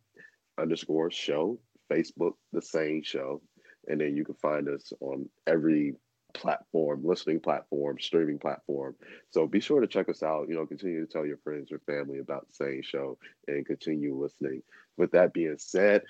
underscore 0.58 1.10
show, 1.10 1.58
Facebook, 1.90 2.32
the 2.52 2.62
Sane 2.62 3.02
Show. 3.02 3.40
And 3.86 4.00
then 4.00 4.16
you 4.16 4.24
can 4.24 4.34
find 4.34 4.68
us 4.68 4.92
on 5.00 5.28
every 5.46 5.94
platform, 6.34 7.02
listening 7.04 7.40
platform, 7.40 7.98
streaming 7.98 8.38
platform. 8.38 8.94
So 9.30 9.46
be 9.46 9.60
sure 9.60 9.80
to 9.80 9.86
check 9.86 10.08
us 10.08 10.22
out. 10.22 10.48
You 10.48 10.56
know, 10.56 10.66
continue 10.66 11.04
to 11.04 11.12
tell 11.12 11.26
your 11.26 11.38
friends 11.38 11.72
or 11.72 11.80
family 11.80 12.18
about 12.18 12.46
the 12.48 12.54
Sane 12.54 12.82
Show 12.82 13.18
and 13.46 13.66
continue 13.66 14.16
listening. 14.16 14.62
With 14.96 15.12
that 15.12 15.32
being 15.32 15.56
said, 15.58 16.02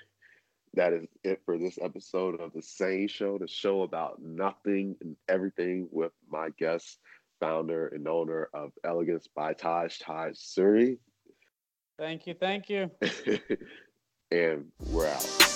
that 0.73 0.93
is 0.93 1.05
it 1.23 1.41
for 1.45 1.57
this 1.57 1.79
episode 1.81 2.39
of 2.39 2.53
the 2.53 2.61
Sane 2.61 3.07
Show, 3.07 3.37
the 3.37 3.47
show 3.47 3.81
about 3.81 4.21
nothing 4.21 4.95
and 5.01 5.15
everything 5.27 5.87
with 5.91 6.11
my 6.29 6.49
guest, 6.57 6.99
founder 7.39 7.87
and 7.87 8.07
owner 8.07 8.49
of 8.53 8.71
Elegance 8.83 9.27
by 9.35 9.53
Taj, 9.53 9.97
Taj 9.97 10.35
Suri. 10.35 10.97
Thank 11.97 12.27
you. 12.27 12.33
Thank 12.33 12.69
you. 12.69 12.91
and 14.31 14.65
we're 14.91 15.07
out. 15.07 15.48